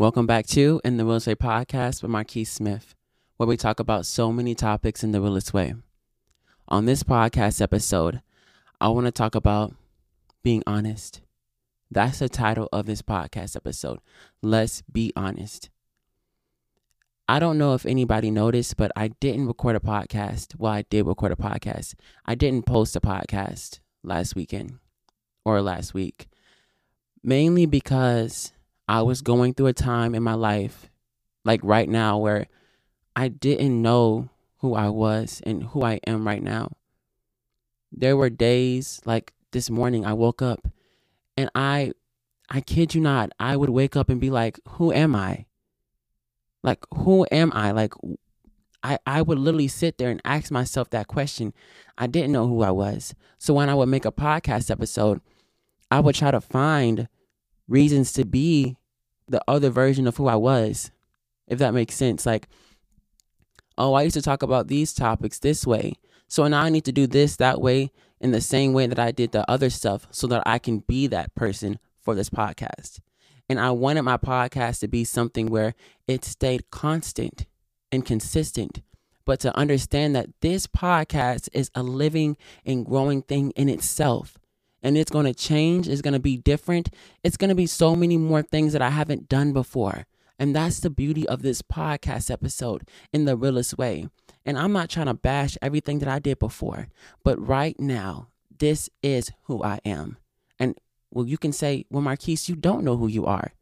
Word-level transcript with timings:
Welcome 0.00 0.26
back 0.26 0.46
to 0.46 0.80
In 0.82 0.96
the 0.96 1.04
Realest 1.04 1.26
Way 1.26 1.34
podcast 1.34 2.00
with 2.00 2.10
Marqes 2.10 2.46
Smith, 2.46 2.94
where 3.36 3.46
we 3.46 3.58
talk 3.58 3.80
about 3.80 4.06
so 4.06 4.32
many 4.32 4.54
topics 4.54 5.04
in 5.04 5.12
the 5.12 5.20
realest 5.20 5.52
way. 5.52 5.74
On 6.68 6.86
this 6.86 7.02
podcast 7.02 7.60
episode, 7.60 8.22
I 8.80 8.88
want 8.88 9.08
to 9.08 9.12
talk 9.12 9.34
about 9.34 9.74
being 10.42 10.62
honest. 10.66 11.20
That's 11.90 12.20
the 12.20 12.30
title 12.30 12.66
of 12.72 12.86
this 12.86 13.02
podcast 13.02 13.56
episode. 13.56 13.98
Let's 14.42 14.80
be 14.90 15.12
honest. 15.16 15.68
I 17.28 17.38
don't 17.38 17.58
know 17.58 17.74
if 17.74 17.84
anybody 17.84 18.30
noticed, 18.30 18.78
but 18.78 18.90
I 18.96 19.08
didn't 19.08 19.48
record 19.48 19.76
a 19.76 19.80
podcast. 19.80 20.56
Well, 20.56 20.72
I 20.72 20.86
did 20.88 21.06
record 21.06 21.32
a 21.32 21.36
podcast. 21.36 21.92
I 22.24 22.34
didn't 22.34 22.64
post 22.64 22.96
a 22.96 23.02
podcast 23.02 23.80
last 24.02 24.34
weekend 24.34 24.78
or 25.44 25.60
last 25.60 25.92
week, 25.92 26.26
mainly 27.22 27.66
because 27.66 28.52
I 28.90 29.02
was 29.02 29.22
going 29.22 29.54
through 29.54 29.68
a 29.68 29.72
time 29.72 30.16
in 30.16 30.24
my 30.24 30.34
life, 30.34 30.90
like 31.44 31.60
right 31.62 31.88
now, 31.88 32.18
where 32.18 32.48
I 33.14 33.28
didn't 33.28 33.80
know 33.80 34.30
who 34.58 34.74
I 34.74 34.88
was 34.88 35.40
and 35.46 35.62
who 35.62 35.84
I 35.84 36.00
am 36.08 36.26
right 36.26 36.42
now. 36.42 36.72
There 37.92 38.16
were 38.16 38.30
days 38.30 39.00
like 39.04 39.32
this 39.52 39.70
morning 39.70 40.04
I 40.04 40.14
woke 40.14 40.42
up 40.42 40.66
and 41.36 41.48
I 41.54 41.92
I 42.50 42.62
kid 42.62 42.92
you 42.96 43.00
not, 43.00 43.30
I 43.38 43.56
would 43.56 43.70
wake 43.70 43.94
up 43.94 44.08
and 44.08 44.20
be 44.20 44.28
like, 44.28 44.58
who 44.66 44.92
am 44.92 45.14
I? 45.14 45.46
Like 46.64 46.84
who 46.92 47.24
am 47.30 47.52
I? 47.54 47.70
Like 47.70 47.94
I 48.82 48.98
I 49.06 49.22
would 49.22 49.38
literally 49.38 49.68
sit 49.68 49.98
there 49.98 50.10
and 50.10 50.20
ask 50.24 50.50
myself 50.50 50.90
that 50.90 51.06
question. 51.06 51.54
I 51.96 52.08
didn't 52.08 52.32
know 52.32 52.48
who 52.48 52.62
I 52.62 52.72
was. 52.72 53.14
So 53.38 53.54
when 53.54 53.68
I 53.68 53.74
would 53.76 53.88
make 53.88 54.04
a 54.04 54.10
podcast 54.10 54.68
episode, 54.68 55.20
I 55.92 56.00
would 56.00 56.16
try 56.16 56.32
to 56.32 56.40
find 56.40 57.06
reasons 57.68 58.12
to 58.14 58.24
be 58.24 58.76
the 59.30 59.42
other 59.48 59.70
version 59.70 60.06
of 60.06 60.16
who 60.16 60.26
I 60.26 60.36
was, 60.36 60.90
if 61.46 61.58
that 61.58 61.74
makes 61.74 61.94
sense. 61.94 62.26
Like, 62.26 62.48
oh, 63.78 63.94
I 63.94 64.02
used 64.02 64.14
to 64.14 64.22
talk 64.22 64.42
about 64.42 64.68
these 64.68 64.92
topics 64.92 65.38
this 65.38 65.66
way. 65.66 65.94
So 66.28 66.46
now 66.46 66.62
I 66.62 66.68
need 66.68 66.84
to 66.84 66.92
do 66.92 67.06
this 67.06 67.36
that 67.36 67.60
way 67.60 67.92
in 68.20 68.32
the 68.32 68.40
same 68.40 68.72
way 68.72 68.86
that 68.86 68.98
I 68.98 69.10
did 69.10 69.32
the 69.32 69.48
other 69.50 69.70
stuff 69.70 70.06
so 70.10 70.26
that 70.28 70.42
I 70.46 70.58
can 70.58 70.80
be 70.80 71.06
that 71.06 71.34
person 71.34 71.78
for 72.00 72.14
this 72.14 72.30
podcast. 72.30 73.00
And 73.48 73.58
I 73.58 73.70
wanted 73.70 74.02
my 74.02 74.16
podcast 74.16 74.80
to 74.80 74.88
be 74.88 75.04
something 75.04 75.46
where 75.46 75.74
it 76.06 76.24
stayed 76.24 76.70
constant 76.70 77.46
and 77.90 78.04
consistent. 78.04 78.82
But 79.24 79.40
to 79.40 79.56
understand 79.56 80.14
that 80.16 80.30
this 80.40 80.66
podcast 80.66 81.48
is 81.52 81.70
a 81.74 81.82
living 81.82 82.36
and 82.64 82.86
growing 82.86 83.22
thing 83.22 83.50
in 83.52 83.68
itself 83.68 84.39
and 84.82 84.96
it's 84.96 85.10
going 85.10 85.26
to 85.26 85.34
change. 85.34 85.88
It's 85.88 86.02
going 86.02 86.14
to 86.14 86.20
be 86.20 86.36
different. 86.36 86.90
It's 87.22 87.36
going 87.36 87.48
to 87.48 87.54
be 87.54 87.66
so 87.66 87.94
many 87.94 88.16
more 88.16 88.42
things 88.42 88.72
that 88.72 88.82
I 88.82 88.90
haven't 88.90 89.28
done 89.28 89.52
before. 89.52 90.06
And 90.38 90.56
that's 90.56 90.80
the 90.80 90.90
beauty 90.90 91.28
of 91.28 91.42
this 91.42 91.60
podcast 91.60 92.30
episode 92.30 92.88
in 93.12 93.26
the 93.26 93.36
realest 93.36 93.76
way. 93.76 94.08
And 94.46 94.58
I'm 94.58 94.72
not 94.72 94.88
trying 94.88 95.06
to 95.06 95.14
bash 95.14 95.58
everything 95.60 95.98
that 95.98 96.08
I 96.08 96.18
did 96.18 96.38
before, 96.38 96.88
but 97.22 97.38
right 97.46 97.78
now, 97.78 98.28
this 98.58 98.88
is 99.02 99.30
who 99.44 99.62
I 99.62 99.80
am. 99.84 100.16
And 100.58 100.78
well, 101.10 101.26
you 101.26 101.36
can 101.38 101.52
say, 101.52 101.84
well, 101.90 102.02
Marqes, 102.02 102.48
you 102.48 102.56
don't 102.56 102.84
know 102.84 102.96
who 102.96 103.06
you 103.06 103.26
are. 103.26 103.52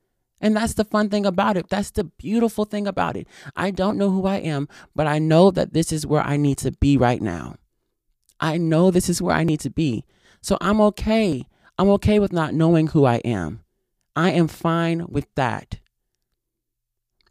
And 0.40 0.56
that's 0.56 0.74
the 0.74 0.84
fun 0.84 1.08
thing 1.08 1.26
about 1.26 1.56
it. 1.56 1.68
That's 1.68 1.90
the 1.90 2.04
beautiful 2.04 2.64
thing 2.64 2.86
about 2.86 3.16
it. 3.16 3.26
I 3.56 3.70
don't 3.70 3.98
know 3.98 4.10
who 4.10 4.26
I 4.26 4.36
am, 4.36 4.68
but 4.94 5.06
I 5.06 5.18
know 5.18 5.50
that 5.50 5.72
this 5.72 5.92
is 5.92 6.06
where 6.06 6.22
I 6.22 6.36
need 6.36 6.58
to 6.58 6.70
be 6.72 6.96
right 6.96 7.20
now. 7.20 7.56
I 8.38 8.56
know 8.56 8.90
this 8.90 9.08
is 9.08 9.20
where 9.20 9.34
I 9.34 9.42
need 9.42 9.60
to 9.60 9.70
be. 9.70 10.04
So 10.40 10.56
I'm 10.60 10.80
okay. 10.80 11.46
I'm 11.78 11.88
okay 11.90 12.18
with 12.18 12.32
not 12.32 12.54
knowing 12.54 12.88
who 12.88 13.04
I 13.04 13.16
am. 13.16 13.60
I 14.16 14.32
am 14.32 14.48
fine 14.48 15.06
with 15.08 15.26
that. 15.36 15.78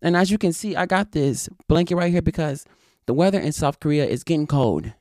And 0.02 0.16
as 0.16 0.32
you 0.32 0.38
can 0.38 0.54
see, 0.54 0.76
I 0.76 0.86
got 0.86 1.12
this 1.12 1.50
blanket 1.68 1.96
right 1.96 2.12
here 2.12 2.22
because 2.22 2.66
the 3.08 3.14
weather 3.14 3.40
in 3.40 3.52
South 3.52 3.80
Korea 3.80 4.06
is 4.06 4.24
getting 4.24 4.48
cold. 4.48 4.94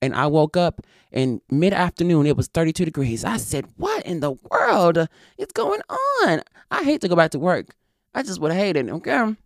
And 0.00 0.14
I 0.14 0.26
woke 0.26 0.56
up 0.56 0.82
in 1.10 1.40
mid 1.50 1.72
afternoon, 1.72 2.26
it 2.26 2.36
was 2.36 2.48
32 2.48 2.84
degrees. 2.84 3.24
I 3.24 3.36
said, 3.36 3.66
What 3.76 4.04
in 4.06 4.20
the 4.20 4.32
world 4.50 5.08
is 5.38 5.48
going 5.54 5.80
on? 5.88 6.42
I 6.70 6.84
hate 6.84 7.00
to 7.00 7.08
go 7.08 7.16
back 7.16 7.32
to 7.32 7.38
work. 7.38 7.74
I 8.14 8.22
just 8.22 8.40
would 8.40 8.52
hate 8.52 8.76
it. 8.76 8.88
Okay. 8.88 9.12
I'm 9.12 9.36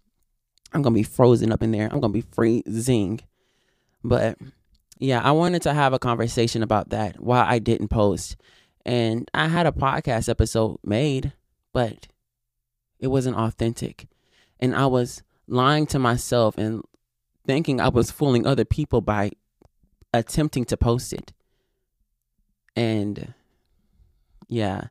going 0.83 0.85
to 0.85 0.91
be 0.91 1.03
frozen 1.03 1.53
up 1.53 1.63
in 1.63 1.73
there. 1.73 1.85
I'm 1.85 2.01
going 2.01 2.13
to 2.13 2.19
be 2.19 2.27
freezing. 2.33 3.21
But 4.03 4.39
yeah, 5.03 5.21
I 5.21 5.33
wanted 5.33 5.63
to 5.63 5.75
have 5.75 5.93
a 5.93 5.99
conversation 5.99 6.63
about 6.63 6.91
that 6.91 7.21
why 7.21 7.45
I 7.45 7.59
didn't 7.59 7.89
post. 7.89 8.37
And 8.87 9.29
I 9.35 9.49
had 9.49 9.67
a 9.67 9.73
podcast 9.73 10.29
episode 10.29 10.79
made, 10.85 11.33
but 11.73 12.07
it 13.01 13.09
wasn't 13.09 13.37
authentic. 13.37 14.07
And 14.61 14.77
I 14.77 14.87
was 14.87 15.25
lying 15.49 15.87
to 15.87 15.99
myself 15.99 16.57
and 16.57 16.85
thinking 17.45 17.81
I 17.81 17.89
was 17.89 18.13
fooling 18.13 18.47
other 18.47 18.65
people 18.65 19.01
by 19.01 19.33
attempting 20.15 20.65
to 20.67 20.77
post 20.77 21.13
it. 21.13 21.33
And 22.77 23.35
yeah, 24.47 24.85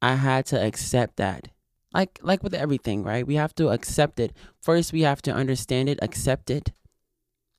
I 0.00 0.14
had 0.14 0.46
to 0.46 0.64
accept 0.64 1.16
that. 1.16 1.48
Like 1.92 2.20
like 2.22 2.44
with 2.44 2.54
everything, 2.54 3.02
right? 3.02 3.26
We 3.26 3.34
have 3.34 3.56
to 3.56 3.70
accept 3.70 4.20
it. 4.20 4.32
First 4.60 4.92
we 4.92 5.00
have 5.00 5.20
to 5.22 5.32
understand 5.32 5.88
it, 5.88 5.98
accept 6.02 6.50
it. 6.50 6.70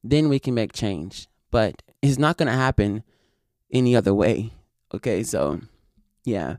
Then 0.02 0.30
we 0.30 0.40
can 0.40 0.54
make 0.54 0.72
change 0.72 1.28
but 1.52 1.82
it's 2.02 2.18
not 2.18 2.38
to 2.48 2.54
happen 2.54 3.04
any 3.72 3.96
other 3.96 4.14
way. 4.14 4.52
Okay, 4.94 5.24
so 5.24 5.62
yeah. 6.26 6.58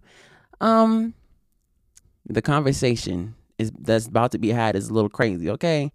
Um 0.61 1.15
the 2.27 2.43
conversation 2.43 3.35
is 3.59 3.73
that's 3.79 4.07
about 4.07 4.33
to 4.33 4.39
be 4.39 4.51
had 4.51 4.77
is 4.77 4.89
a 4.89 4.95
little 4.95 5.11
crazy, 5.11 5.51
okay? 5.51 5.93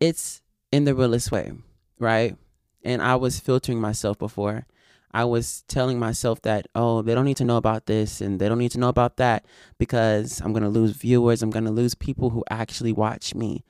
It's 0.00 0.42
in 0.70 0.84
the 0.84 0.94
realest 0.94 1.32
way, 1.32 1.52
right? 1.98 2.36
And 2.84 3.02
I 3.02 3.16
was 3.16 3.40
filtering 3.40 3.80
myself 3.80 4.18
before. 4.18 4.66
I 5.12 5.24
was 5.24 5.64
telling 5.66 5.98
myself 5.98 6.42
that, 6.42 6.66
oh, 6.74 7.00
they 7.00 7.14
don't 7.14 7.24
need 7.24 7.38
to 7.38 7.44
know 7.44 7.56
about 7.56 7.86
this 7.86 8.20
and 8.20 8.38
they 8.38 8.48
don't 8.48 8.58
need 8.58 8.72
to 8.72 8.78
know 8.78 8.90
about 8.90 9.16
that 9.16 9.46
because 9.78 10.40
I'm 10.40 10.52
to 10.62 10.68
lose 10.68 10.92
viewers. 10.92 11.42
I'm 11.42 11.50
to 11.64 11.70
lose 11.70 11.94
people 11.94 12.30
who 12.30 12.44
actually 12.50 12.92
watch 12.92 13.34
me. 13.34 13.64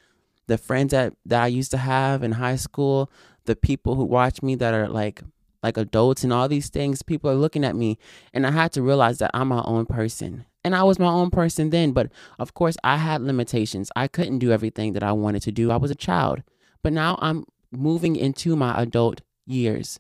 The 0.48 0.58
friends 0.58 0.90
that, 0.90 1.14
that 1.24 1.42
I 1.42 1.46
used 1.46 1.70
to 1.70 1.78
have 1.78 2.24
in 2.24 2.32
high 2.32 2.56
school, 2.56 3.10
the 3.46 3.56
people 3.56 3.94
who 3.94 4.04
watch 4.04 4.42
me 4.42 4.54
that 4.56 4.74
are 4.74 4.88
like 4.88 5.22
like 5.62 5.76
adults 5.76 6.22
and 6.22 6.32
all 6.32 6.48
these 6.48 6.68
things 6.68 7.02
people 7.02 7.30
are 7.30 7.34
looking 7.34 7.64
at 7.64 7.74
me 7.74 7.98
and 8.32 8.46
i 8.46 8.50
had 8.50 8.72
to 8.72 8.82
realize 8.82 9.18
that 9.18 9.30
i'm 9.34 9.48
my 9.48 9.62
own 9.64 9.86
person. 9.86 10.44
And 10.64 10.74
i 10.74 10.82
was 10.82 10.98
my 10.98 11.08
own 11.08 11.30
person 11.30 11.70
then 11.70 11.92
but 11.92 12.10
of 12.38 12.54
course 12.54 12.76
i 12.84 12.96
had 12.96 13.22
limitations. 13.22 13.90
I 13.96 14.08
couldn't 14.08 14.38
do 14.38 14.52
everything 14.52 14.92
that 14.92 15.02
i 15.02 15.12
wanted 15.12 15.42
to 15.42 15.52
do. 15.52 15.70
I 15.70 15.76
was 15.76 15.90
a 15.90 15.96
child. 15.96 16.42
But 16.82 16.92
now 16.92 17.18
i'm 17.20 17.44
moving 17.72 18.16
into 18.16 18.56
my 18.56 18.80
adult 18.80 19.22
years. 19.46 19.98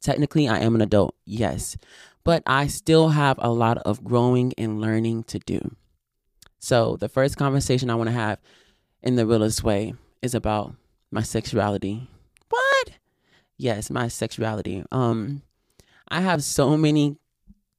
Technically 0.00 0.48
i 0.48 0.58
am 0.58 0.74
an 0.74 0.80
adult 0.80 1.14
yes. 1.24 1.76
But 2.24 2.42
i 2.46 2.66
still 2.66 3.10
have 3.10 3.38
a 3.40 3.50
lot 3.50 3.78
of 3.78 4.04
growing 4.04 4.52
and 4.58 4.80
learning 4.80 5.24
to 5.24 5.38
do. 5.38 5.76
So 6.58 6.96
the 6.96 7.08
first 7.08 7.36
conversation 7.36 7.90
i 7.90 7.94
want 7.94 8.08
to 8.08 8.14
have 8.14 8.38
in 9.02 9.16
the 9.16 9.26
realest 9.26 9.62
way 9.62 9.94
is 10.22 10.34
about 10.34 10.74
my 11.10 11.22
sexuality 11.22 12.08
yes, 13.58 13.90
my 13.90 14.08
sexuality. 14.08 14.84
Um, 14.90 15.42
I 16.08 16.20
have 16.20 16.42
so 16.42 16.76
many 16.76 17.16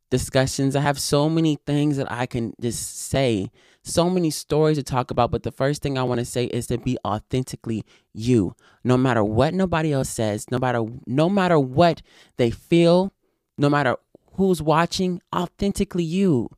discussions. 0.09 0.75
I 0.75 0.81
have 0.81 0.99
so 0.99 1.29
many 1.29 1.57
things 1.65 1.97
that 1.97 2.11
I 2.11 2.25
can 2.25 2.53
just 2.61 2.97
say, 3.09 3.51
so 3.83 4.09
many 4.09 4.29
stories 4.29 4.77
to 4.77 4.83
talk 4.83 5.09
about. 5.09 5.31
But 5.31 5.43
the 5.43 5.51
first 5.51 5.81
thing 5.81 5.97
I 5.97 6.03
want 6.03 6.19
to 6.19 6.25
say 6.25 6.45
is 6.45 6.67
to 6.67 6.77
be 6.77 6.97
authentically 7.05 7.83
you. 8.13 8.55
No 8.83 8.97
matter 8.97 9.23
what 9.23 9.53
nobody 9.53 9.93
else 9.93 10.09
says, 10.09 10.45
no 10.51 10.59
matter 10.59 10.83
no 11.07 11.29
matter 11.29 11.59
what 11.59 12.01
they 12.37 12.51
feel, 12.51 13.13
no 13.57 13.69
matter 13.69 13.95
who's 14.33 14.61
watching, 14.61 15.21
authentically 15.35 16.03
you. 16.03 16.49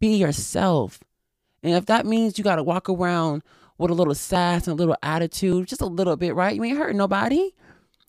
Be 0.00 0.16
yourself. 0.16 1.00
And 1.62 1.74
if 1.74 1.86
that 1.86 2.06
means 2.06 2.38
you 2.38 2.44
gotta 2.44 2.62
walk 2.62 2.88
around 2.88 3.42
with 3.78 3.90
a 3.90 3.94
little 3.94 4.14
sass 4.14 4.66
and 4.66 4.72
a 4.72 4.76
little 4.76 4.96
attitude, 5.02 5.68
just 5.68 5.80
a 5.80 5.86
little 5.86 6.16
bit, 6.16 6.34
right? 6.34 6.54
You 6.54 6.64
ain't 6.64 6.78
hurting 6.78 6.96
nobody. 6.96 7.52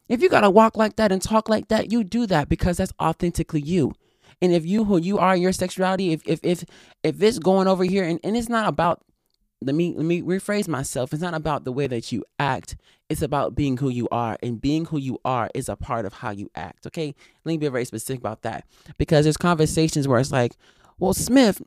If 0.07 0.21
you 0.21 0.29
got 0.29 0.41
to 0.41 0.49
walk 0.49 0.75
like 0.75 0.95
that 0.95 1.11
and 1.11 1.21
talk 1.21 1.47
like 1.47 1.67
that, 1.67 1.91
you 1.91 2.03
do 2.03 2.25
that 2.25 2.49
because 2.49 2.77
that's 2.77 2.93
authentically 2.99 3.61
you. 3.61 3.93
And 4.41 4.51
if 4.51 4.65
you 4.65 4.85
who 4.85 4.97
you 4.97 5.19
are, 5.19 5.35
your 5.35 5.51
sexuality, 5.51 6.11
if 6.11 6.21
if 6.25 6.39
if 6.43 6.63
if 7.03 7.21
it's 7.21 7.39
going 7.39 7.67
over 7.67 7.83
here 7.83 8.03
and, 8.03 8.19
and 8.23 8.35
it's 8.35 8.49
not 8.49 8.67
about 8.67 9.03
let 9.61 9.75
me 9.75 9.93
let 9.95 10.05
me 10.05 10.21
rephrase 10.21 10.67
myself. 10.67 11.13
It's 11.13 11.21
not 11.21 11.33
about 11.33 11.65
the 11.65 11.71
way 11.71 11.87
that 11.87 12.11
you 12.11 12.23
act. 12.39 12.77
It's 13.09 13.21
about 13.21 13.55
being 13.55 13.77
who 13.77 13.89
you 13.89 14.07
are. 14.11 14.37
And 14.41 14.61
being 14.61 14.85
who 14.85 14.97
you 14.97 15.19
are 15.25 15.49
is 15.53 15.67
a 15.67 15.75
part 15.75 16.05
of 16.05 16.13
how 16.13 16.31
you 16.31 16.49
act. 16.55 16.87
Okay. 16.87 17.13
Let 17.43 17.51
me 17.51 17.57
be 17.57 17.67
very 17.67 17.85
specific 17.85 18.21
about 18.21 18.43
that. 18.43 18.65
Because 18.97 19.25
there's 19.25 19.37
conversations 19.37 20.07
where 20.07 20.19
it's 20.19 20.31
like, 20.31 20.53
well, 20.99 21.13
Smith, 21.13 21.61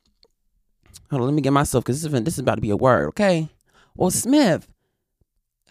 hold 1.10 1.22
on, 1.22 1.28
let 1.28 1.34
me 1.34 1.42
get 1.42 1.52
myself 1.52 1.84
because 1.84 2.02
this 2.02 2.12
is 2.12 2.24
this 2.24 2.34
is 2.34 2.40
about 2.40 2.56
to 2.56 2.60
be 2.62 2.70
a 2.70 2.76
word, 2.76 3.08
okay? 3.08 3.48
Well, 3.94 4.10
Smith, 4.10 4.68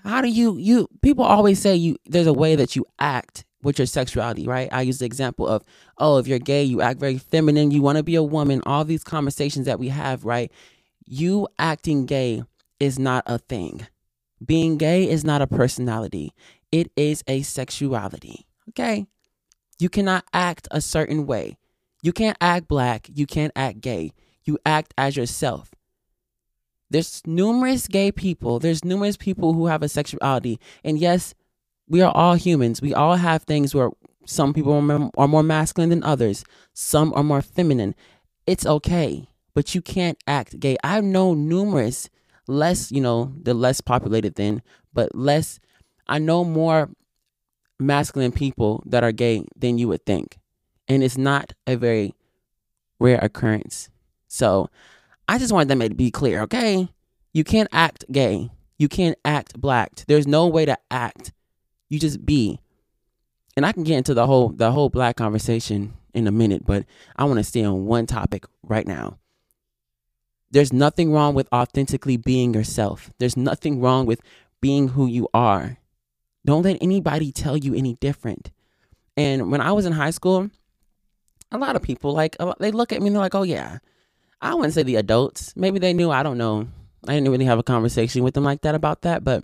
how 0.03 0.21
do 0.21 0.27
you 0.27 0.57
you 0.57 0.87
people 1.01 1.25
always 1.25 1.59
say 1.59 1.75
you 1.75 1.97
there's 2.05 2.27
a 2.27 2.33
way 2.33 2.55
that 2.55 2.75
you 2.75 2.85
act 2.99 3.45
with 3.63 3.77
your 3.77 3.85
sexuality, 3.85 4.47
right? 4.47 4.69
I 4.71 4.81
use 4.81 4.99
the 4.99 5.05
example 5.05 5.47
of, 5.47 5.63
oh, 5.99 6.17
if 6.17 6.27
you're 6.27 6.39
gay, 6.39 6.63
you 6.63 6.81
act 6.81 6.99
very 6.99 7.19
feminine, 7.19 7.69
you 7.69 7.83
want 7.83 7.97
to 7.97 8.03
be 8.03 8.15
a 8.15 8.23
woman, 8.23 8.61
all 8.65 8.83
these 8.83 9.03
conversations 9.03 9.67
that 9.67 9.77
we 9.77 9.89
have, 9.89 10.25
right? 10.25 10.51
you 11.11 11.45
acting 11.59 12.05
gay 12.05 12.41
is 12.79 12.97
not 12.97 13.23
a 13.27 13.37
thing. 13.37 13.85
Being 14.43 14.77
gay 14.77 15.09
is 15.09 15.25
not 15.25 15.41
a 15.41 15.47
personality, 15.47 16.31
it 16.71 16.89
is 16.95 17.21
a 17.27 17.41
sexuality. 17.41 18.47
Okay? 18.69 19.05
You 19.77 19.89
cannot 19.89 20.23
act 20.33 20.69
a 20.71 20.79
certain 20.79 21.25
way. 21.27 21.57
You 22.01 22.13
can't 22.13 22.37
act 22.39 22.69
black. 22.69 23.09
You 23.13 23.27
can't 23.27 23.51
act 23.57 23.81
gay. 23.81 24.13
You 24.45 24.57
act 24.65 24.93
as 24.97 25.17
yourself. 25.17 25.71
There's 26.91 27.21
numerous 27.25 27.87
gay 27.87 28.11
people. 28.11 28.59
There's 28.59 28.85
numerous 28.85 29.17
people 29.17 29.53
who 29.53 29.67
have 29.67 29.81
a 29.81 29.89
sexuality. 29.89 30.59
And 30.83 30.99
yes, 30.99 31.33
we 31.87 32.01
are 32.01 32.11
all 32.13 32.35
humans. 32.35 32.81
We 32.81 32.93
all 32.93 33.15
have 33.15 33.43
things 33.43 33.73
where 33.73 33.89
some 34.25 34.53
people 34.53 34.73
are 35.17 35.27
more 35.27 35.43
masculine 35.43 35.89
than 35.89 36.03
others, 36.03 36.43
some 36.73 37.11
are 37.15 37.23
more 37.23 37.41
feminine. 37.41 37.95
It's 38.45 38.65
okay, 38.65 39.27
but 39.53 39.73
you 39.73 39.81
can't 39.81 40.17
act 40.27 40.59
gay. 40.59 40.77
I've 40.83 41.03
known 41.03 41.49
numerous, 41.49 42.09
less, 42.47 42.91
you 42.91 43.01
know, 43.01 43.33
the 43.41 43.53
less 43.53 43.81
populated 43.81 44.35
then, 44.35 44.61
but 44.93 45.15
less, 45.15 45.59
I 46.07 46.19
know 46.19 46.43
more 46.43 46.89
masculine 47.79 48.31
people 48.31 48.83
that 48.85 49.03
are 49.03 49.11
gay 49.11 49.43
than 49.57 49.79
you 49.79 49.87
would 49.87 50.05
think. 50.05 50.37
And 50.87 51.03
it's 51.03 51.17
not 51.17 51.53
a 51.65 51.75
very 51.75 52.13
rare 52.99 53.19
occurrence. 53.21 53.89
So 54.27 54.69
I 55.27 55.37
just 55.37 55.53
wanted 55.53 55.69
them 55.69 55.79
to 55.79 55.95
be 55.95 56.11
clear, 56.11 56.41
okay? 56.41 56.89
You 57.33 57.43
can't 57.43 57.69
act 57.71 58.05
gay. 58.11 58.49
You 58.77 58.87
can't 58.87 59.17
act 59.23 59.59
black. 59.59 60.03
There's 60.07 60.27
no 60.27 60.47
way 60.47 60.65
to 60.65 60.77
act. 60.89 61.31
You 61.89 61.99
just 61.99 62.25
be. 62.25 62.59
And 63.55 63.65
I 63.65 63.71
can 63.71 63.83
get 63.83 63.97
into 63.97 64.13
the 64.13 64.25
whole 64.25 64.49
the 64.49 64.71
whole 64.71 64.89
black 64.89 65.17
conversation 65.17 65.93
in 66.13 66.27
a 66.27 66.31
minute, 66.31 66.65
but 66.65 66.85
I 67.15 67.25
want 67.25 67.37
to 67.37 67.43
stay 67.43 67.63
on 67.63 67.85
one 67.85 68.05
topic 68.05 68.45
right 68.63 68.87
now. 68.87 69.17
There's 70.49 70.73
nothing 70.73 71.13
wrong 71.13 71.33
with 71.33 71.47
authentically 71.53 72.17
being 72.17 72.53
yourself. 72.53 73.11
There's 73.19 73.37
nothing 73.37 73.79
wrong 73.79 74.05
with 74.05 74.21
being 74.59 74.89
who 74.89 75.07
you 75.07 75.29
are. 75.33 75.77
Don't 76.45 76.63
let 76.63 76.77
anybody 76.81 77.31
tell 77.31 77.55
you 77.55 77.73
any 77.73 77.95
different. 77.95 78.51
And 79.15 79.51
when 79.51 79.61
I 79.61 79.71
was 79.71 79.85
in 79.85 79.93
high 79.93 80.09
school, 80.09 80.49
a 81.51 81.57
lot 81.57 81.75
of 81.75 81.81
people 81.81 82.13
like 82.13 82.35
they 82.59 82.71
look 82.71 82.91
at 82.91 83.01
me 83.01 83.07
and 83.07 83.15
they're 83.15 83.21
like, 83.21 83.35
"Oh 83.35 83.43
yeah." 83.43 83.79
I 84.41 84.55
wouldn't 84.55 84.73
say 84.73 84.83
the 84.83 84.95
adults. 84.95 85.53
Maybe 85.55 85.79
they 85.79 85.93
knew. 85.93 86.11
I 86.11 86.23
don't 86.23 86.37
know. 86.37 86.67
I 87.07 87.13
didn't 87.13 87.31
really 87.31 87.45
have 87.45 87.59
a 87.59 87.63
conversation 87.63 88.23
with 88.23 88.33
them 88.33 88.43
like 88.43 88.61
that 88.61 88.75
about 88.75 89.01
that, 89.03 89.23
but 89.23 89.43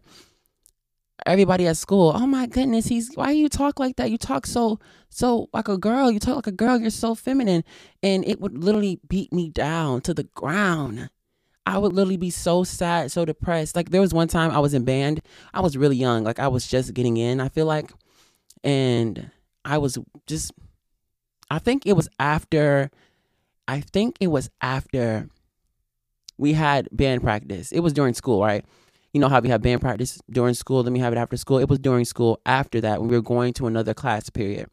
everybody 1.25 1.67
at 1.67 1.77
school, 1.77 2.11
"Oh 2.15 2.27
my 2.27 2.47
goodness, 2.47 2.87
he's 2.87 3.11
why 3.15 3.31
you 3.31 3.49
talk 3.49 3.79
like 3.79 3.95
that? 3.97 4.11
You 4.11 4.17
talk 4.17 4.45
so 4.45 4.79
so 5.09 5.49
like 5.53 5.67
a 5.67 5.77
girl. 5.77 6.11
You 6.11 6.19
talk 6.19 6.35
like 6.35 6.47
a 6.47 6.51
girl. 6.51 6.79
You're 6.79 6.89
so 6.89 7.15
feminine." 7.15 7.63
And 8.03 8.25
it 8.25 8.39
would 8.39 8.63
literally 8.63 8.99
beat 9.07 9.33
me 9.33 9.49
down 9.49 10.01
to 10.01 10.13
the 10.13 10.23
ground. 10.23 11.09
I 11.65 11.77
would 11.77 11.93
literally 11.93 12.17
be 12.17 12.29
so 12.29 12.63
sad, 12.63 13.11
so 13.11 13.25
depressed. 13.25 13.75
Like 13.75 13.89
there 13.89 14.01
was 14.01 14.13
one 14.13 14.29
time 14.29 14.51
I 14.51 14.59
was 14.59 14.73
in 14.73 14.85
band. 14.85 15.21
I 15.53 15.59
was 15.61 15.77
really 15.77 15.97
young. 15.97 16.23
Like 16.23 16.39
I 16.39 16.47
was 16.47 16.65
just 16.67 16.93
getting 16.93 17.17
in, 17.17 17.41
I 17.41 17.49
feel 17.49 17.65
like. 17.65 17.91
And 18.63 19.31
I 19.65 19.77
was 19.77 19.97
just 20.27 20.51
I 21.49 21.59
think 21.59 21.85
it 21.85 21.93
was 21.93 22.09
after 22.19 22.91
I 23.67 23.81
think 23.81 24.17
it 24.19 24.27
was 24.27 24.49
after 24.61 25.29
we 26.37 26.53
had 26.53 26.87
band 26.91 27.21
practice. 27.21 27.71
It 27.71 27.79
was 27.81 27.93
during 27.93 28.13
school, 28.13 28.41
right? 28.41 28.63
You 29.13 29.19
know 29.19 29.29
how 29.29 29.39
we 29.39 29.49
have 29.49 29.61
band 29.61 29.81
practice 29.81 30.19
during 30.29 30.53
school, 30.53 30.83
then 30.83 30.93
we 30.93 30.99
have 30.99 31.13
it 31.13 31.17
after 31.17 31.37
school. 31.37 31.57
It 31.57 31.69
was 31.69 31.79
during 31.79 32.05
school 32.05 32.39
after 32.45 32.79
that 32.81 32.99
when 32.99 33.09
we 33.09 33.15
were 33.15 33.21
going 33.21 33.53
to 33.53 33.67
another 33.67 33.93
class 33.93 34.29
period. 34.29 34.69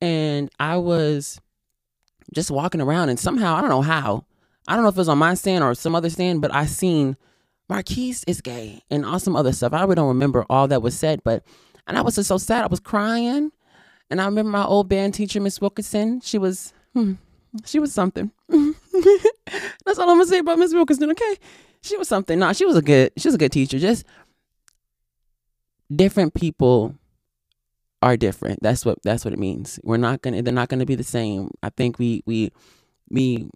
And 0.00 0.50
I 0.58 0.76
was 0.76 1.40
just 2.32 2.50
walking 2.50 2.80
around 2.80 3.10
and 3.10 3.18
somehow, 3.18 3.54
I 3.54 3.60
don't 3.60 3.70
know 3.70 3.82
how, 3.82 4.24
I 4.66 4.74
don't 4.74 4.82
know 4.82 4.88
if 4.88 4.96
it 4.96 4.98
was 4.98 5.08
on 5.08 5.18
my 5.18 5.34
stand 5.34 5.62
or 5.62 5.74
some 5.74 5.94
other 5.94 6.10
stand, 6.10 6.40
but 6.40 6.54
I 6.54 6.66
seen 6.66 7.16
Marqes 7.70 8.24
is 8.26 8.40
gay 8.40 8.82
and 8.90 9.04
all 9.04 9.18
some 9.18 9.36
other 9.36 9.52
stuff. 9.52 9.72
I 9.72 9.82
really 9.82 9.96
don't 9.96 10.08
remember 10.08 10.44
all 10.48 10.68
that 10.68 10.82
was 10.82 10.98
said, 10.98 11.22
but 11.24 11.44
and 11.86 11.98
I 11.98 12.02
was 12.02 12.14
just 12.14 12.28
so 12.28 12.38
sad. 12.38 12.64
I 12.64 12.68
was 12.68 12.80
crying. 12.80 13.52
And 14.10 14.20
I 14.20 14.26
remember 14.26 14.50
my 14.50 14.64
old 14.64 14.88
band 14.88 15.14
teacher, 15.14 15.40
Miss 15.40 15.60
Wilkinson. 15.60 16.20
She 16.20 16.38
was 16.38 16.72
hmm, 16.92 17.14
she 17.64 17.78
was 17.78 17.92
something. 17.92 18.30
That's 18.48 19.98
all 19.98 20.10
I'm 20.10 20.18
gonna 20.18 20.26
say 20.26 20.38
about 20.38 20.58
Miss 20.58 20.74
Wilkinson, 20.74 21.10
okay? 21.10 21.36
She 21.82 21.96
was 21.96 22.08
something. 22.08 22.38
No, 22.38 22.52
she 22.52 22.64
was 22.64 22.76
a 22.76 22.82
good 22.82 23.12
she 23.16 23.28
was 23.28 23.34
a 23.34 23.38
good 23.38 23.52
teacher. 23.52 23.78
Just 23.78 24.04
different 25.94 26.34
people 26.34 26.94
are 28.02 28.16
different. 28.16 28.62
That's 28.62 28.84
what 28.84 28.98
that's 29.02 29.24
what 29.24 29.34
it 29.34 29.38
means. 29.38 29.78
We're 29.82 29.96
not 29.96 30.22
gonna 30.22 30.42
they're 30.42 30.52
not 30.52 30.68
gonna 30.68 30.86
be 30.86 30.94
the 30.94 31.04
same. 31.04 31.50
I 31.62 31.70
think 31.70 31.98
we 31.98 32.22
we 32.26 32.52
we 33.08 33.48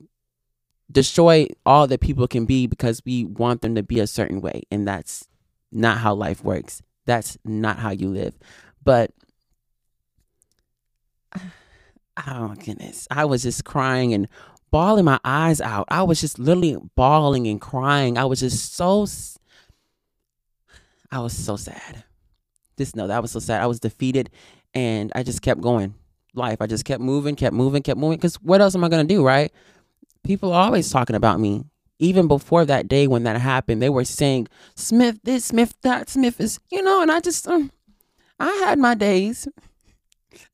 destroy 0.91 1.47
all 1.67 1.87
that 1.87 2.01
people 2.01 2.27
can 2.27 2.47
be 2.47 2.67
because 2.67 3.03
we 3.05 3.25
want 3.25 3.63
them 3.63 3.75
to 3.75 3.83
be 3.83 4.01
a 4.01 4.07
certain 4.07 4.41
way 4.41 4.63
and 4.71 4.89
that's 4.89 5.29
not 5.71 5.99
how 5.99 6.15
life 6.15 6.43
works 6.43 6.83
that's 7.05 7.37
not 7.45 7.79
how 7.79 7.91
you 7.91 8.09
live 8.09 8.39
but 8.83 9.13
oh 12.27 12.49
my 12.49 12.55
goodness. 12.57 13.07
I 13.11 13.25
was 13.25 13.43
just 13.43 13.65
crying 13.65 14.13
and 14.13 14.29
bawling 14.71 15.05
my 15.05 15.19
eyes 15.25 15.61
out. 15.61 15.87
I 15.91 16.03
was 16.03 16.21
just 16.21 16.39
literally 16.39 16.77
bawling 16.95 17.47
and 17.47 17.61
crying. 17.61 18.19
I 18.19 18.25
was 18.25 18.41
just 18.41 18.75
so 18.75 19.07
i 21.11 21.21
was 21.21 21.33
so 21.33 21.57
sad. 21.57 22.05
Just 22.77 22.97
know 22.97 23.07
that 23.07 23.23
was 23.23 23.31
so 23.31 23.39
sad. 23.39 23.63
I 23.63 23.67
was 23.67 23.81
defeated 23.81 24.31
and 24.75 25.13
i 25.15 25.23
just 25.23 25.43
kept 25.43 25.61
going. 25.61 25.95
Life 26.35 26.61
i 26.61 26.67
just 26.67 26.85
kept 26.85 27.01
moving 27.01 27.37
kept 27.37 27.55
moving 27.55 27.83
kept 27.83 27.99
moving. 27.99 28.19
Because 28.19 28.37
what 28.37 28.61
else 28.61 28.75
am 28.75 28.85
i 28.85 28.89
going 28.89 29.07
to 29.07 29.15
do 29.15 29.25
right? 29.25 29.53
People 30.25 30.53
are 30.53 30.65
always 30.65 30.91
talking 30.91 31.17
about 31.17 31.41
me. 31.41 31.65
Even 32.01 32.29
before 32.29 32.65
that 32.65 32.87
day 32.87 33.09
when 33.09 33.25
that 33.25 33.41
happened, 33.41 33.83
they 33.83 33.89
were 33.89 34.05
saying 34.05 34.47
Smith 34.77 35.19
this, 35.25 35.47
Smith 35.47 35.75
that, 35.83 36.09
Smith 36.09 36.41
is, 36.41 36.61
you 36.71 36.81
know, 36.81 37.03
and 37.03 37.11
I 37.11 37.19
just, 37.19 37.49
um, 37.49 37.73
I 38.39 38.51
had 38.65 38.79
my 38.79 38.95
days. 38.95 39.49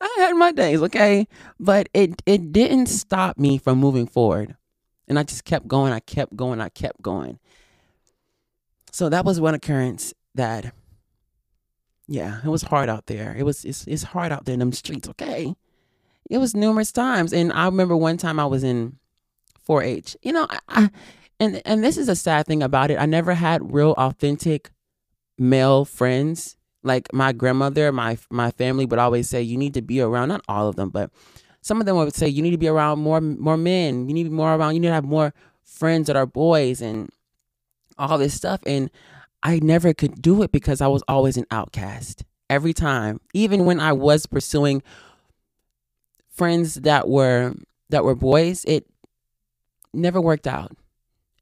I 0.01 0.15
had 0.19 0.35
my 0.35 0.53
days, 0.53 0.83
okay? 0.83 1.27
But 1.59 1.89
it 1.95 2.23
it 2.27 2.53
didn't 2.53 2.87
stop 2.87 3.39
me 3.39 3.59
from 3.59 3.79
moving 3.79 4.07
forward. 4.07 4.57
And 5.07 5.19
I 5.19 5.23
just 5.23 5.45
kept 5.45 5.69
going, 5.69 5.93
I 5.93 6.01
kept 6.01 6.35
going, 6.35 6.61
I 6.61 6.71
kept 6.71 7.03
going. 7.03 7.39
So 8.93 9.09
that 9.09 9.25
was 9.25 9.41
one 9.41 9.55
occurrence 9.55 10.15
that 10.35 10.73
yeah, 12.07 12.41
it 12.45 12.49
was 12.49 12.63
hard 12.63 12.89
out 12.89 13.07
there. 13.07 13.35
It 13.37 13.45
was 13.45 13.65
it's 13.65 13.87
it's 13.87 14.03
hard 14.03 14.33
out 14.33 14.45
there 14.45 14.55
in 14.55 14.61
them 14.61 14.73
streets, 14.73 15.09
okay? 15.09 15.55
It 16.31 16.39
was 16.39 16.55
numerous 16.55 16.93
times. 16.93 17.33
And 17.33 17.53
I 17.53 17.67
remember 17.67 17.97
one 17.97 18.17
time 18.17 18.41
I 18.41 18.47
was 18.47 18.65
in 18.65 18.99
4-H. 19.69 20.17
You 20.23 20.33
know, 20.33 20.47
I, 20.49 20.59
I, 20.69 20.91
and 21.41 21.61
and 21.65 21.83
this 21.83 21.97
is 21.97 22.09
a 22.09 22.17
sad 22.17 22.47
thing 22.47 22.63
about 22.63 22.91
it. 22.91 22.99
I 22.99 23.07
never 23.07 23.35
had 23.35 23.73
real 23.73 23.93
authentic 23.93 24.71
male 25.39 25.85
friends. 25.85 26.57
Like 26.85 27.13
my 27.13 27.33
grandmother, 27.33 27.91
my 27.91 28.19
my 28.31 28.51
family 28.53 28.87
would 28.87 28.99
always 28.99 29.29
say 29.29 29.43
you 29.43 29.57
need 29.57 29.75
to 29.75 29.83
be 29.83 30.01
around 30.01 30.29
not 30.29 30.43
all 30.49 30.69
of 30.69 30.77
them, 30.77 30.91
but 30.91 31.11
some 31.63 31.81
of 31.81 31.87
them 31.87 31.97
would 31.97 32.15
say 32.15 32.29
you 32.29 32.43
need 32.43 32.51
to 32.53 32.59
be 32.59 32.69
around 32.69 33.01
more 33.01 33.21
more 33.21 33.57
men. 33.57 34.09
You 34.09 34.15
need 34.15 34.25
to 34.25 34.31
be 34.31 34.37
more 34.37 34.55
around 34.55 34.75
you 34.75 34.81
need 34.81 34.89
to 34.89 34.95
have 34.95 35.05
more 35.05 35.33
friends 35.63 36.07
that 36.07 36.17
are 36.17 36.27
boys 36.27 36.81
and 36.81 37.11
all 37.99 38.19
this 38.19 38.35
stuff 38.35 38.61
and 38.67 38.91
I 39.45 39.61
never 39.63 39.93
could 39.93 40.23
do 40.23 40.43
it 40.43 40.51
because 40.53 40.81
I 40.81 40.87
was 40.87 41.03
always 41.07 41.37
an 41.37 41.45
outcast. 41.51 42.25
Every 42.49 42.73
time, 42.73 43.21
even 43.35 43.67
when 43.67 43.79
I 43.79 43.93
was 43.93 44.27
pursuing 44.27 44.83
friends 46.31 46.77
that 46.77 47.09
were 47.09 47.55
that 47.91 48.05
were 48.05 48.15
boys, 48.15 48.65
it 48.65 48.87
never 49.93 50.21
worked 50.21 50.47
out. 50.47 50.73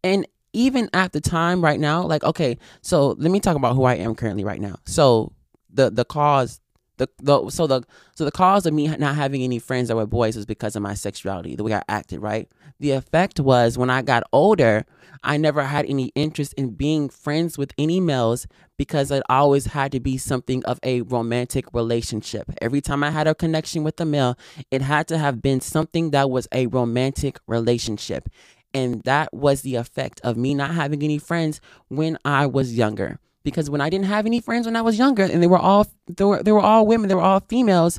And 0.03 0.27
even 0.53 0.89
at 0.93 1.13
the 1.13 1.21
time 1.21 1.63
right 1.63 1.81
now, 1.81 2.03
like, 2.03 2.25
okay, 2.25 2.59
so 2.81 3.11
let 3.19 3.31
me 3.31 3.41
talk 3.41 3.57
about 3.57 3.75
who 3.75 3.85
I 3.85 3.95
am 3.95 4.15
currently 4.15 4.45
right 4.45 4.61
now. 4.61 4.77
So 4.85 5.33
the 5.73 5.91
the 5.91 6.05
cause 6.05 6.61
the, 6.99 7.09
the 7.19 7.51
so 7.51 7.67
the 7.67 7.83
so 8.15 8.25
the 8.25 8.31
cause 8.31 8.67
of 8.67 8.75
me 8.75 8.89
not 8.89 9.17
having 9.17 9.43
any 9.43 9.59
friends 9.59 9.89
that 9.89 9.97
were 9.97 10.07
boys 10.07 10.37
was 10.37 10.47
because 10.47 10.77
of 10.77 10.83
my 10.83 10.95
sexuality, 10.95 11.57
the 11.57 11.65
way 11.65 11.75
I 11.75 11.83
acted, 11.89 12.21
right? 12.21 12.49
The 12.81 12.93
effect 12.93 13.41
was 13.41 13.79
when 13.79 13.91
I 13.91 14.03
got 14.03 14.25
older, 14.33 14.85
I 15.23 15.37
never 15.37 15.63
had 15.63 15.87
any 15.87 16.11
interest 16.15 16.53
in 16.55 16.71
being 16.71 17.09
friends 17.09 17.57
with 17.57 17.73
any 17.79 18.01
males 18.01 18.47
because 18.77 19.11
it 19.11 19.23
always 19.29 19.67
had 19.67 19.93
to 19.93 20.01
be 20.01 20.19
something 20.19 20.65
of 20.65 20.81
a 20.83 21.03
romantic 21.03 21.73
relationship. 21.73 22.51
Every 22.61 22.81
time 22.81 23.05
I 23.05 23.11
had 23.11 23.29
a 23.29 23.35
connection 23.35 23.85
with 23.85 24.01
a 24.01 24.05
male, 24.05 24.37
it 24.71 24.83
had 24.83 25.07
to 25.09 25.19
have 25.19 25.41
been 25.41 25.61
something 25.61 26.11
that 26.11 26.29
was 26.31 26.49
a 26.53 26.67
romantic 26.67 27.39
relationship. 27.47 28.29
And 28.75 29.03
that 29.05 29.33
was 29.33 29.63
the 29.63 29.77
effect 29.77 30.21
of 30.25 30.37
me 30.37 30.55
not 30.55 30.75
having 30.75 31.03
any 31.03 31.19
friends 31.19 31.61
when 31.89 32.19
I 32.25 32.47
was 32.47 32.77
younger 32.77 33.19
because 33.43 33.71
when 33.71 33.81
I 33.81 33.91
didn't 33.91 34.07
have 34.07 34.27
any 34.27 34.41
friends 34.41 34.67
when 34.67 34.77
I 34.77 34.83
was 34.83 34.99
younger, 34.99 35.25
and 35.25 35.43
they 35.43 35.47
were 35.47 35.59
all 35.59 35.87
they 36.09 36.25
were, 36.25 36.43
they 36.43 36.53
were 36.53 36.61
all 36.61 36.87
women, 36.87 37.09
they 37.09 37.15
were 37.15 37.23
all 37.23 37.41
females. 37.41 37.99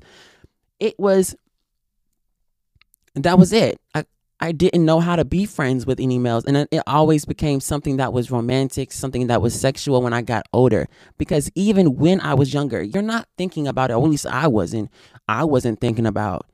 It 0.80 0.98
was 0.98 1.36
that 3.16 3.38
was 3.38 3.54
it. 3.54 3.80
I 3.94 4.06
I 4.40 4.52
didn't 4.52 4.84
know 4.84 5.00
how 5.00 5.16
to 5.16 5.24
be 5.24 5.46
friends 5.46 5.86
with 5.86 6.00
any 6.00 6.18
males, 6.18 6.46
and 6.46 6.58
it 6.58 6.84
always 6.86 7.26
became 7.26 7.60
something 7.60 7.98
that 7.98 8.12
was 8.12 8.32
romantic, 8.32 8.92
something 8.92 9.28
that 9.28 9.42
was 9.42 9.58
sexual 9.60 10.02
when 10.02 10.14
I 10.14 10.22
got 10.22 10.48
older. 10.52 10.88
Because 11.18 11.50
even 11.56 11.96
when 11.96 12.20
I 12.20 12.34
was 12.34 12.54
younger, 12.54 12.82
you're 12.82 13.02
not 13.02 13.28
thinking 13.38 13.68
about 13.68 13.92
it. 13.92 13.94
Or 13.94 14.04
at 14.04 14.10
least 14.10 14.26
I 14.26 14.48
wasn't. 14.48 14.92
I 15.28 15.44
wasn't 15.46 15.80
thinking 15.80 16.06
about 16.06 16.46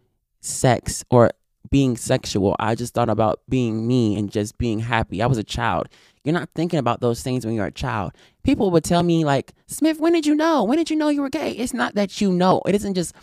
sex 0.41 1.03
or 1.09 1.31
being 1.69 1.97
sexual. 1.97 2.55
I 2.59 2.75
just 2.75 2.93
thought 2.93 3.09
about 3.09 3.41
being 3.49 3.87
me 3.87 4.17
and 4.17 4.31
just 4.31 4.57
being 4.57 4.79
happy. 4.79 5.21
I 5.21 5.27
was 5.27 5.37
a 5.37 5.43
child. 5.43 5.87
You're 6.23 6.33
not 6.33 6.49
thinking 6.55 6.79
about 6.79 7.01
those 7.01 7.21
things 7.21 7.45
when 7.45 7.55
you're 7.55 7.65
a 7.65 7.71
child. 7.71 8.11
People 8.43 8.71
would 8.71 8.83
tell 8.83 9.03
me 9.03 9.25
like, 9.25 9.53
"Smith, 9.67 9.99
when 9.99 10.13
did 10.13 10.25
you 10.25 10.35
know? 10.35 10.63
When 10.63 10.77
did 10.77 10.89
you 10.89 10.95
know 10.95 11.09
you 11.09 11.21
were 11.21 11.29
gay?" 11.29 11.51
It's 11.51 11.73
not 11.73 11.95
that 11.95 12.19
you 12.21 12.31
know. 12.31 12.61
It 12.65 12.75
isn't 12.75 12.95
just 12.95 13.13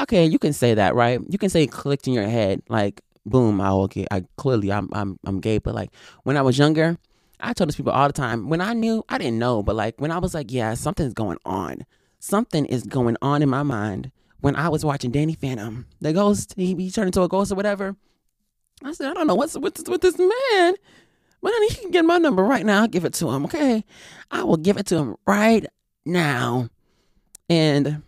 okay. 0.00 0.26
You 0.26 0.38
can 0.38 0.52
say 0.52 0.74
that, 0.74 0.94
right? 0.94 1.20
You 1.28 1.38
can 1.38 1.50
say 1.50 1.64
it 1.64 1.72
clicked 1.72 2.06
in 2.06 2.12
your 2.12 2.28
head, 2.28 2.62
like, 2.68 3.00
"Boom, 3.24 3.60
I 3.60 3.70
okay, 3.70 4.06
I 4.10 4.24
clearly 4.36 4.72
I'm 4.72 4.88
I'm 4.92 5.18
I'm 5.24 5.40
gay." 5.40 5.58
But 5.58 5.74
like 5.74 5.90
when 6.24 6.36
I 6.36 6.42
was 6.42 6.58
younger, 6.58 6.98
I 7.40 7.52
told 7.52 7.68
these 7.68 7.76
people 7.76 7.92
all 7.92 8.06
the 8.06 8.12
time. 8.12 8.48
When 8.48 8.60
I 8.60 8.72
knew, 8.72 9.04
I 9.08 9.18
didn't 9.18 9.38
know, 9.38 9.62
but 9.62 9.76
like 9.76 9.94
when 10.00 10.10
I 10.10 10.18
was 10.18 10.34
like, 10.34 10.52
"Yeah, 10.52 10.74
something's 10.74 11.14
going 11.14 11.38
on. 11.44 11.84
Something 12.18 12.66
is 12.66 12.82
going 12.82 13.16
on 13.22 13.42
in 13.42 13.48
my 13.48 13.62
mind." 13.62 14.10
When 14.46 14.54
I 14.54 14.68
was 14.68 14.84
watching 14.84 15.10
Danny 15.10 15.34
Phantom, 15.34 15.86
the 16.00 16.12
ghost, 16.12 16.54
he, 16.56 16.76
he 16.76 16.88
turned 16.88 17.08
into 17.08 17.20
a 17.20 17.26
ghost 17.26 17.50
or 17.50 17.56
whatever. 17.56 17.96
I 18.84 18.92
said, 18.92 19.10
I 19.10 19.14
don't 19.14 19.26
know 19.26 19.34
what's 19.34 19.58
with 19.58 19.74
this, 19.74 19.88
with 19.88 20.02
this 20.02 20.16
man. 20.16 20.74
But 21.42 21.52
honey, 21.52 21.68
he 21.70 21.80
can 21.80 21.90
get 21.90 22.04
my 22.04 22.18
number 22.18 22.44
right 22.44 22.64
now. 22.64 22.82
I'll 22.82 22.86
give 22.86 23.04
it 23.04 23.12
to 23.14 23.28
him, 23.28 23.44
okay? 23.46 23.84
I 24.30 24.44
will 24.44 24.56
give 24.56 24.76
it 24.76 24.86
to 24.86 24.98
him 24.98 25.16
right 25.26 25.66
now. 26.04 26.68
And 27.50 28.04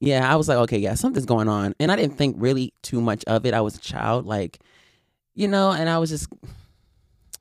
yeah, 0.00 0.28
I 0.28 0.34
was 0.34 0.48
like, 0.48 0.58
okay, 0.58 0.78
yeah, 0.78 0.94
something's 0.94 1.26
going 1.26 1.48
on. 1.48 1.76
And 1.78 1.92
I 1.92 1.94
didn't 1.94 2.18
think 2.18 2.34
really 2.40 2.74
too 2.82 3.00
much 3.00 3.22
of 3.26 3.46
it. 3.46 3.54
I 3.54 3.60
was 3.60 3.76
a 3.76 3.80
child, 3.80 4.26
like, 4.26 4.58
you 5.36 5.46
know, 5.46 5.70
and 5.70 5.88
I 5.88 5.98
was 5.98 6.10
just 6.10 6.26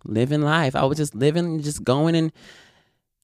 living 0.03 0.41
life. 0.41 0.75
I 0.75 0.85
was 0.85 0.99
just 0.99 1.15
living, 1.15 1.63
just 1.63 1.83
going 1.83 2.15
and 2.15 2.31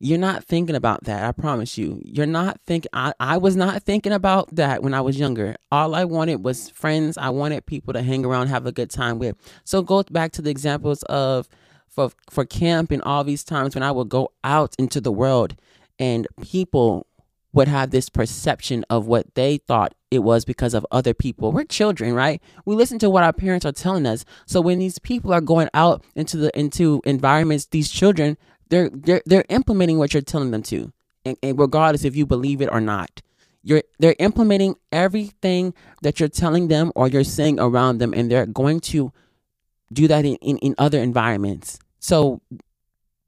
you're 0.04 0.20
not 0.20 0.44
thinking 0.44 0.76
about 0.76 1.06
that. 1.06 1.24
I 1.24 1.32
promise 1.32 1.78
you. 1.78 2.02
You're 2.04 2.26
not 2.26 2.60
thinking. 2.68 2.90
I, 2.94 3.38
was 3.38 3.56
not 3.56 3.84
thinking 3.84 4.12
about 4.12 4.54
that 4.56 4.84
when 4.84 4.94
I 4.94 5.00
was 5.00 5.18
younger. 5.18 5.56
All 5.72 5.96
I 5.96 6.04
wanted 6.04 6.44
was 6.44 6.70
friends. 6.70 7.18
I 7.18 7.30
wanted 7.30 7.66
people 7.66 7.94
to 7.94 8.02
hang 8.02 8.26
around, 8.26 8.48
have 8.48 8.66
a 8.66 8.74
good 8.74 8.90
time 8.90 9.18
with. 9.18 9.38
So 9.64 9.82
go 9.82 10.04
back 10.04 10.34
to 10.34 10.42
the 10.42 10.50
examples 10.50 11.04
of 11.04 11.48
for 11.88 12.12
for 12.30 12.44
camp 12.44 12.92
and 12.92 13.02
all 13.04 13.24
these 13.24 13.46
times 13.46 13.76
when 13.76 13.84
I 13.84 13.92
would 13.92 14.10
go 14.10 14.32
out 14.44 14.76
into 14.78 15.00
the 15.00 15.12
world 15.12 15.56
and 16.00 16.28
people 16.42 17.08
would 17.54 17.68
have 17.68 17.92
this 17.92 18.10
perception 18.10 18.84
of 18.90 19.08
what 19.08 19.36
they 19.36 19.58
thought 19.58 19.94
it 20.10 20.20
was 20.20 20.44
because 20.44 20.74
of 20.74 20.86
other 20.92 21.14
people. 21.14 21.52
We're 21.52 21.64
children, 21.64 22.14
right? 22.14 22.42
We 22.66 22.76
listen 22.76 23.00
to 23.00 23.10
what 23.10 23.24
our 23.24 23.32
parents 23.32 23.66
are 23.66 23.72
telling 23.72 24.06
us. 24.06 24.26
So 24.48 24.60
when 24.60 24.80
these 24.80 25.00
people 25.00 25.32
are 25.32 25.42
going 25.42 25.70
out 25.74 26.04
into 26.16 26.36
the 26.36 26.60
into 26.60 27.02
environments, 27.06 27.68
these 27.68 27.90
children 27.90 28.38
they're 28.74 28.90
they're 28.90 29.22
they're 29.28 29.46
implementing 29.50 30.00
what 30.00 30.14
you're 30.14 30.22
telling 30.22 30.50
them 30.50 30.64
to, 30.64 30.92
and, 31.24 31.38
and 31.44 31.60
regardless 31.60 32.04
if 32.04 32.16
you 32.16 32.26
believe 32.26 32.60
it 32.60 32.70
or 32.72 32.82
not. 32.82 33.22
You're 33.62 33.84
they're 34.00 34.16
implementing 34.20 34.76
everything 34.92 35.74
that 36.02 36.20
you're 36.20 36.28
telling 36.28 36.68
them 36.70 36.92
or 36.96 37.08
you're 37.08 37.24
saying 37.24 37.60
around 37.60 38.00
them, 38.00 38.14
and 38.14 38.32
they're 38.32 38.48
going 38.48 38.80
to 38.92 39.14
do 39.94 40.08
that 40.08 40.26
in, 40.26 40.36
in, 40.38 40.58
in 40.58 40.76
other 40.80 41.00
environments. 41.00 41.80
So 42.00 42.42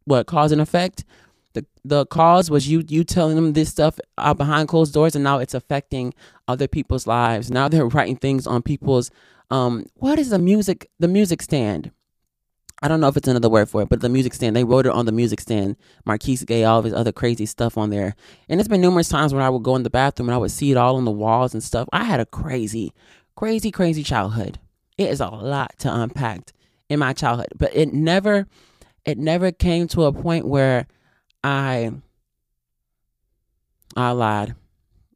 what 0.06 0.26
cause 0.26 0.52
and 0.52 0.60
effect? 0.60 1.06
The 1.54 1.66
the 1.86 2.06
cause 2.08 2.50
was 2.50 2.68
you 2.68 2.84
you 2.88 3.04
telling 3.04 3.36
them 3.36 3.54
this 3.54 3.70
stuff 3.70 4.00
out 4.18 4.38
behind 4.38 4.68
closed 4.68 4.94
doors 4.96 5.16
and 5.16 5.24
now 5.24 5.38
it's 5.38 5.54
affecting 5.54 6.14
other 6.48 6.68
people's 6.68 7.06
lives. 7.06 7.52
Now 7.52 7.70
they're 7.70 7.86
writing 7.96 8.18
things 8.18 8.48
on 8.48 8.64
people's 8.64 9.12
um 9.52 9.86
what 9.96 10.18
is 10.18 10.32
the 10.32 10.40
music 10.40 10.90
the 11.00 11.08
music 11.08 11.44
stand? 11.44 11.92
I 12.86 12.88
don't 12.88 13.00
know 13.00 13.08
if 13.08 13.18
it's 13.18 13.28
another 13.28 13.50
word 13.50 13.68
for 13.68 13.82
it, 13.82 13.90
but 13.90 14.02
the 14.02 14.10
music 14.10 14.36
stand. 14.36 14.56
They 14.56 14.64
wrote 14.64 14.86
it 14.86 14.92
on 14.92 15.08
the 15.08 15.12
music 15.12 15.42
stand. 15.42 15.76
Marqes 16.06 16.46
Gay, 16.46 16.66
all 16.66 16.78
of 16.78 16.86
his 16.86 16.94
other 16.94 17.12
crazy 17.12 17.48
stuff 17.48 17.80
on 17.80 17.90
there. 17.90 18.16
And 18.48 18.60
it's 18.60 18.68
been 18.70 18.80
numerous 18.80 19.10
times 19.10 19.34
when 19.34 19.42
I 19.42 19.50
would 19.50 19.64
go 19.64 19.76
in 19.76 19.82
the 19.82 19.90
bathroom 19.90 20.30
and 20.30 20.36
I 20.36 20.38
would 20.38 20.52
see 20.52 20.70
it 20.70 20.78
all 20.78 20.98
on 20.98 21.04
the 21.04 21.10
walls 21.10 21.56
and 21.56 21.64
stuff. 21.64 21.90
I 21.92 22.04
had 22.04 22.20
a 22.20 22.28
crazy, 22.28 22.94
crazy, 23.36 23.72
crazy 23.72 24.04
childhood. 24.04 24.60
It 25.00 25.10
is 25.10 25.20
a 25.20 25.30
lot 25.30 25.80
to 25.80 25.92
unpack 25.92 26.52
in 26.88 27.00
my 27.00 27.14
childhood, 27.14 27.54
but 27.58 27.76
it 27.76 27.92
never, 27.92 28.46
it 29.04 29.18
never 29.18 29.52
came 29.52 29.88
to 29.88 30.04
a 30.04 30.14
point 30.14 30.46
where 30.48 30.86
I, 31.44 31.92
I 33.98 34.12
lied. 34.12 34.54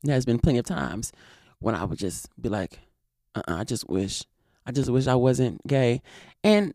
There's 0.01 0.25
been 0.25 0.39
plenty 0.39 0.57
of 0.57 0.65
times 0.65 1.11
when 1.59 1.75
I 1.75 1.83
would 1.83 1.99
just 1.99 2.29
be 2.41 2.49
like, 2.49 2.79
uh-uh, 3.35 3.57
I 3.57 3.63
just 3.63 3.87
wish, 3.87 4.23
I 4.65 4.71
just 4.71 4.89
wish 4.89 5.05
I 5.05 5.13
wasn't 5.13 5.67
gay. 5.67 6.01
And 6.43 6.73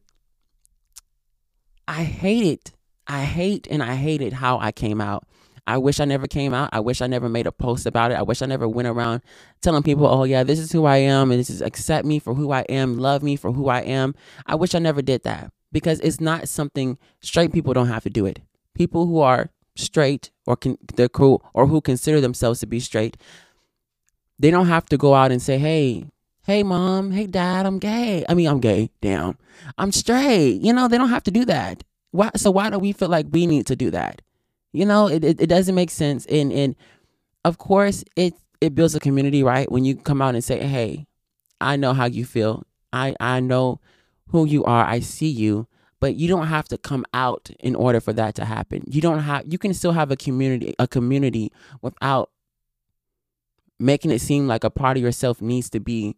I 1.87 2.05
hate 2.05 2.45
it. 2.45 2.73
I 3.07 3.25
hate 3.25 3.67
and 3.71 3.83
I 3.83 3.95
hated 3.95 4.33
how 4.33 4.59
I 4.59 4.73
came 4.73 5.01
out. 5.01 5.27
I 5.67 5.79
wish 5.79 5.99
I 5.99 6.05
never 6.05 6.27
came 6.27 6.53
out. 6.53 6.71
I 6.73 6.81
wish 6.81 7.01
I 7.01 7.07
never 7.07 7.29
made 7.29 7.47
a 7.47 7.53
post 7.53 7.87
about 7.87 8.11
it. 8.11 8.19
I 8.19 8.23
wish 8.23 8.43
I 8.43 8.47
never 8.47 8.69
went 8.69 8.89
around 8.89 9.23
telling 9.63 9.83
people, 9.83 10.07
oh, 10.07 10.25
yeah, 10.25 10.43
this 10.43 10.59
is 10.59 10.71
who 10.73 10.85
I 10.85 10.99
am 10.99 11.31
and 11.31 11.41
this 11.41 11.49
is 11.49 11.63
accept 11.63 12.07
me 12.07 12.19
for 12.19 12.35
who 12.35 12.53
I 12.53 12.63
am, 12.63 12.99
love 12.99 13.23
me 13.23 13.37
for 13.37 13.53
who 13.53 13.69
I 13.69 13.81
am. 13.81 14.15
I 14.47 14.57
wish 14.57 14.75
I 14.75 14.79
never 14.79 15.01
did 15.01 15.23
that 15.25 15.51
because 15.73 16.01
it's 16.01 16.21
not 16.21 16.49
something 16.49 16.99
straight 17.21 17.53
people 17.53 17.73
don't 17.73 17.89
have 17.89 18.03
to 18.05 18.11
do 18.11 18.27
it. 18.27 18.41
People 18.75 19.07
who 19.07 19.21
are 19.21 19.51
straight 19.77 20.31
or 20.47 20.57
can, 20.57 20.77
they're 20.97 21.09
cool 21.09 21.45
or 21.55 21.67
who 21.67 21.81
consider 21.81 22.21
themselves 22.21 22.61
to 22.61 22.67
be 22.67 22.81
straight, 22.81 23.17
they 24.39 24.51
don't 24.51 24.67
have 24.67 24.87
to 24.87 24.99
go 24.99 25.15
out 25.15 25.33
and 25.33 25.41
say, 25.41 25.59
hey, 25.59 26.05
hey 26.45 26.63
mom, 26.63 27.11
hey 27.11 27.27
dad, 27.27 27.67
I'm 27.67 27.79
gay. 27.79 28.25
I 28.29 28.35
mean, 28.35 28.49
I'm 28.49 28.61
gay. 28.61 28.91
Damn, 29.01 29.37
I'm 29.79 29.93
straight. 29.93 30.61
You 30.61 30.73
know, 30.73 30.89
they 30.89 30.99
don't 30.99 31.09
have 31.09 31.25
to 31.25 31.31
do 31.31 31.45
that. 31.47 31.83
Why? 32.11 32.31
So 32.37 32.51
why 32.51 32.71
do 32.71 32.79
we 32.79 32.93
feel 32.93 33.09
like 33.09 33.27
we 33.31 33.47
need 33.47 33.67
to 33.67 33.77
do 33.77 33.91
that? 33.91 34.23
You 34.73 34.87
know, 34.87 35.09
it 35.09 35.25
it, 35.25 35.41
it 35.41 35.47
doesn't 35.49 35.75
make 35.75 35.91
sense. 35.91 36.27
And 36.27 36.53
and 36.53 36.77
of 37.45 37.59
course, 37.59 38.05
it 38.17 38.35
it 38.61 38.75
builds 38.75 38.95
a 38.95 39.01
community, 39.01 39.43
right? 39.43 39.71
When 39.71 39.85
you 39.85 39.97
come 39.97 40.23
out 40.23 40.35
and 40.35 40.45
say, 40.45 40.61
hey, 40.65 41.07
I 41.61 41.77
know 41.77 41.93
how 41.93 42.07
you 42.07 42.25
feel. 42.25 42.65
I 42.93 43.15
I 43.21 43.41
know 43.41 43.81
who 44.29 44.47
you 44.47 44.65
are. 44.65 44.85
I 44.85 45.01
see 45.01 45.29
you. 45.29 45.67
But 46.01 46.17
you 46.17 46.29
don't 46.29 46.49
have 46.49 46.69
to 46.69 46.77
come 46.77 47.07
out 47.15 47.49
in 47.61 47.75
order 47.75 47.99
for 47.99 48.13
that 48.13 48.35
to 48.35 48.45
happen. 48.45 48.85
You 48.87 49.01
don't 49.01 49.21
have. 49.21 49.45
You 49.47 49.57
can 49.57 49.73
still 49.73 49.93
have 49.93 50.11
a 50.11 50.17
community, 50.17 50.75
a 50.79 50.87
community 50.87 51.51
without 51.81 52.31
making 53.79 54.11
it 54.11 54.21
seem 54.21 54.47
like 54.47 54.65
a 54.65 54.71
part 54.71 54.99
of 54.99 55.03
yourself 55.03 55.41
needs 55.41 55.71
to 55.71 55.81
be 55.81 56.17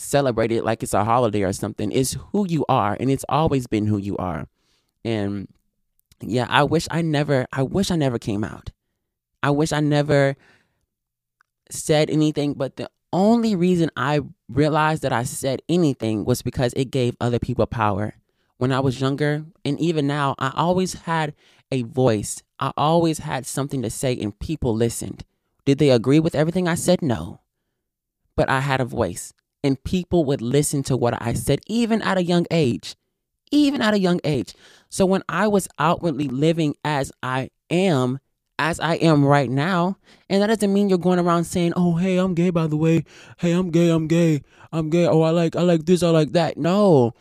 celebrate 0.00 0.50
it 0.50 0.64
like 0.64 0.82
it's 0.82 0.94
a 0.94 1.04
holiday 1.04 1.42
or 1.42 1.52
something. 1.52 1.92
It's 1.92 2.16
who 2.32 2.46
you 2.48 2.64
are, 2.68 2.96
and 2.98 3.10
it's 3.10 3.24
always 3.28 3.66
been 3.66 3.86
who 3.86 3.98
you 3.98 4.16
are. 4.16 4.46
And 5.04 5.48
yeah, 6.20 6.46
I 6.48 6.64
wish 6.64 6.86
I 6.90 7.02
never, 7.02 7.46
I 7.52 7.62
wish 7.62 7.90
I 7.90 7.96
never 7.96 8.18
came 8.18 8.44
out. 8.44 8.70
I 9.42 9.50
wish 9.50 9.72
I 9.72 9.80
never 9.80 10.36
said 11.70 12.10
anything, 12.10 12.54
but 12.54 12.76
the 12.76 12.90
only 13.12 13.56
reason 13.56 13.90
I 13.96 14.20
realized 14.48 15.02
that 15.02 15.12
I 15.12 15.24
said 15.24 15.62
anything 15.68 16.24
was 16.24 16.42
because 16.42 16.72
it 16.74 16.90
gave 16.90 17.16
other 17.20 17.38
people 17.38 17.66
power. 17.66 18.14
When 18.58 18.72
I 18.72 18.80
was 18.80 19.00
younger, 19.00 19.44
and 19.64 19.80
even 19.80 20.06
now, 20.06 20.34
I 20.38 20.52
always 20.54 20.92
had 20.92 21.34
a 21.72 21.82
voice. 21.82 22.42
I 22.58 22.72
always 22.76 23.18
had 23.18 23.46
something 23.46 23.80
to 23.80 23.88
say, 23.88 24.18
and 24.18 24.38
people 24.38 24.74
listened. 24.74 25.24
Did 25.64 25.78
they 25.78 25.90
agree 25.90 26.20
with 26.20 26.34
everything 26.34 26.68
I 26.68 26.74
said? 26.74 27.00
No. 27.00 27.40
But 28.36 28.50
I 28.50 28.60
had 28.60 28.80
a 28.80 28.84
voice 28.84 29.32
and 29.62 29.82
people 29.84 30.24
would 30.24 30.40
listen 30.40 30.82
to 30.84 30.96
what 30.96 31.20
I 31.20 31.34
said, 31.34 31.60
even 31.66 32.02
at 32.02 32.18
a 32.18 32.24
young 32.24 32.46
age. 32.50 32.96
Even 33.52 33.82
at 33.82 33.94
a 33.94 33.98
young 33.98 34.20
age. 34.22 34.54
So 34.88 35.04
when 35.04 35.22
I 35.28 35.48
was 35.48 35.66
outwardly 35.78 36.28
living 36.28 36.76
as 36.84 37.10
I 37.22 37.50
am, 37.68 38.20
as 38.60 38.78
I 38.78 38.94
am 38.96 39.24
right 39.24 39.50
now, 39.50 39.96
and 40.28 40.42
that 40.42 40.48
doesn't 40.48 40.72
mean 40.72 40.88
you're 40.88 40.98
going 40.98 41.18
around 41.18 41.44
saying, 41.44 41.72
"Oh, 41.74 41.96
hey, 41.96 42.18
I'm 42.18 42.34
gay 42.34 42.50
by 42.50 42.66
the 42.66 42.76
way. 42.76 43.04
Hey, 43.38 43.52
I'm 43.52 43.70
gay, 43.70 43.88
I'm 43.88 44.06
gay. 44.06 44.42
I'm 44.70 44.90
gay. 44.90 45.06
Oh, 45.06 45.22
I 45.22 45.30
like 45.30 45.56
I 45.56 45.62
like 45.62 45.86
this, 45.86 46.02
I 46.02 46.10
like 46.10 46.32
that." 46.32 46.56
No. 46.56 47.12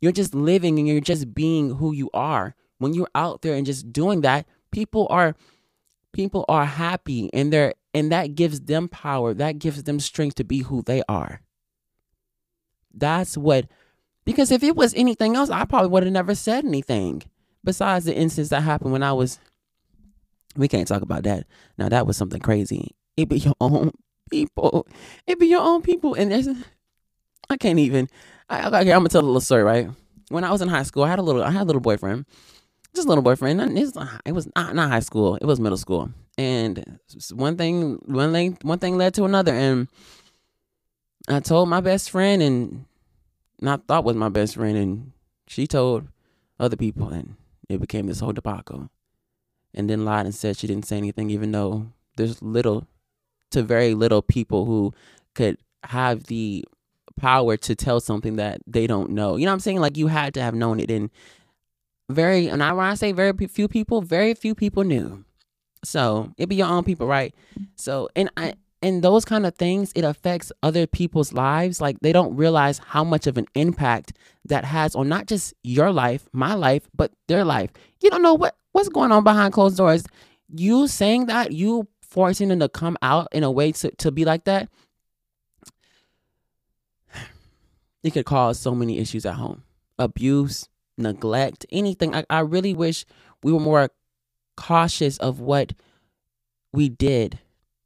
You're 0.00 0.12
just 0.12 0.34
living 0.34 0.78
and 0.78 0.86
you're 0.86 1.00
just 1.00 1.34
being 1.34 1.76
who 1.76 1.92
you 1.92 2.10
are. 2.14 2.54
When 2.78 2.94
you're 2.94 3.10
out 3.14 3.42
there 3.42 3.54
and 3.54 3.66
just 3.66 3.92
doing 3.92 4.20
that, 4.20 4.46
people 4.70 5.06
are 5.10 5.34
people 6.12 6.44
are 6.48 6.64
happy 6.64 7.30
and 7.32 7.52
they're 7.52 7.74
and 7.92 8.12
that 8.12 8.34
gives 8.34 8.60
them 8.60 8.88
power. 8.88 9.34
That 9.34 9.58
gives 9.58 9.82
them 9.82 10.00
strength 10.00 10.36
to 10.36 10.44
be 10.44 10.58
who 10.60 10.82
they 10.82 11.02
are. 11.08 11.40
That's 12.96 13.36
what, 13.36 13.66
because 14.24 14.50
if 14.50 14.62
it 14.62 14.74
was 14.74 14.94
anything 14.94 15.36
else, 15.36 15.50
I 15.50 15.64
probably 15.64 15.90
would 15.90 16.04
have 16.04 16.12
never 16.12 16.34
said 16.34 16.64
anything. 16.64 17.22
Besides 17.62 18.04
the 18.04 18.16
instance 18.16 18.48
that 18.48 18.62
happened 18.62 18.92
when 18.92 19.02
I 19.02 19.12
was, 19.12 19.38
we 20.56 20.68
can't 20.68 20.88
talk 20.88 21.02
about 21.02 21.24
that. 21.24 21.46
Now 21.76 21.88
that 21.88 22.06
was 22.06 22.16
something 22.16 22.40
crazy. 22.40 22.94
It 23.16 23.28
be 23.28 23.38
your 23.38 23.54
own 23.60 23.92
people. 24.30 24.86
It 25.26 25.38
be 25.38 25.46
your 25.46 25.62
own 25.62 25.82
people, 25.82 26.14
and 26.14 26.30
there's, 26.30 26.48
I 27.50 27.56
can't 27.56 27.78
even. 27.78 28.08
I, 28.48 28.68
okay, 28.68 28.78
I'm 28.78 29.00
gonna 29.00 29.08
tell 29.08 29.22
a 29.22 29.26
little 29.26 29.40
story. 29.40 29.62
Right 29.62 29.88
when 30.28 30.44
I 30.44 30.50
was 30.50 30.62
in 30.62 30.68
high 30.68 30.82
school, 30.82 31.04
I 31.04 31.08
had 31.08 31.18
a 31.18 31.22
little, 31.22 31.42
I 31.42 31.50
had 31.50 31.62
a 31.62 31.64
little 31.64 31.80
boyfriend, 31.80 32.26
just 32.94 33.06
a 33.06 33.08
little 33.08 33.22
boyfriend. 33.22 33.60
It 33.60 34.32
was, 34.32 34.48
not, 34.56 34.74
not 34.74 34.90
high 34.90 35.00
school. 35.00 35.36
It 35.36 35.44
was 35.44 35.60
middle 35.60 35.78
school, 35.78 36.10
and 36.38 36.98
one 37.32 37.56
thing, 37.56 37.98
one 38.06 38.32
thing, 38.32 38.58
one 38.62 38.78
thing 38.78 38.96
led 38.96 39.14
to 39.14 39.24
another, 39.24 39.52
and 39.52 39.88
I 41.28 41.40
told 41.40 41.68
my 41.68 41.80
best 41.80 42.10
friend, 42.10 42.42
and 42.42 42.84
not 43.60 43.86
thought 43.86 44.04
was 44.04 44.16
my 44.16 44.28
best 44.28 44.54
friend, 44.54 44.76
and 44.76 45.12
she 45.48 45.66
told 45.66 46.08
other 46.60 46.76
people, 46.76 47.08
and 47.08 47.36
it 47.68 47.80
became 47.80 48.06
this 48.06 48.20
whole 48.20 48.32
debacle. 48.32 48.90
And 49.74 49.90
then 49.90 50.04
lied 50.04 50.26
and 50.26 50.34
said 50.34 50.56
she 50.56 50.66
didn't 50.66 50.86
say 50.86 50.96
anything, 50.96 51.30
even 51.30 51.52
though 51.52 51.92
there's 52.16 52.40
little 52.40 52.86
to 53.50 53.62
very 53.62 53.94
little 53.94 54.22
people 54.22 54.64
who 54.64 54.92
could 55.34 55.58
have 55.84 56.24
the 56.24 56.64
power 57.16 57.56
to 57.56 57.74
tell 57.74 58.00
something 58.00 58.36
that 58.36 58.60
they 58.66 58.86
don't 58.86 59.10
know. 59.10 59.36
You 59.36 59.44
know 59.44 59.50
what 59.50 59.54
I'm 59.54 59.60
saying? 59.60 59.80
Like 59.80 59.96
you 59.96 60.06
had 60.06 60.34
to 60.34 60.42
have 60.42 60.54
known 60.54 60.80
it. 60.80 60.90
And 60.90 61.10
very, 62.08 62.48
and 62.48 62.62
I, 62.62 62.72
when 62.72 62.86
I 62.86 62.94
say 62.94 63.12
very 63.12 63.32
few 63.48 63.68
people, 63.68 64.00
very 64.00 64.34
few 64.34 64.54
people 64.54 64.84
knew. 64.84 65.24
So 65.84 66.32
it 66.36 66.48
be 66.48 66.56
your 66.56 66.68
own 66.68 66.84
people, 66.84 67.06
right? 67.06 67.34
So, 67.76 68.08
and 68.16 68.30
I, 68.36 68.54
and 68.82 69.02
those 69.02 69.24
kind 69.24 69.46
of 69.46 69.54
things, 69.54 69.92
it 69.94 70.04
affects 70.04 70.52
other 70.62 70.86
people's 70.86 71.32
lives. 71.32 71.80
Like 71.80 72.00
they 72.00 72.12
don't 72.12 72.36
realize 72.36 72.78
how 72.78 73.04
much 73.04 73.26
of 73.26 73.38
an 73.38 73.46
impact 73.54 74.12
that 74.44 74.64
has 74.64 74.94
on 74.94 75.08
not 75.08 75.26
just 75.26 75.54
your 75.62 75.92
life, 75.92 76.28
my 76.32 76.54
life, 76.54 76.88
but 76.94 77.12
their 77.26 77.44
life. 77.44 77.70
You 78.02 78.10
don't 78.10 78.22
know 78.22 78.34
what 78.34 78.56
what's 78.72 78.88
going 78.88 79.12
on 79.12 79.24
behind 79.24 79.54
closed 79.54 79.78
doors. 79.78 80.04
You 80.54 80.86
saying 80.86 81.26
that, 81.26 81.52
you 81.52 81.88
forcing 82.00 82.48
them 82.48 82.60
to 82.60 82.68
come 82.68 82.96
out 83.02 83.28
in 83.32 83.42
a 83.42 83.50
way 83.50 83.72
to, 83.72 83.90
to 83.96 84.12
be 84.12 84.24
like 84.24 84.44
that, 84.44 84.68
it 88.02 88.12
could 88.12 88.26
cause 88.26 88.60
so 88.60 88.74
many 88.74 88.98
issues 88.98 89.26
at 89.26 89.34
home. 89.34 89.64
Abuse, 89.98 90.68
neglect, 90.96 91.66
anything. 91.72 92.14
I, 92.14 92.24
I 92.30 92.40
really 92.40 92.74
wish 92.74 93.04
we 93.42 93.52
were 93.52 93.60
more 93.60 93.90
cautious 94.56 95.18
of 95.18 95.40
what 95.40 95.72
we 96.72 96.88
did. 96.88 97.38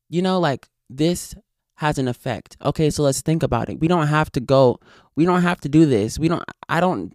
You 0.09 0.23
know, 0.23 0.41
like 0.41 0.69
this 0.91 1.35
has 1.77 1.99
an 1.99 2.09
effect. 2.09 2.57
Okay, 2.63 2.91
so 2.91 3.03
let's 3.03 3.23
think 3.23 3.43
about 3.43 3.71
it. 3.71 3.81
We 3.81 3.89
don't 3.89 4.09
have 4.09 4.31
to 4.33 4.41
go, 4.41 4.81
we 5.17 5.25
don't 5.25 5.43
have 5.43 5.61
to 5.61 5.69
do 5.69 5.87
this. 5.87 6.19
We 6.19 6.29
don't, 6.29 6.45
I 6.69 6.81
don't, 6.81 7.15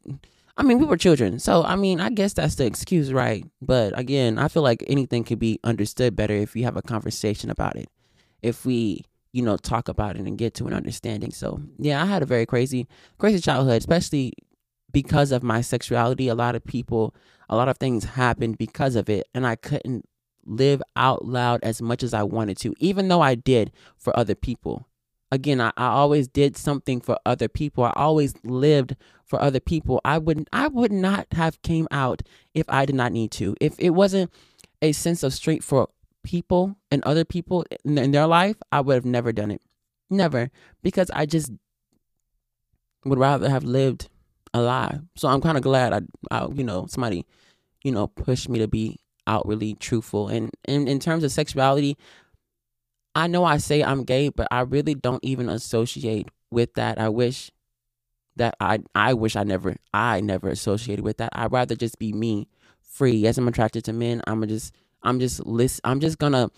I 0.58 0.64
mean, 0.64 0.80
we 0.80 0.86
were 0.86 0.98
children. 0.98 1.38
So, 1.38 1.64
I 1.64 1.76
mean, 1.76 2.00
I 2.00 2.10
guess 2.10 2.34
that's 2.34 2.56
the 2.56 2.66
excuse, 2.66 3.12
right? 3.12 3.46
But 3.62 3.98
again, 4.00 4.40
I 4.40 4.48
feel 4.48 4.64
like 4.64 4.84
anything 4.88 5.24
could 5.24 5.38
be 5.38 5.60
understood 5.64 6.16
better 6.16 6.34
if 6.34 6.54
we 6.54 6.64
have 6.64 6.78
a 6.78 6.82
conversation 6.82 7.50
about 7.50 7.76
it. 7.76 7.90
If 8.42 8.66
we, 8.66 9.04
you 9.34 9.42
know, 9.42 9.58
talk 9.58 9.90
about 9.90 10.16
it 10.16 10.26
and 10.26 10.38
get 10.38 10.54
to 10.56 10.68
an 10.68 10.74
understanding. 10.74 11.32
So, 11.32 11.62
yeah, 11.78 12.02
I 12.02 12.06
had 12.06 12.24
a 12.24 12.26
very 12.26 12.46
crazy, 12.46 12.88
crazy 13.18 13.42
childhood, 13.42 13.80
especially 13.80 14.34
because 14.94 15.34
of 15.34 15.44
my 15.44 15.60
sexuality. 15.60 16.30
A 16.30 16.36
lot 16.36 16.56
of 16.56 16.64
people, 16.64 17.14
a 17.50 17.56
lot 17.56 17.68
of 17.68 17.78
things 17.78 18.06
happened 18.06 18.58
because 18.58 18.96
of 18.96 19.10
it. 19.10 19.28
And 19.34 19.46
I 19.46 19.58
couldn't 19.58 20.06
live 20.46 20.82
out 20.96 21.26
loud 21.26 21.60
as 21.64 21.82
much 21.82 22.04
as 22.04 22.14
I 22.14 22.24
wanted 22.24 22.58
to, 22.60 22.74
even 22.80 23.08
though 23.08 23.22
I 23.22 23.36
did 23.36 23.72
for 23.98 24.18
other 24.18 24.36
people. 24.36 24.88
Again, 25.32 25.60
I, 25.60 25.72
I 25.76 25.88
always 25.88 26.28
did 26.28 26.56
something 26.56 27.02
for 27.02 27.18
other 27.26 27.48
people. 27.48 27.84
I 27.84 27.94
always 27.96 28.36
lived 28.44 28.96
for 29.26 29.42
other 29.42 29.60
people. 29.60 30.00
I 30.06 30.18
would 30.18 30.48
I 30.54 30.68
would 30.68 30.92
not 30.92 31.28
have 31.32 31.62
came 31.62 31.88
out 31.92 32.22
if 32.54 32.66
I 32.70 32.86
did 32.86 32.96
not 32.96 33.12
need 33.12 33.32
to. 33.32 33.56
If 33.60 33.76
it 33.80 33.90
wasn't 33.90 34.32
a 34.82 34.92
sense 34.92 35.24
of 35.24 35.34
strength 35.34 35.66
for 35.66 35.90
people 36.24 36.76
and 36.92 37.04
other 37.04 37.26
people 37.26 37.66
in, 37.84 37.98
in 37.98 38.12
their 38.12 38.28
life, 38.28 38.56
I 38.72 38.82
would 38.82 38.96
have 38.96 39.06
never 39.06 39.32
done 39.32 39.52
it. 39.52 39.62
Never. 40.10 40.52
Because 40.84 41.10
I 41.12 41.26
just 41.26 41.52
would 43.04 43.20
rather 43.20 43.50
have 43.50 43.64
lived 43.64 44.10
a 44.54 44.62
lie. 44.62 45.00
So 45.16 45.28
I'm 45.28 45.42
kind 45.42 45.58
of 45.58 45.64
glad 45.64 45.94
I, 45.94 46.02
I, 46.32 46.48
you 46.54 46.64
know, 46.64 46.86
somebody, 46.88 47.26
you 47.84 47.92
know, 47.92 48.08
pushed 48.08 48.48
me 48.50 48.60
to 48.60 48.68
be 48.68 49.00
outwardly 49.28 49.76
truthful. 49.76 50.28
And, 50.28 50.52
in 50.66 51.00
terms 51.00 51.24
of 51.24 51.32
sexuality, 51.32 51.98
I 53.16 53.28
know 53.28 53.46
I 53.46 53.58
say 53.58 53.84
I'm 53.84 54.04
gay, 54.04 54.30
but 54.30 54.48
I 54.52 54.62
really 54.62 54.94
don't 54.94 55.24
even 55.24 55.50
associate 55.50 56.28
with 56.52 56.74
that. 56.76 57.00
I 57.00 57.10
wish 57.10 57.52
that 58.36 58.56
I 58.60 58.80
I 58.94 59.14
wish 59.14 59.36
I 59.36 59.44
never 59.44 59.78
I 59.94 60.20
never 60.22 60.50
associated 60.50 61.04
with 61.06 61.18
that. 61.18 61.30
I'd 61.34 61.52
rather 61.52 61.76
just 61.76 61.98
be 62.00 62.12
me, 62.12 62.48
free. 62.82 63.14
Yes, 63.14 63.38
I'm 63.38 63.48
attracted 63.48 63.86
to 63.86 63.94
men. 63.94 64.22
I'm 64.28 64.46
just 64.48 64.74
I'm 65.04 65.20
just 65.20 65.46
list 65.46 65.80
I'm 65.84 66.00
just 66.02 66.18
gonna 66.18 66.50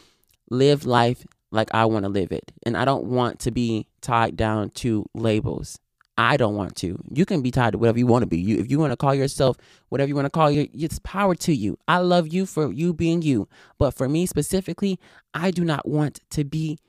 live 0.50 0.86
life 0.86 1.26
like 1.52 1.70
I 1.74 1.86
want 1.86 2.04
to 2.04 2.10
live 2.10 2.32
it. 2.32 2.52
And 2.64 2.76
I 2.76 2.86
don't 2.86 3.06
want 3.06 3.40
to 3.42 3.52
be 3.52 3.88
tied 4.02 4.36
down 4.36 4.72
to 4.72 5.06
labels. 5.14 5.80
I 6.18 6.36
don't 6.36 6.56
want 6.56 6.76
to. 6.78 7.00
You 7.12 7.26
can 7.26 7.42
be 7.42 7.52
tied 7.52 7.74
to 7.74 7.78
whatever 7.78 8.00
you 8.00 8.08
want 8.08 8.24
to 8.24 8.28
be. 8.28 8.40
You, 8.40 8.58
if 8.58 8.72
you 8.72 8.80
want 8.80 8.92
to 8.92 8.98
call 8.98 9.14
yourself 9.14 9.58
whatever 9.90 10.10
you 10.10 10.16
want 10.16 10.26
to 10.26 10.32
call 10.32 10.50
you, 10.50 10.68
it's 10.74 11.00
power 11.00 11.36
to 11.36 11.54
you. 11.54 11.78
I 11.88 12.00
love 12.00 12.34
you 12.34 12.46
for 12.46 12.72
you 12.74 12.94
being 12.94 13.22
you. 13.22 13.48
But 13.78 13.92
for 13.92 14.10
me 14.10 14.26
specifically, 14.26 15.00
I 15.34 15.52
do 15.52 15.64
not 15.64 15.88
want 15.88 16.22
to 16.32 16.44
be 16.44 16.80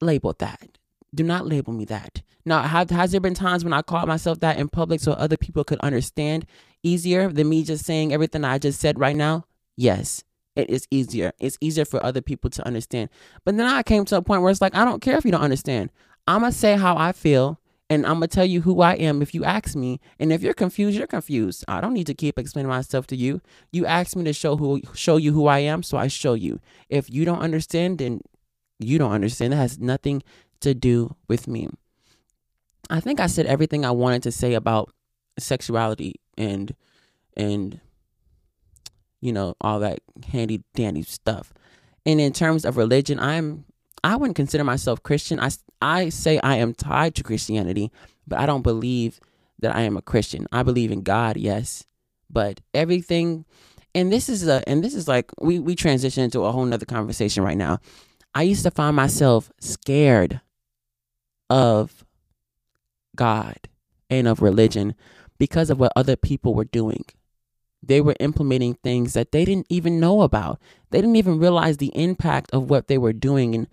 labeled 0.00 0.38
that. 0.38 0.78
Do 1.12 1.24
not 1.24 1.46
label 1.46 1.72
me 1.72 1.84
that. 1.86 2.22
Now, 2.44 2.62
have, 2.62 2.90
has 2.90 3.10
there 3.10 3.20
been 3.20 3.34
times 3.34 3.64
when 3.64 3.72
I 3.72 3.82
called 3.82 4.06
myself 4.06 4.38
that 4.40 4.58
in 4.58 4.68
public 4.68 5.00
so 5.00 5.12
other 5.12 5.36
people 5.36 5.64
could 5.64 5.80
understand 5.80 6.46
easier 6.84 7.28
than 7.28 7.48
me 7.48 7.64
just 7.64 7.84
saying 7.84 8.12
everything 8.12 8.44
I 8.44 8.58
just 8.58 8.80
said 8.80 9.00
right 9.00 9.16
now? 9.16 9.44
Yes, 9.76 10.22
it 10.54 10.70
is 10.70 10.86
easier. 10.90 11.32
It's 11.40 11.58
easier 11.60 11.84
for 11.84 12.04
other 12.04 12.20
people 12.20 12.50
to 12.50 12.64
understand. 12.64 13.10
But 13.44 13.56
then 13.56 13.66
I 13.66 13.82
came 13.82 14.04
to 14.06 14.16
a 14.18 14.22
point 14.22 14.42
where 14.42 14.52
it's 14.52 14.60
like, 14.60 14.76
I 14.76 14.84
don't 14.84 15.02
care 15.02 15.16
if 15.16 15.24
you 15.24 15.32
don't 15.32 15.40
understand. 15.40 15.90
I'm 16.28 16.40
going 16.40 16.52
to 16.52 16.58
say 16.58 16.76
how 16.76 16.96
I 16.96 17.10
feel 17.10 17.58
and 17.88 18.04
I'm 18.04 18.14
gonna 18.14 18.28
tell 18.28 18.44
you 18.44 18.62
who 18.62 18.80
I 18.80 18.94
am 18.94 19.22
if 19.22 19.34
you 19.34 19.44
ask 19.44 19.76
me. 19.76 20.00
And 20.18 20.32
if 20.32 20.42
you're 20.42 20.54
confused, 20.54 20.98
you're 20.98 21.06
confused. 21.06 21.64
I 21.68 21.80
don't 21.80 21.94
need 21.94 22.06
to 22.08 22.14
keep 22.14 22.38
explaining 22.38 22.68
myself 22.68 23.06
to 23.08 23.16
you. 23.16 23.40
You 23.70 23.86
asked 23.86 24.16
me 24.16 24.24
to 24.24 24.32
show 24.32 24.56
who 24.56 24.80
show 24.94 25.16
you 25.16 25.32
who 25.32 25.46
I 25.46 25.60
am, 25.60 25.82
so 25.82 25.96
I 25.96 26.08
show 26.08 26.34
you. 26.34 26.60
If 26.88 27.08
you 27.10 27.24
don't 27.24 27.38
understand, 27.38 27.98
then 27.98 28.22
you 28.78 28.98
don't 28.98 29.12
understand. 29.12 29.54
It 29.54 29.58
has 29.58 29.78
nothing 29.78 30.22
to 30.60 30.74
do 30.74 31.14
with 31.28 31.46
me. 31.46 31.68
I 32.90 33.00
think 33.00 33.20
I 33.20 33.26
said 33.26 33.46
everything 33.46 33.84
I 33.84 33.90
wanted 33.92 34.22
to 34.24 34.32
say 34.32 34.54
about 34.54 34.92
sexuality 35.38 36.14
and 36.38 36.74
and 37.36 37.80
you 39.20 39.32
know 39.32 39.54
all 39.60 39.78
that 39.80 40.00
handy 40.32 40.64
dandy 40.74 41.02
stuff. 41.02 41.52
And 42.04 42.20
in 42.20 42.32
terms 42.32 42.64
of 42.64 42.76
religion, 42.76 43.18
I'm 43.20 43.64
I 44.06 44.14
wouldn't 44.14 44.36
consider 44.36 44.62
myself 44.62 45.02
Christian. 45.02 45.40
I 45.40 45.50
I 45.82 46.10
say 46.10 46.38
I 46.38 46.56
am 46.56 46.74
tied 46.74 47.16
to 47.16 47.24
Christianity, 47.24 47.90
but 48.24 48.38
I 48.38 48.46
don't 48.46 48.62
believe 48.62 49.18
that 49.58 49.74
I 49.74 49.80
am 49.80 49.96
a 49.96 50.02
Christian. 50.02 50.46
I 50.52 50.62
believe 50.62 50.92
in 50.92 51.02
God, 51.02 51.36
yes, 51.36 51.84
but 52.30 52.60
everything, 52.72 53.44
and 53.96 54.12
this 54.12 54.28
is 54.28 54.46
a, 54.46 54.62
and 54.68 54.84
this 54.84 54.94
is 54.94 55.08
like 55.08 55.32
we 55.40 55.58
we 55.58 55.74
transition 55.74 56.22
into 56.22 56.44
a 56.44 56.52
whole 56.52 56.64
nother 56.64 56.86
conversation 56.86 57.42
right 57.42 57.56
now. 57.56 57.80
I 58.32 58.42
used 58.42 58.62
to 58.62 58.70
find 58.70 58.94
myself 58.94 59.50
scared 59.60 60.40
of 61.50 62.04
God 63.16 63.56
and 64.08 64.28
of 64.28 64.40
religion 64.40 64.94
because 65.36 65.68
of 65.68 65.80
what 65.80 65.92
other 65.96 66.14
people 66.14 66.54
were 66.54 66.64
doing. 66.64 67.04
They 67.82 68.00
were 68.00 68.16
implementing 68.20 68.74
things 68.74 69.14
that 69.14 69.32
they 69.32 69.44
didn't 69.44 69.66
even 69.68 69.98
know 69.98 70.22
about. 70.22 70.60
They 70.90 71.00
didn't 71.00 71.16
even 71.16 71.40
realize 71.40 71.78
the 71.78 71.92
impact 71.94 72.50
of 72.52 72.70
what 72.70 72.86
they 72.86 72.98
were 72.98 73.12
doing 73.12 73.54
and 73.54 73.66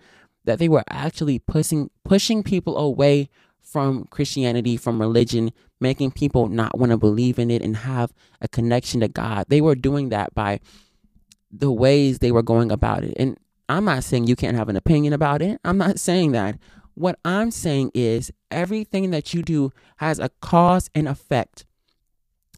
that 0.44 0.58
they 0.58 0.68
were 0.68 0.84
actually 0.88 1.38
pushing 1.38 1.90
pushing 2.04 2.42
people 2.42 2.76
away 2.76 3.28
from 3.60 4.04
Christianity, 4.04 4.76
from 4.76 5.00
religion, 5.00 5.52
making 5.80 6.12
people 6.12 6.48
not 6.48 6.78
want 6.78 6.90
to 6.90 6.98
believe 6.98 7.38
in 7.38 7.50
it 7.50 7.62
and 7.62 7.76
have 7.78 8.12
a 8.40 8.48
connection 8.48 9.00
to 9.00 9.08
God. 9.08 9.46
They 9.48 9.60
were 9.60 9.74
doing 9.74 10.10
that 10.10 10.34
by 10.34 10.60
the 11.50 11.72
ways 11.72 12.18
they 12.18 12.32
were 12.32 12.42
going 12.42 12.70
about 12.70 13.04
it. 13.04 13.14
And 13.16 13.38
I'm 13.68 13.84
not 13.84 14.04
saying 14.04 14.26
you 14.26 14.36
can't 14.36 14.56
have 14.56 14.68
an 14.68 14.76
opinion 14.76 15.12
about 15.12 15.40
it. 15.40 15.58
I'm 15.64 15.78
not 15.78 15.98
saying 15.98 16.32
that. 16.32 16.58
What 16.94 17.18
I'm 17.24 17.50
saying 17.50 17.90
is 17.94 18.30
everything 18.50 19.10
that 19.10 19.34
you 19.34 19.42
do 19.42 19.72
has 19.96 20.18
a 20.18 20.30
cause 20.40 20.90
and 20.94 21.08
effect. 21.08 21.64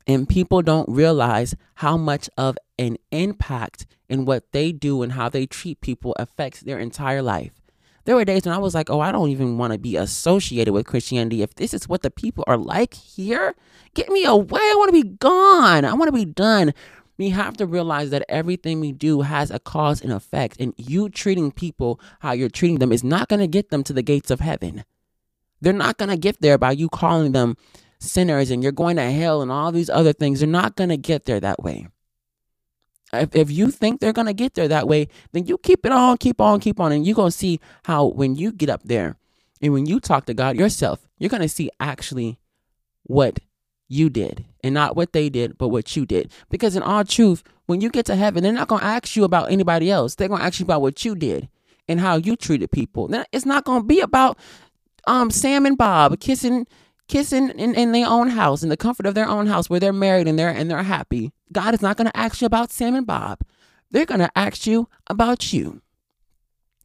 And 0.06 0.28
people 0.28 0.62
don't 0.62 0.88
realize 0.88 1.54
how 1.76 1.96
much 1.96 2.28
of 2.36 2.58
an 2.78 2.96
impact 3.10 3.86
in 4.08 4.24
what 4.24 4.52
they 4.52 4.72
do 4.72 5.02
and 5.02 5.12
how 5.12 5.28
they 5.28 5.46
treat 5.46 5.80
people 5.80 6.14
affects 6.18 6.60
their 6.60 6.78
entire 6.78 7.22
life. 7.22 7.60
There 8.06 8.14
were 8.14 8.24
days 8.24 8.46
when 8.46 8.54
I 8.54 8.58
was 8.58 8.72
like, 8.72 8.88
oh, 8.88 9.00
I 9.00 9.10
don't 9.10 9.30
even 9.30 9.58
want 9.58 9.72
to 9.72 9.80
be 9.80 9.96
associated 9.96 10.72
with 10.72 10.86
Christianity. 10.86 11.42
If 11.42 11.56
this 11.56 11.74
is 11.74 11.88
what 11.88 12.02
the 12.02 12.10
people 12.10 12.44
are 12.46 12.56
like 12.56 12.94
here, 12.94 13.56
get 13.94 14.08
me 14.08 14.24
away. 14.24 14.60
I 14.60 14.74
want 14.76 14.94
to 14.94 15.02
be 15.02 15.08
gone. 15.08 15.84
I 15.84 15.92
want 15.92 16.06
to 16.06 16.12
be 16.12 16.24
done. 16.24 16.72
We 17.18 17.30
have 17.30 17.56
to 17.56 17.66
realize 17.66 18.10
that 18.10 18.24
everything 18.28 18.78
we 18.78 18.92
do 18.92 19.22
has 19.22 19.50
a 19.50 19.58
cause 19.58 20.00
and 20.00 20.12
effect. 20.12 20.60
And 20.60 20.72
you 20.76 21.08
treating 21.08 21.50
people 21.50 21.98
how 22.20 22.30
you're 22.30 22.48
treating 22.48 22.78
them 22.78 22.92
is 22.92 23.02
not 23.02 23.28
going 23.28 23.40
to 23.40 23.48
get 23.48 23.70
them 23.70 23.82
to 23.82 23.92
the 23.92 24.02
gates 24.02 24.30
of 24.30 24.38
heaven. 24.38 24.84
They're 25.60 25.72
not 25.72 25.98
going 25.98 26.10
to 26.10 26.16
get 26.16 26.40
there 26.40 26.58
by 26.58 26.72
you 26.72 26.88
calling 26.88 27.32
them 27.32 27.56
sinners 27.98 28.52
and 28.52 28.62
you're 28.62 28.70
going 28.70 28.96
to 28.96 29.10
hell 29.10 29.42
and 29.42 29.50
all 29.50 29.72
these 29.72 29.90
other 29.90 30.12
things. 30.12 30.38
They're 30.38 30.48
not 30.48 30.76
going 30.76 30.90
to 30.90 30.96
get 30.96 31.24
there 31.24 31.40
that 31.40 31.60
way. 31.60 31.88
If, 33.22 33.34
if 33.34 33.50
you 33.50 33.70
think 33.70 34.00
they're 34.00 34.12
going 34.12 34.26
to 34.26 34.32
get 34.32 34.54
there 34.54 34.68
that 34.68 34.88
way, 34.88 35.08
then 35.32 35.46
you 35.46 35.58
keep 35.58 35.84
it 35.84 35.92
on, 35.92 36.16
keep 36.18 36.40
on, 36.40 36.60
keep 36.60 36.80
on. 36.80 36.92
And 36.92 37.06
you're 37.06 37.14
going 37.14 37.30
to 37.30 37.36
see 37.36 37.60
how 37.84 38.06
when 38.06 38.34
you 38.36 38.52
get 38.52 38.70
up 38.70 38.82
there 38.84 39.16
and 39.60 39.72
when 39.72 39.86
you 39.86 40.00
talk 40.00 40.26
to 40.26 40.34
God 40.34 40.56
yourself, 40.56 41.06
you're 41.18 41.30
going 41.30 41.42
to 41.42 41.48
see 41.48 41.70
actually 41.80 42.38
what 43.04 43.38
you 43.88 44.10
did 44.10 44.44
and 44.62 44.74
not 44.74 44.96
what 44.96 45.12
they 45.12 45.28
did, 45.28 45.58
but 45.58 45.68
what 45.68 45.94
you 45.96 46.04
did. 46.04 46.32
Because 46.50 46.76
in 46.76 46.82
all 46.82 47.04
truth, 47.04 47.42
when 47.66 47.80
you 47.80 47.90
get 47.90 48.06
to 48.06 48.16
heaven, 48.16 48.42
they're 48.42 48.52
not 48.52 48.68
going 48.68 48.80
to 48.80 48.86
ask 48.86 49.16
you 49.16 49.24
about 49.24 49.50
anybody 49.50 49.90
else. 49.90 50.14
They're 50.14 50.28
going 50.28 50.40
to 50.40 50.46
ask 50.46 50.60
you 50.60 50.64
about 50.64 50.82
what 50.82 51.04
you 51.04 51.14
did 51.14 51.48
and 51.88 52.00
how 52.00 52.16
you 52.16 52.36
treated 52.36 52.70
people. 52.70 53.08
It's 53.32 53.46
not 53.46 53.64
going 53.64 53.82
to 53.82 53.86
be 53.86 54.00
about 54.00 54.38
um 55.06 55.30
Sam 55.30 55.66
and 55.66 55.78
Bob 55.78 56.18
kissing 56.18 56.66
kissing 57.08 57.50
in, 57.50 57.74
in 57.74 57.92
their 57.92 58.06
own 58.06 58.28
house, 58.28 58.62
in 58.62 58.68
the 58.68 58.76
comfort 58.76 59.06
of 59.06 59.14
their 59.14 59.28
own 59.28 59.46
house 59.46 59.70
where 59.70 59.80
they're 59.80 59.92
married 59.92 60.28
and 60.28 60.38
they're 60.38 60.48
and 60.50 60.70
they're 60.70 60.82
happy. 60.82 61.32
God 61.52 61.74
is 61.74 61.82
not 61.82 61.96
going 61.96 62.08
to 62.08 62.16
ask 62.16 62.40
you 62.40 62.46
about 62.46 62.70
Sam 62.70 62.94
and 62.94 63.06
Bob. 63.06 63.40
They're 63.90 64.06
going 64.06 64.20
to 64.20 64.30
ask 64.36 64.66
you 64.66 64.88
about 65.06 65.52
you. 65.52 65.82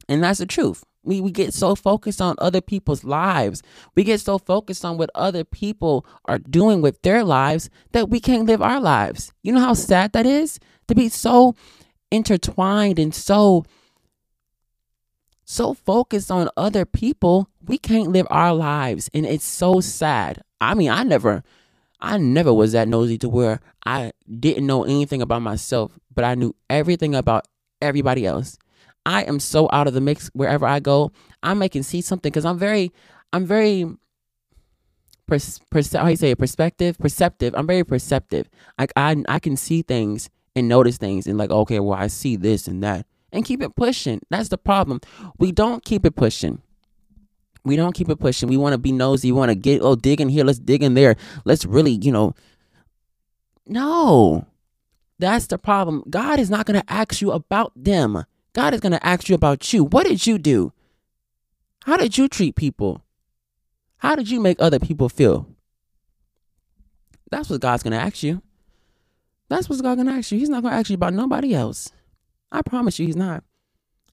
And 0.08 0.22
that's 0.22 0.38
the 0.38 0.46
truth. 0.46 0.84
We, 1.04 1.20
we 1.20 1.32
get 1.32 1.52
so 1.52 1.74
focused 1.74 2.20
on 2.20 2.36
other 2.38 2.60
people's 2.60 3.02
lives. 3.02 3.62
We 3.96 4.04
get 4.04 4.20
so 4.20 4.38
focused 4.38 4.84
on 4.84 4.98
what 4.98 5.10
other 5.14 5.42
people 5.42 6.06
are 6.26 6.38
doing 6.38 6.80
with 6.80 7.02
their 7.02 7.24
lives 7.24 7.70
that 7.90 8.08
we 8.08 8.20
can't 8.20 8.46
live 8.46 8.62
our 8.62 8.80
lives. 8.80 9.32
You 9.42 9.52
know 9.52 9.60
how 9.60 9.74
sad 9.74 10.12
that 10.12 10.26
is? 10.26 10.60
To 10.86 10.94
be 10.94 11.08
so 11.08 11.56
intertwined 12.12 13.00
and 13.00 13.12
so 13.12 13.64
so 15.44 15.74
focused 15.74 16.30
on 16.30 16.48
other 16.56 16.84
people, 16.84 17.48
we 17.66 17.78
can't 17.78 18.10
live 18.10 18.26
our 18.30 18.54
lives. 18.54 19.10
And 19.12 19.26
it's 19.26 19.44
so 19.44 19.80
sad. 19.80 20.42
I 20.60 20.74
mean, 20.74 20.90
I 20.90 21.02
never 21.02 21.42
I 22.02 22.18
never 22.18 22.52
was 22.52 22.72
that 22.72 22.88
nosy 22.88 23.16
to 23.18 23.28
where 23.28 23.60
I 23.86 24.10
didn't 24.40 24.66
know 24.66 24.82
anything 24.82 25.22
about 25.22 25.40
myself, 25.40 25.98
but 26.12 26.24
I 26.24 26.34
knew 26.34 26.52
everything 26.68 27.14
about 27.14 27.46
everybody 27.80 28.26
else. 28.26 28.58
I 29.06 29.22
am 29.22 29.38
so 29.38 29.68
out 29.72 29.86
of 29.86 29.94
the 29.94 30.00
mix 30.00 30.28
wherever 30.34 30.66
I 30.66 30.80
go. 30.80 31.12
I'm 31.44 31.58
making 31.58 31.84
see 31.84 32.00
something 32.00 32.30
because 32.30 32.44
I'm 32.44 32.58
very, 32.58 32.92
I'm 33.32 33.46
very, 33.46 33.86
pers- 35.28 35.60
how 35.92 36.08
you 36.08 36.16
say 36.16 36.32
it, 36.32 36.38
perspective, 36.38 36.98
perceptive. 36.98 37.54
I'm 37.56 37.68
very 37.68 37.84
perceptive. 37.84 38.48
Like 38.78 38.92
I, 38.96 39.22
I 39.28 39.38
can 39.38 39.56
see 39.56 39.82
things 39.82 40.28
and 40.56 40.68
notice 40.68 40.98
things 40.98 41.28
and 41.28 41.38
like, 41.38 41.50
okay, 41.50 41.78
well, 41.78 41.98
I 41.98 42.08
see 42.08 42.34
this 42.34 42.66
and 42.66 42.82
that, 42.82 43.06
and 43.32 43.44
keep 43.44 43.62
it 43.62 43.74
pushing. 43.74 44.20
That's 44.30 44.50
the 44.50 44.58
problem. 44.58 45.00
We 45.38 45.52
don't 45.52 45.84
keep 45.84 46.04
it 46.04 46.14
pushing. 46.14 46.60
We 47.64 47.76
don't 47.76 47.94
keep 47.94 48.08
it 48.08 48.18
pushing. 48.18 48.48
We 48.48 48.56
want 48.56 48.74
to 48.74 48.78
be 48.78 48.92
nosy. 48.92 49.32
We 49.32 49.38
want 49.38 49.50
to 49.50 49.54
get, 49.54 49.80
oh, 49.82 49.94
dig 49.94 50.20
in 50.20 50.28
here. 50.28 50.44
Let's 50.44 50.58
dig 50.58 50.82
in 50.82 50.94
there. 50.94 51.16
Let's 51.44 51.64
really, 51.64 51.92
you 51.92 52.12
know. 52.12 52.34
No. 53.66 54.46
That's 55.18 55.46
the 55.46 55.58
problem. 55.58 56.02
God 56.10 56.40
is 56.40 56.50
not 56.50 56.66
going 56.66 56.80
to 56.80 56.92
ask 56.92 57.20
you 57.20 57.30
about 57.30 57.72
them. 57.76 58.24
God 58.52 58.74
is 58.74 58.80
going 58.80 58.92
to 58.92 59.06
ask 59.06 59.28
you 59.28 59.34
about 59.34 59.72
you. 59.72 59.84
What 59.84 60.06
did 60.06 60.26
you 60.26 60.38
do? 60.38 60.72
How 61.84 61.96
did 61.96 62.18
you 62.18 62.28
treat 62.28 62.56
people? 62.56 63.02
How 63.98 64.16
did 64.16 64.28
you 64.28 64.40
make 64.40 64.60
other 64.60 64.80
people 64.80 65.08
feel? 65.08 65.46
That's 67.30 67.48
what 67.48 67.60
God's 67.60 67.84
going 67.84 67.92
to 67.92 68.00
ask 68.00 68.22
you. 68.22 68.42
That's 69.48 69.68
what 69.68 69.80
God's 69.80 70.02
going 70.02 70.08
to 70.08 70.18
ask 70.18 70.32
you. 70.32 70.38
He's 70.38 70.48
not 70.48 70.62
going 70.62 70.72
to 70.72 70.78
ask 70.78 70.90
you 70.90 70.94
about 70.94 71.14
nobody 71.14 71.54
else. 71.54 71.92
I 72.52 72.62
promise 72.62 72.98
you, 72.98 73.06
He's 73.06 73.16
not. 73.16 73.42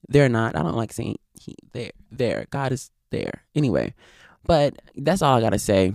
They're 0.08 0.28
not. 0.28 0.56
I 0.56 0.62
don't 0.62 0.76
like 0.76 0.92
saying 0.92 1.16
he, 1.38 1.54
there. 1.72 1.92
There. 2.10 2.46
God 2.50 2.72
is 2.72 2.90
there. 3.10 3.44
Anyway, 3.54 3.94
but 4.44 4.80
that's 4.96 5.22
all 5.22 5.36
I 5.36 5.40
got 5.40 5.50
to 5.50 5.58
say 5.58 5.94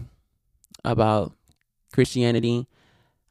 about 0.84 1.34
Christianity. 1.92 2.68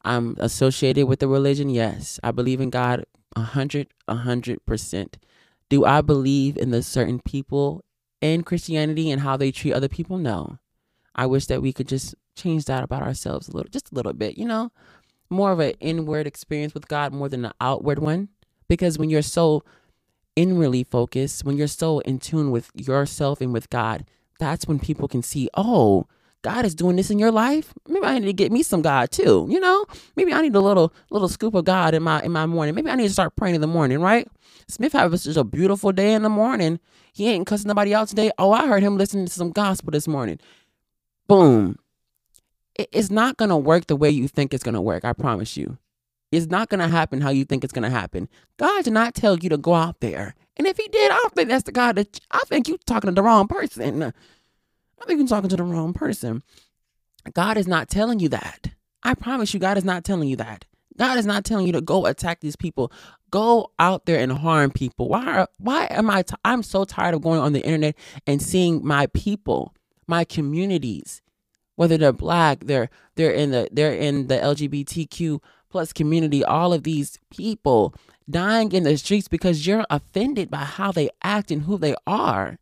I'm 0.05 0.37
associated 0.39 1.07
with 1.07 1.21
the 1.21 1.29
religion. 1.29 1.71
Yes. 1.71 2.21
I 2.23 2.33
believe 2.33 2.61
in 2.61 2.71
God 2.71 3.05
a 3.37 3.41
hundred, 3.41 3.89
a 4.07 4.17
hundred 4.17 4.65
percent. 4.67 5.17
Do 5.69 5.85
I 5.85 6.03
believe 6.03 6.57
in 6.57 6.71
the 6.71 6.83
certain 6.83 7.21
people 7.21 7.85
in 8.21 8.43
Christianity 8.43 9.11
and 9.11 9.23
how 9.23 9.37
they 9.37 9.51
treat 9.51 9.73
other 9.73 9.89
people? 9.89 10.19
No. 10.19 10.59
I 11.15 11.27
wish 11.27 11.47
that 11.47 11.63
we 11.63 11.73
could 11.73 11.89
just 11.89 12.15
change 12.37 12.67
that 12.67 12.85
about 12.85 13.03
ourselves 13.03 13.49
a 13.49 13.57
little, 13.57 13.71
just 13.71 13.93
a 13.93 13.95
little 13.95 14.13
bit, 14.13 14.37
you 14.37 14.47
know? 14.47 14.71
More 15.31 15.53
of 15.53 15.61
an 15.61 15.73
inward 15.81 16.27
experience 16.27 16.75
with 16.75 16.89
God 16.89 17.13
more 17.13 17.29
than 17.29 17.45
an 17.47 17.53
outward 17.61 17.99
one. 17.99 18.29
Because 18.69 18.99
when 18.99 19.11
you're 19.11 19.23
so 19.23 19.63
inwardly 20.37 20.85
focused, 20.85 21.45
when 21.45 21.57
you're 21.57 21.67
so 21.67 22.01
in 22.01 22.19
tune 22.19 22.51
with 22.51 22.71
yourself 22.75 23.41
and 23.41 23.53
with 23.53 23.71
God, 23.71 24.05
that's 24.39 24.67
when 24.67 24.79
people 24.79 25.09
can 25.09 25.23
see, 25.23 25.49
oh, 25.55 26.07
God 26.43 26.67
is 26.67 26.75
doing 26.75 26.97
this 26.97 27.11
in 27.11 27.19
your 27.19 27.31
life. 27.31 27.73
Maybe 27.89 28.05
I 28.05 28.19
need 28.19 28.27
to 28.27 28.33
get 28.35 28.53
me 28.53 28.63
some 28.63 28.83
God 28.83 29.11
too. 29.11 29.47
You 29.49 29.59
know, 29.59 29.87
maybe 30.15 30.33
I 30.33 30.43
need 30.43 30.55
a 30.55 30.61
little 30.61 30.93
little 31.11 31.29
scoop 31.29 31.55
of 31.55 31.65
God 31.65 31.95
in 31.95 32.03
my 32.03 32.23
in 32.23 32.33
my 32.33 32.45
morning. 32.45 32.75
Maybe 32.75 32.91
I 32.91 32.97
need 32.97 33.07
to 33.07 33.13
start 33.13 33.35
praying 33.35 33.55
in 33.55 33.63
the 33.63 33.67
morning, 33.67 33.99
right? 34.01 34.29
Smith 34.69 34.93
had 34.93 35.19
such 35.19 35.37
a 35.37 35.45
beautiful 35.45 35.91
day 35.91 36.13
in 36.13 36.23
the 36.23 36.29
morning. 36.29 36.81
He 37.15 37.31
ain't 37.31 37.47
cussing 37.47 37.69
nobody 37.69 37.95
out 37.95 38.09
today. 38.09 38.31
Oh, 38.39 38.53
I 38.53 38.67
heard 38.67 38.83
him 38.83 38.99
listening 38.99 39.25
to 39.25 39.33
some 39.33 39.53
gospel 39.53 39.91
this 39.91 40.07
morning. 40.07 40.39
Boom. 41.29 41.79
It's 42.77 43.11
not 43.11 43.39
gonna 43.39 43.57
work 43.57 43.87
the 43.87 43.97
way 43.97 44.11
you 44.11 44.29
think 44.29 44.53
it's 44.53 44.65
gonna 44.65 44.83
work. 44.83 45.07
I 45.07 45.15
promise 45.15 45.57
you. 45.57 45.79
It's 46.37 46.51
not 46.51 46.69
gonna 46.69 46.89
happen 46.89 47.21
how 47.21 47.31
you 47.31 47.45
think 47.45 47.65
it's 47.65 47.73
gonna 47.73 47.91
happen. 47.91 48.29
God 48.59 48.85
did 48.85 48.93
not 48.93 49.15
tell 49.15 49.39
you 49.39 49.49
to 49.51 49.59
go 49.59 49.75
out 49.75 50.01
there. 50.01 50.35
And 50.57 50.67
if 50.67 50.77
he 50.77 50.89
did, 50.89 51.11
I 51.11 51.17
don't 51.17 51.35
think 51.35 51.49
that's 51.49 51.65
the 51.65 51.73
God 51.73 51.97
that 51.97 52.21
I 52.31 52.41
think 52.47 52.69
you're 52.69 52.79
talking 52.87 53.09
to 53.09 53.15
the 53.15 53.23
wrong 53.23 53.49
person. 53.49 54.03
I 54.03 55.05
think 55.07 55.19
you're 55.19 55.29
talking 55.29 55.51
to 55.51 55.57
the 55.57 55.65
wrong 55.65 55.93
person. 55.93 56.43
God 57.33 57.57
is 57.57 57.67
not 57.67 57.89
telling 57.89 58.21
you 58.21 58.29
that. 58.31 58.69
I 59.03 59.15
promise 59.15 59.53
you, 59.53 59.61
God 59.61 59.77
is 59.77 59.85
not 59.85 60.05
telling 60.05 60.29
you 60.29 60.37
that. 60.37 60.65
God 60.97 61.19
is 61.19 61.27
not 61.27 61.45
telling 61.45 61.67
you 61.67 61.73
to 61.73 61.81
go 61.81 62.07
attack 62.07 62.41
these 62.41 62.57
people. 62.57 62.93
Go 63.31 63.73
out 63.79 64.07
there 64.07 64.19
and 64.19 64.31
harm 64.31 64.71
people. 64.71 65.09
Why? 65.09 65.47
Why 65.59 65.89
am 65.91 66.09
I? 66.09 66.23
T- 66.23 66.37
I'm 66.45 66.63
so 66.63 66.85
tired 66.85 67.15
of 67.15 67.23
going 67.23 67.41
on 67.41 67.53
the 67.53 67.65
internet 67.65 67.97
and 68.27 68.41
seeing 68.41 68.87
my 68.87 69.07
people, 69.09 69.75
my 70.07 70.25
communities, 70.25 71.21
whether 71.77 71.99
they're 71.99 72.13
black, 72.13 72.61
they're 72.61 72.91
they're 73.17 73.33
in 73.33 73.51
the 73.51 73.69
they're 73.73 73.95
in 73.95 74.29
the 74.29 74.37
LGBTQ 74.37 75.41
plus 75.75 75.93
community. 75.93 76.45
All 76.45 76.73
of 76.73 76.85
these 76.85 77.19
people 77.31 77.97
dying 78.31 78.71
in 78.71 78.85
the 78.85 78.97
streets 78.97 79.27
because 79.27 79.67
you're 79.67 79.85
offended 79.91 80.49
by 80.49 80.59
how 80.59 80.93
they 80.93 81.11
act 81.25 81.51
and 81.51 81.63
who 81.63 81.77
they 81.79 81.97
are. 82.07 82.59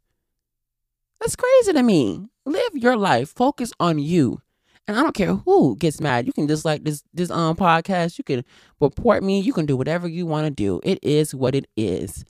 That's 1.20 1.36
crazy 1.36 1.74
to 1.74 1.82
me. 1.82 2.30
Live 2.46 2.70
your 2.72 2.96
life. 2.96 3.28
Focus 3.28 3.70
on 3.78 3.98
you. 3.98 4.40
And 4.88 4.96
I 4.98 5.02
don't 5.02 5.14
care 5.14 5.34
who 5.34 5.76
gets 5.76 6.00
mad. 6.00 6.26
You 6.26 6.32
can 6.32 6.46
dislike 6.46 6.84
this 6.84 7.04
this 7.12 7.30
um 7.30 7.54
podcast. 7.54 8.16
You 8.16 8.24
can 8.24 8.46
report 8.80 9.22
me. 9.22 9.40
You 9.40 9.52
can 9.52 9.66
do 9.66 9.76
whatever 9.76 10.08
you 10.08 10.24
want 10.24 10.46
to 10.46 10.50
do. 10.50 10.80
It 10.82 10.98
is 11.02 11.34
what 11.34 11.54
it 11.54 11.66
is. 11.76 12.24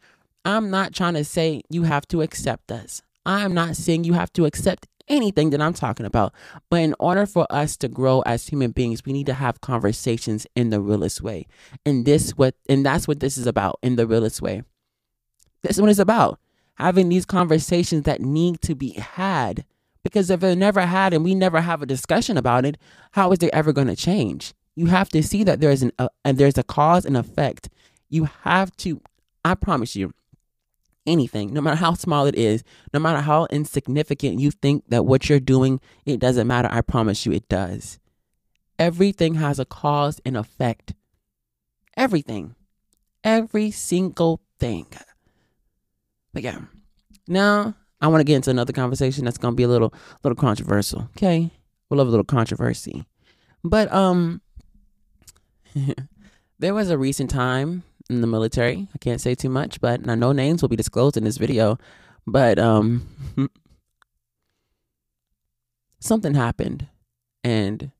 I'm 0.44 0.68
not 0.68 0.92
trying 0.92 1.14
to 1.14 1.24
say 1.24 1.62
you 1.70 1.84
have 1.84 2.08
to 2.08 2.22
accept 2.22 2.72
us. 2.72 3.02
I'm 3.24 3.54
not 3.54 3.76
saying 3.76 4.02
you 4.02 4.14
have 4.14 4.32
to 4.32 4.46
accept 4.46 4.88
anything 5.12 5.50
that 5.50 5.60
I'm 5.60 5.74
talking 5.74 6.06
about. 6.06 6.32
But 6.70 6.80
in 6.80 6.94
order 6.98 7.26
for 7.26 7.46
us 7.50 7.76
to 7.78 7.88
grow 7.88 8.22
as 8.22 8.48
human 8.48 8.72
beings, 8.72 9.04
we 9.04 9.12
need 9.12 9.26
to 9.26 9.34
have 9.34 9.60
conversations 9.60 10.46
in 10.56 10.70
the 10.70 10.80
realest 10.80 11.22
way. 11.22 11.46
And 11.86 12.04
this 12.04 12.30
what 12.32 12.54
and 12.68 12.84
that's 12.84 13.06
what 13.06 13.20
this 13.20 13.36
is 13.38 13.46
about 13.46 13.78
in 13.82 13.96
the 13.96 14.06
realest 14.06 14.42
way. 14.42 14.62
This 15.62 15.76
is 15.76 15.80
what 15.80 15.90
it's 15.90 15.98
about 15.98 16.40
having 16.74 17.08
these 17.08 17.24
conversations 17.24 18.04
that 18.04 18.20
need 18.20 18.60
to 18.62 18.74
be 18.74 18.92
had. 18.92 19.64
Because 20.02 20.30
if 20.30 20.40
they're 20.40 20.56
never 20.56 20.80
had 20.80 21.14
and 21.14 21.22
we 21.22 21.34
never 21.34 21.60
have 21.60 21.80
a 21.80 21.86
discussion 21.86 22.36
about 22.36 22.64
it, 22.64 22.76
how 23.12 23.30
is 23.30 23.42
it 23.42 23.50
ever 23.52 23.72
going 23.72 23.86
to 23.86 23.94
change? 23.94 24.52
You 24.74 24.86
have 24.86 25.08
to 25.10 25.22
see 25.22 25.44
that 25.44 25.60
there's 25.60 25.82
an 25.82 25.92
uh, 25.98 26.08
and 26.24 26.38
there's 26.38 26.58
a 26.58 26.64
cause 26.64 27.04
and 27.04 27.16
effect. 27.16 27.68
You 28.08 28.28
have 28.42 28.74
to. 28.78 29.00
I 29.44 29.54
promise 29.54 29.94
you, 29.94 30.12
anything, 31.06 31.52
no 31.52 31.60
matter 31.60 31.76
how 31.76 31.94
small 31.94 32.26
it 32.26 32.34
is, 32.34 32.62
no 32.92 33.00
matter 33.00 33.20
how 33.20 33.46
insignificant 33.50 34.40
you 34.40 34.50
think 34.50 34.84
that 34.88 35.04
what 35.04 35.28
you're 35.28 35.40
doing, 35.40 35.80
it 36.04 36.20
doesn't 36.20 36.46
matter. 36.46 36.68
I 36.70 36.80
promise 36.80 37.26
you, 37.26 37.32
it 37.32 37.48
does. 37.48 37.98
Everything 38.78 39.34
has 39.34 39.58
a 39.58 39.64
cause 39.64 40.20
and 40.24 40.36
effect. 40.36 40.94
Everything, 41.96 42.54
every 43.22 43.70
single 43.70 44.40
thing. 44.58 44.86
But 46.32 46.42
yeah, 46.42 46.60
now 47.28 47.74
I 48.00 48.08
want 48.08 48.20
to 48.20 48.24
get 48.24 48.36
into 48.36 48.50
another 48.50 48.72
conversation 48.72 49.24
that's 49.24 49.38
gonna 49.38 49.54
be 49.54 49.62
a 49.64 49.68
little, 49.68 49.92
little 50.24 50.36
controversial. 50.36 51.08
Okay, 51.16 51.50
we 51.90 51.96
love 51.96 52.08
a 52.08 52.10
little 52.10 52.24
controversy, 52.24 53.04
but 53.62 53.92
um, 53.92 54.40
there 56.58 56.74
was 56.74 56.90
a 56.90 56.96
recent 56.96 57.28
time 57.30 57.82
in 58.10 58.20
the 58.20 58.26
military. 58.26 58.88
I 58.94 58.98
can't 58.98 59.20
say 59.20 59.34
too 59.34 59.48
much, 59.48 59.80
but 59.80 60.04
now 60.04 60.14
no 60.14 60.32
names 60.32 60.62
will 60.62 60.68
be 60.68 60.76
disclosed 60.76 61.16
in 61.16 61.24
this 61.24 61.38
video. 61.38 61.78
But 62.26 62.58
um, 62.58 63.06
something 66.00 66.34
happened, 66.34 66.86
and 67.42 67.90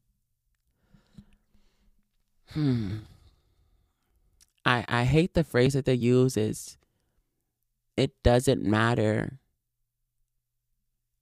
hmm, 2.52 2.98
I 4.64 4.84
I 4.88 5.04
hate 5.04 5.34
the 5.34 5.44
phrase 5.44 5.72
that 5.74 5.84
they 5.84 5.94
use 5.94 6.36
is 6.36 6.76
it 7.96 8.12
doesn't 8.22 8.62
matter 8.62 9.38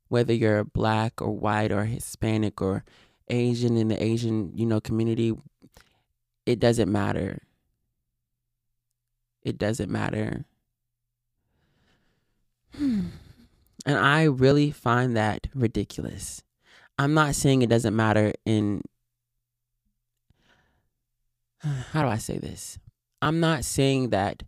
whether 0.08 0.34
you're 0.34 0.64
black 0.64 1.22
or 1.22 1.30
white 1.30 1.72
or 1.72 1.84
Hispanic 1.84 2.60
or 2.60 2.84
Asian 3.28 3.76
in 3.76 3.88
the 3.88 4.02
Asian, 4.02 4.52
you 4.56 4.66
know, 4.66 4.80
community. 4.80 5.34
It 6.46 6.58
doesn't 6.58 6.90
matter. 6.90 7.42
It 9.42 9.58
doesn't 9.58 9.90
matter. 9.90 10.44
Hmm. 12.76 13.06
And 13.86 13.98
I 13.98 14.24
really 14.24 14.70
find 14.70 15.16
that 15.16 15.46
ridiculous. 15.54 16.42
I'm 16.98 17.14
not 17.14 17.34
saying 17.34 17.62
it 17.62 17.70
doesn't 17.70 17.96
matter 17.96 18.32
in 18.44 18.82
how 21.92 22.02
do 22.02 22.08
I 22.08 22.18
say 22.18 22.38
this? 22.38 22.78
I'm 23.22 23.40
not 23.40 23.64
saying 23.64 24.10
that 24.10 24.42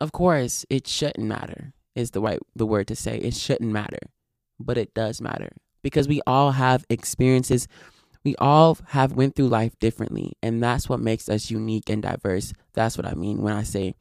of 0.00 0.12
course, 0.12 0.64
it 0.70 0.86
shouldn't 0.86 1.26
matter. 1.26 1.74
Is 1.94 2.12
the 2.12 2.20
right 2.20 2.38
the 2.56 2.66
word 2.66 2.86
to 2.88 2.96
say. 2.96 3.18
It 3.18 3.34
shouldn't 3.34 3.70
matter, 3.70 3.98
but 4.58 4.78
it 4.78 4.94
does 4.94 5.20
matter 5.20 5.50
because 5.82 6.08
we 6.08 6.20
all 6.26 6.52
have 6.52 6.84
experiences. 6.88 7.68
We 8.24 8.36
all 8.36 8.76
have 8.88 9.12
went 9.12 9.34
through 9.34 9.48
life 9.48 9.78
differently, 9.78 10.34
and 10.42 10.62
that's 10.62 10.88
what 10.88 11.00
makes 11.00 11.28
us 11.28 11.50
unique 11.50 11.88
and 11.88 12.02
diverse. 12.02 12.52
That's 12.74 12.98
what 12.98 13.06
I 13.06 13.14
mean 13.14 13.42
when 13.42 13.54
I 13.54 13.62
say 13.62 13.94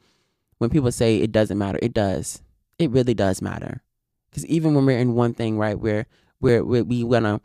when 0.58 0.70
people 0.70 0.92
say 0.92 1.18
it 1.18 1.32
doesn't 1.32 1.58
matter. 1.58 1.80
It 1.82 1.94
does. 1.94 2.42
It 2.78 2.92
really 2.92 3.14
does 3.14 3.42
matter. 3.42 3.82
Because 4.30 4.46
even 4.46 4.76
when 4.76 4.86
we're 4.86 5.00
in 5.00 5.16
one 5.16 5.34
thing, 5.34 5.58
right, 5.58 5.80
where 5.80 6.06
where 6.40 6.64
we 6.64 7.04
want 7.04 7.26
to 7.26 7.42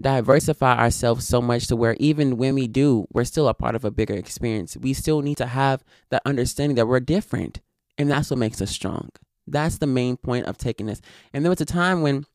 diversify 0.00 0.78
ourselves 0.78 1.26
so 1.26 1.40
much 1.40 1.66
to 1.68 1.76
where 1.76 1.96
even 1.98 2.36
when 2.36 2.54
we 2.54 2.66
do, 2.66 3.06
we're 3.12 3.24
still 3.24 3.48
a 3.48 3.54
part 3.54 3.74
of 3.74 3.84
a 3.84 3.90
bigger 3.90 4.14
experience. 4.14 4.76
We 4.76 4.92
still 4.92 5.22
need 5.22 5.38
to 5.38 5.46
have 5.46 5.82
that 6.10 6.22
understanding 6.24 6.76
that 6.76 6.86
we're 6.86 7.00
different. 7.00 7.60
And 7.98 8.10
that's 8.10 8.30
what 8.30 8.38
makes 8.38 8.60
us 8.60 8.70
strong. 8.70 9.08
That's 9.46 9.78
the 9.78 9.86
main 9.86 10.16
point 10.16 10.46
of 10.46 10.58
taking 10.58 10.86
this. 10.86 11.00
And 11.32 11.44
there 11.44 11.50
was 11.50 11.60
a 11.60 11.66
time 11.66 12.02
when 12.02 12.26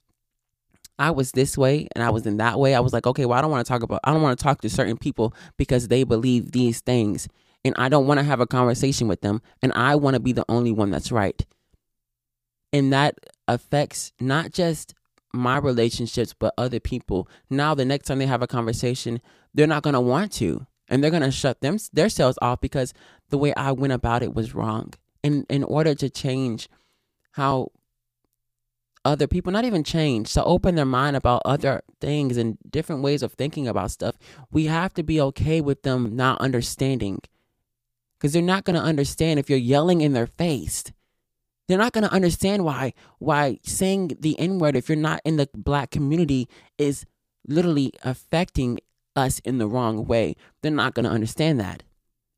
I 1.01 1.09
was 1.09 1.31
this 1.31 1.57
way 1.57 1.87
and 1.95 2.03
I 2.03 2.11
was 2.11 2.27
in 2.27 2.37
that 2.37 2.59
way. 2.59 2.75
I 2.75 2.79
was 2.79 2.93
like, 2.93 3.07
okay, 3.07 3.25
well, 3.25 3.35
I 3.35 3.41
don't 3.41 3.49
want 3.49 3.65
to 3.65 3.69
talk 3.69 3.81
about, 3.81 4.01
I 4.03 4.13
don't 4.13 4.21
want 4.21 4.37
to 4.37 4.43
talk 4.43 4.61
to 4.61 4.69
certain 4.69 4.97
people 4.97 5.33
because 5.57 5.87
they 5.87 6.03
believe 6.03 6.51
these 6.51 6.79
things. 6.79 7.27
And 7.65 7.73
I 7.79 7.89
don't 7.89 8.05
want 8.05 8.19
to 8.19 8.23
have 8.23 8.39
a 8.39 8.45
conversation 8.45 9.07
with 9.07 9.21
them. 9.21 9.41
And 9.63 9.73
I 9.73 9.95
want 9.95 10.13
to 10.13 10.19
be 10.19 10.31
the 10.31 10.45
only 10.47 10.71
one 10.71 10.91
that's 10.91 11.11
right. 11.11 11.43
And 12.71 12.93
that 12.93 13.15
affects 13.47 14.13
not 14.19 14.51
just 14.51 14.93
my 15.33 15.57
relationships, 15.57 16.35
but 16.37 16.53
other 16.55 16.79
people. 16.79 17.27
Now, 17.49 17.73
the 17.73 17.85
next 17.85 18.05
time 18.05 18.19
they 18.19 18.27
have 18.27 18.43
a 18.43 18.47
conversation, 18.47 19.21
they're 19.55 19.65
not 19.65 19.81
going 19.81 19.95
to 19.95 20.01
want 20.01 20.31
to. 20.33 20.67
And 20.87 21.03
they're 21.03 21.09
going 21.09 21.23
to 21.23 21.31
shut 21.31 21.61
them 21.61 21.79
themselves 21.93 22.37
off 22.43 22.61
because 22.61 22.93
the 23.29 23.39
way 23.39 23.55
I 23.55 23.71
went 23.71 23.93
about 23.93 24.21
it 24.21 24.35
was 24.35 24.53
wrong. 24.53 24.93
And 25.23 25.47
in 25.49 25.63
order 25.63 25.95
to 25.95 26.11
change 26.11 26.69
how 27.31 27.69
other 29.03 29.27
people, 29.27 29.51
not 29.51 29.65
even 29.65 29.83
change, 29.83 30.33
to 30.33 30.43
open 30.43 30.75
their 30.75 30.85
mind 30.85 31.15
about 31.15 31.41
other 31.45 31.81
things 31.99 32.37
and 32.37 32.57
different 32.69 33.01
ways 33.01 33.23
of 33.23 33.33
thinking 33.33 33.67
about 33.67 33.91
stuff, 33.91 34.15
we 34.51 34.65
have 34.65 34.93
to 34.93 35.03
be 35.03 35.19
okay 35.21 35.61
with 35.61 35.83
them 35.83 36.15
not 36.15 36.39
understanding. 36.41 37.19
Because 38.17 38.33
they're 38.33 38.41
not 38.41 38.63
going 38.63 38.75
to 38.75 38.85
understand 38.85 39.39
if 39.39 39.49
you're 39.49 39.57
yelling 39.57 40.01
in 40.01 40.13
their 40.13 40.27
face. 40.27 40.83
They're 41.67 41.77
not 41.77 41.93
going 41.93 42.03
to 42.03 42.13
understand 42.13 42.65
why 42.65 42.93
why 43.19 43.59
saying 43.63 44.17
the 44.19 44.37
N 44.37 44.59
word 44.59 44.75
if 44.75 44.89
you're 44.89 44.97
not 44.97 45.21
in 45.23 45.37
the 45.37 45.47
black 45.55 45.89
community 45.89 46.49
is 46.77 47.05
literally 47.47 47.93
affecting 48.03 48.79
us 49.15 49.39
in 49.39 49.57
the 49.57 49.67
wrong 49.67 50.05
way. 50.05 50.35
They're 50.61 50.71
not 50.71 50.93
going 50.93 51.05
to 51.05 51.11
understand 51.11 51.59
that. 51.59 51.83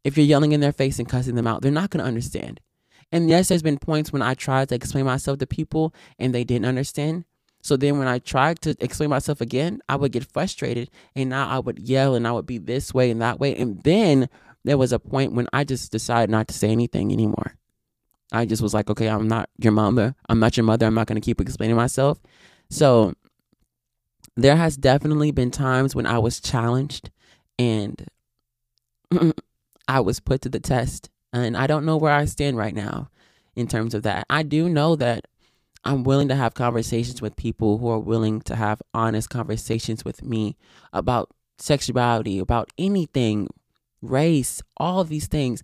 If 0.04 0.17
you're 0.17 0.26
yelling 0.26 0.52
in 0.52 0.60
their 0.60 0.71
face 0.71 0.99
and 0.99 1.10
cussing 1.10 1.36
them 1.36 1.47
out, 1.47 1.62
they're 1.62 1.71
not 1.71 1.89
going 1.89 2.02
to 2.02 2.08
understand. 2.08 2.60
And 3.13 3.30
yes, 3.30 3.47
there's 3.47 3.62
been 3.62 3.78
points 3.78 4.12
when 4.12 4.23
I 4.23 4.34
tried 4.34 4.69
to 4.69 4.76
explain 4.76 5.06
myself 5.06 5.38
to 5.38 5.45
people 5.45 5.93
and 6.17 6.34
they 6.34 6.43
didn't 6.43 6.65
understand. 6.65 7.26
So 7.62 7.78
then 7.78 7.99
when 7.99 8.08
I 8.08 8.17
tried 8.17 8.60
to 8.63 8.76
explain 8.80 9.12
myself 9.12 9.39
again, 9.39 9.82
I 9.88 9.97
would 9.97 10.12
get 10.12 10.26
frustrated 10.26 10.89
and 11.15 11.30
now 11.30 11.47
I 11.47 11.60
would 11.60 11.78
yell 11.78 12.15
and 12.15 12.28
I 12.28 12.32
would 12.32 12.47
be 12.47 12.58
this 12.58 12.91
way 12.91 13.12
and 13.12 13.21
that 13.21 13.39
way. 13.39 13.56
And 13.56 13.84
then 13.84 14.30
there 14.65 14.80
was 14.80 14.91
a 14.91 14.97
point 14.97 15.34
when 15.34 15.47
I 15.54 15.63
just 15.63 15.91
decided 15.91 16.32
not 16.32 16.47
to 16.47 16.56
say 16.56 16.69
anything 16.69 17.13
anymore. 17.13 17.54
I 18.32 18.45
just 18.45 18.63
was 18.63 18.73
like, 18.73 18.89
okay, 18.89 19.08
I'm 19.08 19.28
not 19.28 19.47
your 19.60 19.73
mother. 19.73 20.15
I'm 20.28 20.39
not 20.39 20.58
your 20.58 20.63
mother. 20.63 20.88
I'm 20.88 20.95
not 20.95 21.06
going 21.06 21.21
to 21.21 21.26
keep 21.26 21.39
explaining 21.39 21.76
myself. 21.76 22.19
So 22.71 23.13
there 24.36 24.56
has 24.56 24.76
definitely 24.76 25.30
been 25.30 25.52
times 25.52 25.95
when 25.95 26.08
I 26.08 26.17
was 26.17 26.39
challenged 26.39 27.12
and 27.60 28.08
I 29.88 29.99
was 29.99 30.19
put 30.19 30.41
to 30.41 30.49
the 30.49 30.60
test. 30.60 31.12
And 31.34 31.58
I 31.58 31.67
don't 31.67 31.86
know 31.86 31.98
where 31.98 32.13
I 32.13 32.26
stand 32.26 32.58
right 32.58 32.76
now 32.76 33.10
in 33.56 33.67
terms 33.67 33.93
of 33.93 34.04
that. 34.04 34.26
I 34.30 34.43
do 34.43 34.69
know 34.69 34.96
that 34.96 35.26
I'm 35.84 36.04
willing 36.04 36.28
to 36.30 36.36
have 36.36 36.54
conversations 36.54 37.22
with 37.22 37.36
people 37.36 37.80
who 37.80 37.89
are 37.89 38.00
willing 38.00 38.41
to 38.41 38.56
have 38.56 38.82
honest 38.93 39.30
conversations 39.30 40.06
with 40.06 40.24
me 40.24 40.56
about 40.93 41.32
sexuality, 41.58 42.39
about 42.39 42.72
anything, 42.78 43.50
race, 44.02 44.62
all 44.78 45.04
these 45.04 45.28
things. 45.28 45.63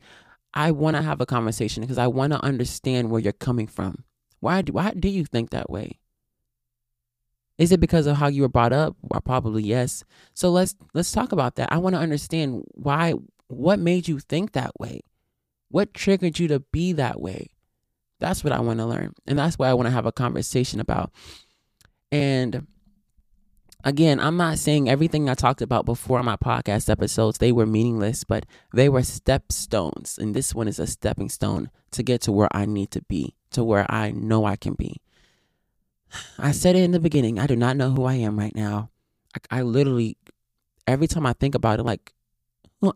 I 0.54 0.72
want 0.72 0.98
to 0.98 1.04
have 1.04 1.22
a 1.22 1.26
conversation 1.26 1.82
because 1.82 2.00
I 2.00 2.08
want 2.08 2.34
to 2.34 2.44
understand 2.44 3.12
where 3.12 3.22
you're 3.22 3.32
coming 3.32 3.68
from. 3.68 4.04
Why 4.40 4.62
do, 4.64 4.74
why 4.74 4.92
do 4.92 5.08
you 5.08 5.24
think 5.24 5.52
that 5.52 5.70
way? 5.70 6.00
Is 7.60 7.72
it 7.72 7.80
because 7.80 8.08
of 8.08 8.16
how 8.16 8.28
you 8.28 8.42
were 8.42 8.50
brought 8.50 8.74
up? 8.74 8.96
Well, 9.02 9.22
probably 9.22 9.64
yes. 9.64 10.06
So 10.34 10.50
let's 10.50 10.76
let's 10.94 11.12
talk 11.12 11.34
about 11.34 11.56
that. 11.56 11.72
I 11.72 11.78
want 11.78 11.94
to 11.94 12.00
understand 12.02 12.64
why 12.70 13.16
what 13.48 13.80
made 13.80 14.08
you 14.08 14.20
think 14.20 14.54
that 14.54 14.80
way? 14.80 15.02
What 15.70 15.94
triggered 15.94 16.40
you 16.40 16.48
to 16.50 16.60
be 16.60 16.94
that 16.94 17.22
way? 17.22 17.48
That's 18.20 18.44
what 18.44 18.54
I 18.54 18.60
want 18.60 18.80
to 18.80 18.86
learn. 18.86 19.14
And 19.28 19.40
that's 19.40 19.58
why 19.58 19.70
I 19.70 19.74
want 19.74 19.88
to 19.88 19.94
have 19.94 20.06
a 20.06 20.12
conversation 20.12 20.80
about. 20.80 21.12
And 22.12 22.68
again, 23.84 24.20
I'm 24.20 24.36
not 24.36 24.58
saying 24.58 24.90
everything 24.90 25.30
I 25.30 25.36
talked 25.36 25.62
about 25.62 25.86
before 25.86 26.20
on 26.20 26.26
my 26.26 26.36
podcast 26.36 26.90
episodes, 26.90 27.38
they 27.38 27.52
were 27.52 27.66
meaningless, 27.66 28.24
but 28.24 28.46
they 28.74 28.90
were 28.90 29.04
step 29.04 29.52
stones. 29.52 30.18
And 30.20 30.36
this 30.36 30.54
one 30.54 30.68
is 30.68 30.80
a 30.80 30.88
stepping 30.88 31.30
stone 31.30 31.70
to 31.92 32.04
get 32.04 32.22
to 32.24 32.32
where 32.32 32.50
I 32.52 32.66
need 32.66 32.92
to 32.92 33.02
be, 33.04 33.36
to 33.52 33.64
where 33.64 33.90
I 33.90 34.12
know 34.12 34.46
I 34.46 34.56
can 34.56 34.74
be. 34.74 34.98
I 36.38 36.52
said 36.52 36.76
it 36.76 36.84
in 36.84 36.92
the 36.92 37.00
beginning. 37.00 37.40
I 37.40 37.48
do 37.48 37.56
not 37.56 37.78
know 37.78 37.92
who 37.92 38.04
I 38.04 38.16
am 38.16 38.38
right 38.38 38.56
now. 38.56 38.90
I, 39.52 39.60
I 39.60 39.62
literally, 39.62 40.18
every 40.88 41.08
time 41.08 41.26
I 41.26 41.34
think 41.34 41.54
about 41.54 41.80
it, 41.80 41.84
like, 41.84 42.14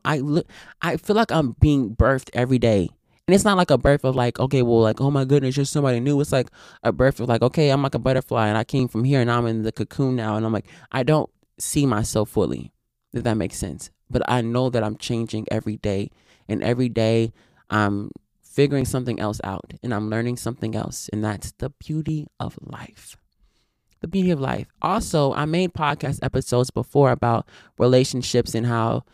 I 0.06 0.20
look, 0.20 0.48
I 0.82 0.98
feel 0.98 1.16
like 1.16 1.32
I'm 1.32 1.56
being 1.60 1.96
birthed 1.96 2.30
every 2.34 2.60
day 2.60 2.90
and 3.28 3.34
it's 3.34 3.46
not 3.46 3.56
like 3.56 3.72
a 3.72 3.78
birth 3.78 4.04
of 4.04 4.18
like, 4.18 4.38
okay, 4.38 4.64
well, 4.64 4.82
like, 4.82 5.00
oh 5.00 5.10
my 5.10 5.24
goodness, 5.24 5.56
just 5.56 5.72
somebody 5.72 6.02
new. 6.02 6.20
It's 6.20 6.34
like 6.34 6.50
a 6.84 6.92
birth 6.92 7.22
of 7.22 7.30
like, 7.30 7.42
okay, 7.42 7.70
I'm 7.70 7.82
like 7.82 7.96
a 7.96 8.00
butterfly 8.00 8.50
and 8.50 8.58
I 8.58 8.66
came 8.66 8.90
from 8.90 9.06
here 9.06 9.22
and 9.22 9.32
I'm 9.32 9.46
in 9.46 9.62
the 9.62 9.72
cocoon 9.72 10.18
now. 10.18 10.36
And 10.36 10.46
I'm 10.46 10.52
like, 10.52 10.68
I 10.92 11.04
don't 11.04 11.30
see 11.58 11.86
myself 11.86 12.30
fully, 12.30 12.74
if 13.14 13.24
that 13.24 13.38
makes 13.38 13.58
sense. 13.58 13.92
But 14.10 14.24
I 14.28 14.42
know 14.42 14.70
that 14.70 14.84
I'm 14.84 14.98
changing 14.98 15.48
every 15.50 15.78
day. 15.78 16.12
And 16.50 16.62
every 16.62 16.90
day 16.90 17.32
I'm 17.70 18.12
figuring 18.42 18.84
something 18.84 19.22
else 19.22 19.40
out 19.46 19.74
and 19.82 19.94
I'm 19.94 20.10
learning 20.10 20.36
something 20.36 20.76
else. 20.76 21.10
And 21.14 21.24
that's 21.24 21.54
the 21.54 21.70
beauty 21.70 22.28
of 22.42 22.60
life. 22.62 23.16
The 24.02 24.10
beauty 24.10 24.32
of 24.32 24.42
life. 24.42 24.68
Also, 24.82 25.32
I 25.32 25.46
made 25.46 25.74
podcast 25.74 26.20
episodes 26.22 26.72
before 26.72 27.12
about 27.12 27.48
relationships 27.78 28.54
and 28.54 28.68
how 28.68 29.06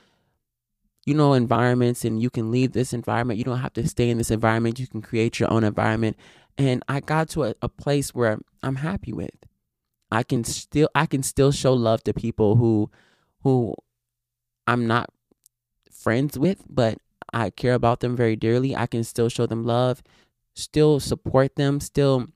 you 1.09 1.15
know 1.15 1.33
environments 1.33 2.05
and 2.05 2.21
you 2.21 2.29
can 2.29 2.51
leave 2.51 2.73
this 2.73 2.93
environment. 2.93 3.39
You 3.39 3.43
don't 3.43 3.57
have 3.57 3.73
to 3.73 3.87
stay 3.87 4.11
in 4.11 4.19
this 4.19 4.29
environment. 4.29 4.79
You 4.79 4.85
can 4.85 5.01
create 5.01 5.39
your 5.39 5.51
own 5.51 5.63
environment. 5.63 6.15
And 6.55 6.83
i 6.87 6.99
got 6.99 7.29
to 7.29 7.45
a, 7.45 7.55
a 7.63 7.69
place 7.69 8.13
where 8.13 8.37
i'm 8.61 8.75
happy 8.75 9.11
with. 9.11 9.37
I 10.11 10.21
can 10.21 10.43
still 10.43 10.89
i 10.93 11.07
can 11.07 11.23
still 11.23 11.51
show 11.51 11.73
love 11.73 12.03
to 12.03 12.13
people 12.13 12.57
who 12.57 12.91
who 13.43 13.73
i'm 14.67 14.85
not 14.85 15.09
friends 15.91 16.37
with 16.37 16.63
but 16.69 16.99
i 17.33 17.49
care 17.49 17.73
about 17.73 18.01
them 18.01 18.15
very 18.15 18.35
dearly. 18.35 18.75
I 18.75 18.85
can 18.85 19.03
still 19.03 19.29
show 19.29 19.47
them 19.47 19.63
love 19.63 20.03
still 20.53 20.99
support 20.99 21.55
them 21.55 21.79
still 21.79 22.27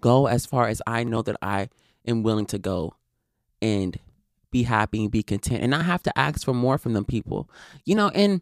go 0.00 0.26
as 0.26 0.44
far 0.44 0.68
as 0.68 0.82
i 0.86 1.04
know 1.04 1.22
that 1.22 1.36
i 1.40 1.68
am 2.06 2.22
willing 2.22 2.46
to 2.46 2.58
go 2.58 2.92
and 3.62 3.98
be 4.56 4.62
happy 4.62 5.02
and 5.02 5.10
be 5.10 5.22
content 5.22 5.62
and 5.62 5.70
not 5.70 5.84
have 5.84 6.02
to 6.02 6.18
ask 6.18 6.44
for 6.44 6.54
more 6.54 6.78
from 6.78 6.94
them 6.94 7.04
people. 7.04 7.50
You 7.84 7.94
know, 7.94 8.08
and 8.08 8.40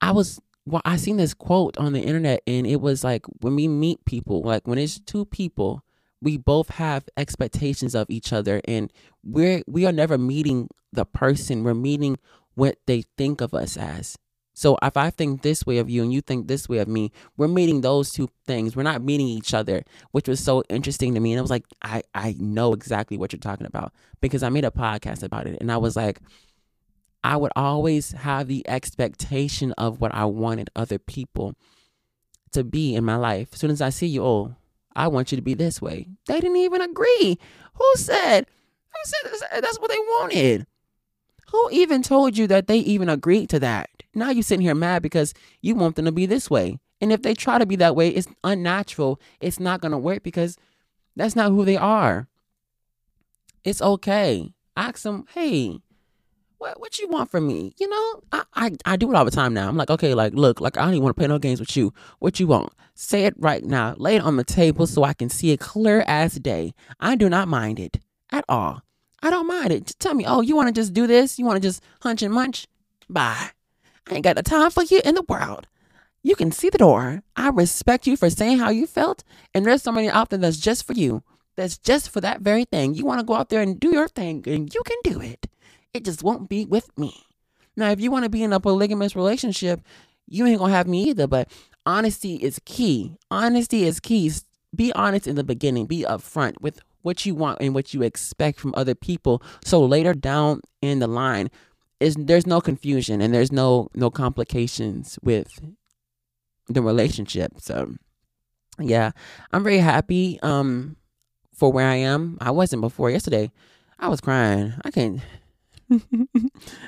I 0.00 0.12
was 0.12 0.40
well, 0.66 0.82
I 0.84 0.96
seen 0.96 1.16
this 1.16 1.34
quote 1.34 1.76
on 1.78 1.92
the 1.92 2.00
internet 2.00 2.42
and 2.46 2.66
it 2.66 2.80
was 2.80 3.02
like 3.02 3.24
when 3.40 3.56
we 3.56 3.66
meet 3.66 4.04
people, 4.04 4.42
like 4.42 4.68
when 4.68 4.78
it's 4.78 5.00
two 5.00 5.24
people, 5.24 5.82
we 6.22 6.36
both 6.36 6.68
have 6.68 7.08
expectations 7.16 7.94
of 7.94 8.08
each 8.08 8.32
other 8.32 8.60
and 8.66 8.92
we're 9.24 9.62
we 9.66 9.84
are 9.84 9.92
never 9.92 10.16
meeting 10.16 10.68
the 10.92 11.04
person, 11.04 11.64
we're 11.64 11.74
meeting 11.74 12.16
what 12.54 12.76
they 12.86 13.02
think 13.18 13.40
of 13.40 13.52
us 13.52 13.76
as. 13.76 14.16
So 14.52 14.76
if 14.82 14.96
I 14.96 15.10
think 15.10 15.42
this 15.42 15.64
way 15.64 15.78
of 15.78 15.88
you 15.88 16.02
and 16.02 16.12
you 16.12 16.20
think 16.20 16.46
this 16.46 16.68
way 16.68 16.78
of 16.78 16.88
me, 16.88 17.12
we're 17.36 17.48
meeting 17.48 17.80
those 17.80 18.10
two 18.10 18.28
things. 18.46 18.76
We're 18.76 18.82
not 18.82 19.02
meeting 19.02 19.26
each 19.26 19.54
other, 19.54 19.84
which 20.10 20.28
was 20.28 20.40
so 20.40 20.62
interesting 20.68 21.14
to 21.14 21.20
me. 21.20 21.32
And 21.32 21.38
I 21.38 21.42
was 21.42 21.50
like, 21.50 21.64
I, 21.82 22.02
I 22.14 22.34
know 22.38 22.72
exactly 22.72 23.16
what 23.16 23.32
you're 23.32 23.40
talking 23.40 23.66
about 23.66 23.92
because 24.20 24.42
I 24.42 24.48
made 24.48 24.64
a 24.64 24.70
podcast 24.70 25.22
about 25.22 25.46
it. 25.46 25.58
And 25.60 25.72
I 25.72 25.76
was 25.78 25.96
like, 25.96 26.20
I 27.22 27.36
would 27.36 27.52
always 27.54 28.12
have 28.12 28.48
the 28.48 28.66
expectation 28.68 29.72
of 29.72 30.00
what 30.00 30.14
I 30.14 30.24
wanted 30.24 30.70
other 30.74 30.98
people 30.98 31.54
to 32.52 32.64
be 32.64 32.94
in 32.94 33.04
my 33.04 33.16
life. 33.16 33.50
As 33.52 33.60
soon 33.60 33.70
as 33.70 33.80
I 33.80 33.90
see 33.90 34.06
you, 34.06 34.24
oh, 34.24 34.56
I 34.96 35.08
want 35.08 35.30
you 35.30 35.36
to 35.36 35.42
be 35.42 35.54
this 35.54 35.80
way. 35.80 36.06
They 36.26 36.40
didn't 36.40 36.56
even 36.56 36.80
agree. 36.80 37.38
Who 37.74 37.92
said? 37.96 38.46
Who 38.90 38.98
said 39.04 39.62
that's 39.62 39.78
what 39.78 39.90
they 39.90 39.98
wanted? 39.98 40.66
Who 41.50 41.68
even 41.72 42.02
told 42.02 42.36
you 42.36 42.46
that 42.48 42.66
they 42.66 42.78
even 42.78 43.08
agreed 43.08 43.48
to 43.50 43.60
that? 43.60 43.90
Now 44.14 44.30
you're 44.30 44.42
sitting 44.42 44.64
here 44.64 44.74
mad 44.74 45.02
because 45.02 45.34
you 45.60 45.74
want 45.74 45.96
them 45.96 46.04
to 46.04 46.12
be 46.12 46.26
this 46.26 46.50
way. 46.50 46.78
And 47.00 47.12
if 47.12 47.22
they 47.22 47.34
try 47.34 47.58
to 47.58 47.66
be 47.66 47.76
that 47.76 47.96
way, 47.96 48.08
it's 48.08 48.28
unnatural. 48.44 49.20
It's 49.40 49.60
not 49.60 49.80
gonna 49.80 49.98
work 49.98 50.22
because 50.22 50.56
that's 51.16 51.36
not 51.36 51.50
who 51.50 51.64
they 51.64 51.76
are. 51.76 52.28
It's 53.64 53.82
okay. 53.82 54.52
Ask 54.76 55.02
them, 55.02 55.26
hey, 55.34 55.80
what 56.58 56.78
what 56.78 56.98
you 56.98 57.08
want 57.08 57.30
from 57.30 57.46
me? 57.46 57.74
You 57.78 57.88
know, 57.88 58.22
I, 58.32 58.42
I 58.54 58.70
I 58.84 58.96
do 58.96 59.10
it 59.10 59.16
all 59.16 59.24
the 59.24 59.30
time 59.30 59.54
now. 59.54 59.68
I'm 59.68 59.76
like, 59.76 59.90
okay, 59.90 60.14
like 60.14 60.34
look, 60.34 60.60
like 60.60 60.76
I 60.76 60.82
don't 60.82 60.94
even 60.94 61.04
want 61.04 61.16
to 61.16 61.20
play 61.20 61.26
no 61.26 61.38
games 61.38 61.60
with 61.60 61.76
you. 61.76 61.92
What 62.18 62.38
you 62.38 62.46
want? 62.46 62.72
Say 62.94 63.24
it 63.24 63.34
right 63.38 63.64
now. 63.64 63.94
Lay 63.96 64.16
it 64.16 64.22
on 64.22 64.36
the 64.36 64.44
table 64.44 64.86
so 64.86 65.04
I 65.04 65.14
can 65.14 65.30
see 65.30 65.52
it 65.52 65.60
clear 65.60 66.04
as 66.06 66.34
day. 66.34 66.74
I 67.00 67.16
do 67.16 67.30
not 67.30 67.48
mind 67.48 67.80
it 67.80 67.98
at 68.30 68.44
all. 68.48 68.82
I 69.22 69.30
don't 69.30 69.46
mind 69.46 69.72
it. 69.72 69.86
Just 69.86 70.00
tell 70.00 70.14
me, 70.14 70.24
oh, 70.26 70.42
you 70.42 70.54
want 70.54 70.68
to 70.68 70.72
just 70.72 70.92
do 70.92 71.06
this? 71.06 71.38
You 71.38 71.44
want 71.44 71.56
to 71.56 71.66
just 71.66 71.82
hunch 72.02 72.22
and 72.22 72.32
munch? 72.32 72.66
Bye. 73.08 73.50
I 74.08 74.14
ain't 74.14 74.24
got 74.24 74.36
the 74.36 74.42
time 74.42 74.70
for 74.70 74.82
you 74.82 75.00
in 75.04 75.14
the 75.14 75.24
world. 75.28 75.66
You 76.22 76.36
can 76.36 76.52
see 76.52 76.68
the 76.68 76.78
door. 76.78 77.22
I 77.36 77.48
respect 77.48 78.06
you 78.06 78.16
for 78.16 78.28
saying 78.28 78.58
how 78.58 78.70
you 78.70 78.86
felt. 78.86 79.24
And 79.54 79.64
there's 79.64 79.82
somebody 79.82 80.08
out 80.08 80.30
there 80.30 80.38
that's 80.38 80.58
just 80.58 80.86
for 80.86 80.92
you, 80.92 81.22
that's 81.56 81.78
just 81.78 82.10
for 82.10 82.20
that 82.20 82.40
very 82.40 82.64
thing. 82.64 82.94
You 82.94 83.06
want 83.06 83.20
to 83.20 83.26
go 83.26 83.34
out 83.34 83.48
there 83.48 83.62
and 83.62 83.80
do 83.80 83.90
your 83.92 84.08
thing, 84.08 84.44
and 84.46 84.72
you 84.72 84.82
can 84.84 84.98
do 85.04 85.20
it. 85.20 85.46
It 85.94 86.04
just 86.04 86.22
won't 86.22 86.48
be 86.48 86.64
with 86.64 86.96
me. 86.98 87.14
Now, 87.76 87.90
if 87.90 88.00
you 88.00 88.10
want 88.10 88.24
to 88.24 88.30
be 88.30 88.42
in 88.42 88.52
a 88.52 88.60
polygamous 88.60 89.16
relationship, 89.16 89.80
you 90.26 90.46
ain't 90.46 90.60
to 90.60 90.66
have 90.66 90.86
me 90.86 91.04
either. 91.04 91.26
But 91.26 91.50
honesty 91.86 92.36
is 92.36 92.60
key. 92.64 93.16
Honesty 93.30 93.84
is 93.84 94.00
key. 94.00 94.32
Be 94.74 94.92
honest 94.92 95.26
in 95.26 95.36
the 95.36 95.44
beginning, 95.44 95.86
be 95.86 96.04
upfront 96.04 96.60
with 96.60 96.80
what 97.02 97.24
you 97.26 97.34
want 97.34 97.60
and 97.60 97.74
what 97.74 97.94
you 97.94 98.02
expect 98.02 98.60
from 98.60 98.74
other 98.76 98.94
people. 98.94 99.42
So 99.64 99.84
later 99.84 100.14
down 100.14 100.60
in 100.82 100.98
the 100.98 101.06
line, 101.06 101.50
is 102.00 102.16
there's 102.18 102.46
no 102.46 102.60
confusion 102.60 103.20
and 103.20 103.32
there's 103.32 103.52
no 103.52 103.88
no 103.94 104.10
complications 104.10 105.18
with 105.22 105.60
the 106.68 106.82
relationship. 106.82 107.52
So 107.58 107.94
yeah, 108.78 109.12
I'm 109.52 109.62
very 109.62 109.78
happy 109.78 110.38
um 110.42 110.96
for 111.54 111.70
where 111.70 111.86
I 111.88 111.96
am. 111.96 112.38
I 112.40 112.50
wasn't 112.50 112.82
before 112.82 113.10
yesterday. 113.10 113.52
I 113.98 114.08
was 114.08 114.20
crying. 114.20 114.72
I 114.84 114.90
can't 114.90 115.20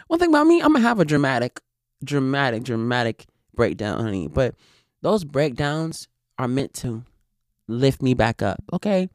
one 0.06 0.18
thing 0.18 0.28
about 0.28 0.46
me, 0.46 0.60
I'm 0.60 0.72
gonna 0.72 0.80
have 0.80 1.00
a 1.00 1.04
dramatic, 1.04 1.60
dramatic, 2.04 2.62
dramatic 2.62 3.26
breakdown, 3.54 4.00
honey. 4.00 4.28
But 4.28 4.54
those 5.02 5.24
breakdowns 5.24 6.08
are 6.38 6.48
meant 6.48 6.72
to 6.74 7.04
lift 7.68 8.02
me 8.02 8.14
back 8.14 8.42
up. 8.42 8.62
Okay. 8.72 9.08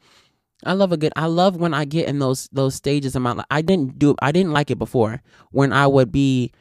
I 0.63 0.73
love 0.73 0.91
a 0.91 0.97
good 0.97 1.13
I 1.15 1.27
love 1.27 1.55
when 1.55 1.73
I 1.73 1.85
get 1.85 2.07
in 2.07 2.19
those 2.19 2.49
those 2.51 2.75
stages 2.75 3.15
of 3.15 3.21
my 3.21 3.33
life. 3.33 3.45
I 3.51 3.61
didn't 3.61 3.99
do 3.99 4.15
I 4.21 4.31
didn't 4.31 4.53
like 4.53 4.71
it 4.71 4.79
before 4.79 5.21
when 5.51 5.71
I 5.71 5.87
would 5.87 6.11
be 6.11 6.51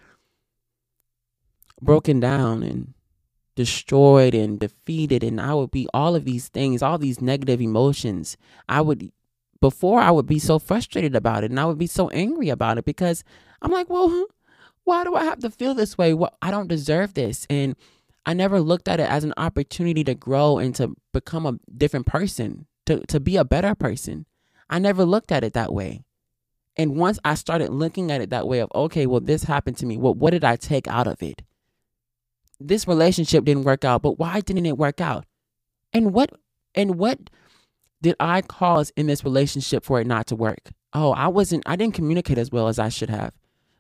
broken 1.81 2.21
down 2.21 2.63
and 2.63 2.95
destroyed 3.55 4.35
and 4.35 4.61
defeated 4.61 5.25
and 5.25 5.41
I 5.41 5.55
would 5.55 5.71
be 5.71 5.89
all 5.95 6.15
of 6.15 6.25
these 6.25 6.49
things, 6.49 6.83
all 6.83 6.99
these 6.99 7.21
negative 7.23 7.61
emotions. 7.61 8.37
I 8.69 8.83
would 8.83 9.11
before 9.61 10.01
I 10.01 10.11
would 10.11 10.27
be 10.27 10.39
so 10.39 10.59
frustrated 10.59 11.17
about 11.17 11.43
it 11.45 11.51
and 11.51 11.59
I 11.59 11.65
would 11.65 11.79
be 11.79 11.87
so 11.87 12.11
angry 12.11 12.51
about 12.51 12.79
it 12.79 12.85
because 12.85 13.25
I'm 13.63 13.71
like, 13.71 13.89
well, 13.89 14.27
why 14.85 15.05
do 15.05 15.15
I 15.15 15.25
have 15.25 15.41
to 15.41 15.51
feel 15.51 15.75
this 15.75 15.99
way? 15.99 16.15
Well, 16.15 16.37
I 16.41 16.51
don't 16.51 16.69
deserve 16.69 17.15
this. 17.15 17.47
And 17.51 17.75
I 18.25 18.35
never 18.35 18.61
looked 18.61 18.89
at 18.89 19.01
it 19.01 19.11
as 19.11 19.25
an 19.25 19.35
opportunity 19.37 20.05
to 20.05 20.15
grow 20.15 20.59
and 20.59 20.75
to 20.77 20.95
become 21.13 21.47
a 21.47 21.59
different 21.77 22.07
person, 22.07 22.67
to, 22.87 23.01
to 23.07 23.21
be 23.21 23.37
a 23.37 23.45
better 23.45 23.75
person. 23.75 24.27
I 24.69 24.79
never 24.79 25.05
looked 25.05 25.31
at 25.33 25.45
it 25.45 25.53
that 25.53 25.73
way. 25.73 26.05
And 26.77 26.97
once 26.97 27.19
I 27.25 27.35
started 27.35 27.71
looking 27.71 28.11
at 28.11 28.21
it 28.21 28.31
that 28.31 28.47
way 28.47 28.61
of, 28.61 28.71
okay, 28.75 29.07
well, 29.07 29.21
this 29.21 29.45
happened 29.45 29.79
to 29.79 29.87
me. 29.87 29.97
Well, 29.97 30.15
what 30.15 30.33
did 30.33 30.45
I 30.45 30.57
take 30.57 30.87
out 30.87 31.07
of 31.07 31.23
it? 31.23 31.43
This 32.61 32.87
relationship 32.87 33.45
didn't 33.45 33.65
work 33.65 33.85
out, 33.85 34.03
but 34.03 34.19
why 34.19 34.41
didn't 34.41 34.67
it 34.67 34.79
work 34.79 35.01
out? 35.01 35.25
And 35.93 36.13
what 36.13 36.31
and 36.75 36.97
what 36.97 37.31
did 38.03 38.15
I 38.21 38.43
cause 38.43 38.93
in 38.97 39.07
this 39.07 39.25
relationship 39.25 39.85
for 39.85 40.01
it 40.01 40.07
not 40.07 40.27
to 40.29 40.37
work? 40.37 40.71
Oh, 40.93 41.13
I 41.13 41.29
wasn't 41.29 41.63
I 41.67 41.77
didn't 41.77 41.95
communicate 41.95 42.39
as 42.39 42.51
well 42.51 42.69
as 42.69 42.79
I 42.79 42.89
should 42.89 43.11
have. 43.11 43.35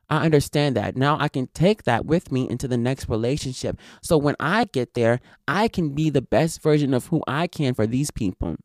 I 0.08 0.24
understand 0.24 0.76
that. 0.76 0.96
Now 0.96 1.18
I 1.18 1.28
can 1.28 1.48
take 1.48 1.82
that 1.82 2.06
with 2.06 2.30
me 2.30 2.48
into 2.48 2.68
the 2.68 2.76
next 2.76 3.08
relationship. 3.08 3.78
So 4.02 4.16
when 4.16 4.36
I 4.38 4.64
get 4.64 4.94
there, 4.94 5.20
I 5.48 5.68
can 5.68 5.94
be 5.94 6.10
the 6.10 6.22
best 6.22 6.62
version 6.62 6.94
of 6.94 7.06
who 7.06 7.22
I 7.26 7.46
can 7.46 7.74
for 7.74 7.86
these 7.86 8.10
people. 8.10 8.56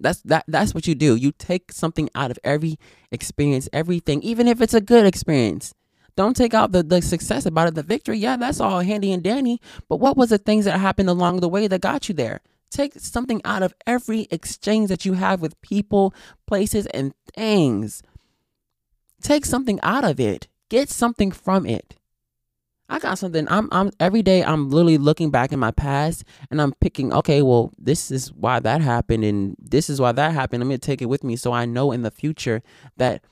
That's 0.00 0.20
that 0.22 0.44
that's 0.48 0.74
what 0.74 0.86
you 0.86 0.94
do. 0.94 1.14
You 1.14 1.32
take 1.32 1.72
something 1.72 2.10
out 2.14 2.30
of 2.30 2.38
every 2.44 2.78
experience, 3.10 3.68
everything, 3.72 4.22
even 4.22 4.48
if 4.48 4.60
it's 4.60 4.74
a 4.74 4.80
good 4.80 5.06
experience. 5.06 5.74
Don't 6.16 6.36
take 6.36 6.54
out 6.54 6.72
the, 6.72 6.82
the 6.82 7.02
success 7.02 7.44
about 7.44 7.68
it, 7.68 7.74
the 7.74 7.82
victory. 7.82 8.18
Yeah, 8.18 8.36
that's 8.36 8.60
all 8.60 8.80
handy 8.80 9.12
and 9.12 9.22
dandy. 9.22 9.60
But 9.88 9.96
what 9.96 10.16
was 10.16 10.30
the 10.30 10.38
things 10.38 10.64
that 10.64 10.78
happened 10.78 11.08
along 11.08 11.40
the 11.40 11.48
way 11.48 11.66
that 11.66 11.80
got 11.80 12.08
you 12.08 12.14
there? 12.14 12.40
Take 12.70 12.94
something 12.98 13.40
out 13.44 13.62
of 13.62 13.74
every 13.86 14.26
exchange 14.30 14.88
that 14.88 15.04
you 15.04 15.14
have 15.14 15.40
with 15.40 15.60
people, 15.60 16.14
places, 16.46 16.86
and 16.86 17.14
things. 17.34 18.02
Take 19.22 19.44
something 19.44 19.80
out 19.82 20.04
of 20.04 20.20
it. 20.20 20.48
Get 20.68 20.88
something 20.88 21.30
from 21.30 21.66
it. 21.66 21.96
I 22.94 23.00
got 23.00 23.18
something. 23.18 23.48
I'm 23.50 23.68
I'm 23.72 23.90
every 23.98 24.22
day 24.22 24.44
I'm 24.44 24.70
literally 24.70 24.98
looking 24.98 25.32
back 25.32 25.50
in 25.50 25.58
my 25.58 25.72
past 25.72 26.22
and 26.48 26.62
I'm 26.62 26.72
picking, 26.74 27.12
okay, 27.12 27.42
well, 27.42 27.72
this 27.76 28.12
is 28.12 28.32
why 28.32 28.60
that 28.60 28.80
happened 28.80 29.24
and 29.24 29.56
this 29.58 29.90
is 29.90 30.00
why 30.00 30.12
that 30.12 30.32
happened. 30.32 30.62
I'm 30.62 30.68
gonna 30.68 30.78
take 30.78 31.02
it 31.02 31.06
with 31.06 31.24
me 31.24 31.34
so 31.34 31.50
I 31.50 31.64
know 31.64 31.90
in 31.90 32.02
the 32.02 32.12
future 32.12 32.62
that 32.96 33.24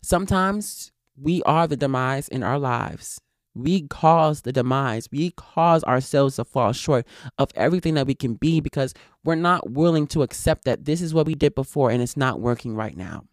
sometimes 0.00 0.90
we 1.20 1.42
are 1.42 1.66
the 1.66 1.76
demise 1.76 2.28
in 2.28 2.42
our 2.42 2.58
lives. 2.58 3.20
We 3.54 3.82
cause 3.88 4.40
the 4.40 4.54
demise. 4.54 5.06
We 5.12 5.32
cause 5.32 5.84
ourselves 5.84 6.36
to 6.36 6.46
fall 6.46 6.72
short 6.72 7.06
of 7.36 7.50
everything 7.54 7.92
that 7.96 8.06
we 8.06 8.14
can 8.14 8.36
be 8.36 8.60
because 8.60 8.94
we're 9.22 9.34
not 9.34 9.68
willing 9.68 10.06
to 10.06 10.22
accept 10.22 10.64
that 10.64 10.86
this 10.86 11.02
is 11.02 11.12
what 11.12 11.26
we 11.26 11.34
did 11.34 11.54
before 11.54 11.90
and 11.90 12.00
it's 12.00 12.16
not 12.16 12.40
working 12.40 12.74
right 12.74 12.96
now. 12.96 13.24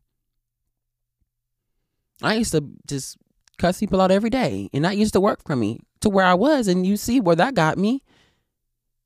I 2.22 2.34
used 2.34 2.52
to 2.52 2.66
just 2.86 3.16
cuss 3.58 3.80
people 3.80 4.02
out 4.02 4.12
every 4.12 4.30
day, 4.30 4.70
and 4.74 4.86
that 4.86 4.98
used 4.98 5.14
to 5.14 5.20
work 5.20 5.44
for 5.46 5.56
me 5.56 5.80
to 6.02 6.10
where 6.10 6.26
I 6.26 6.34
was. 6.34 6.68
And 6.68 6.86
you 6.86 6.98
see 6.98 7.20
where 7.20 7.36
that 7.36 7.56
got 7.56 7.78
me. 7.78 8.04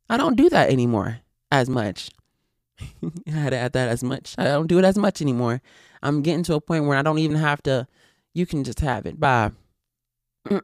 I 0.10 0.18
don't 0.18 0.36
do 0.36 0.50
that 0.50 0.70
anymore 0.70 1.20
as 1.52 1.70
much. 1.70 2.10
I 2.80 3.32
had 3.32 3.52
to 3.52 3.58
add 3.58 3.74
that 3.74 3.90
as 3.90 4.04
much. 4.04 4.36
I 4.38 4.46
don't 4.46 4.68
do 4.68 4.80
it 4.80 4.86
as 4.86 4.98
much 4.98 5.22
anymore. 5.22 5.62
I'm 6.04 6.22
getting 6.22 6.44
to 6.44 6.56
a 6.56 6.62
point 6.62 6.86
where 6.86 6.98
I 6.98 7.02
don't 7.02 7.20
even 7.20 7.38
have 7.38 7.62
to. 7.64 7.88
You 8.34 8.46
can 8.46 8.64
just 8.64 8.80
have 8.80 9.06
it. 9.06 9.20
Bye. 9.20 9.52
Mm. 10.48 10.62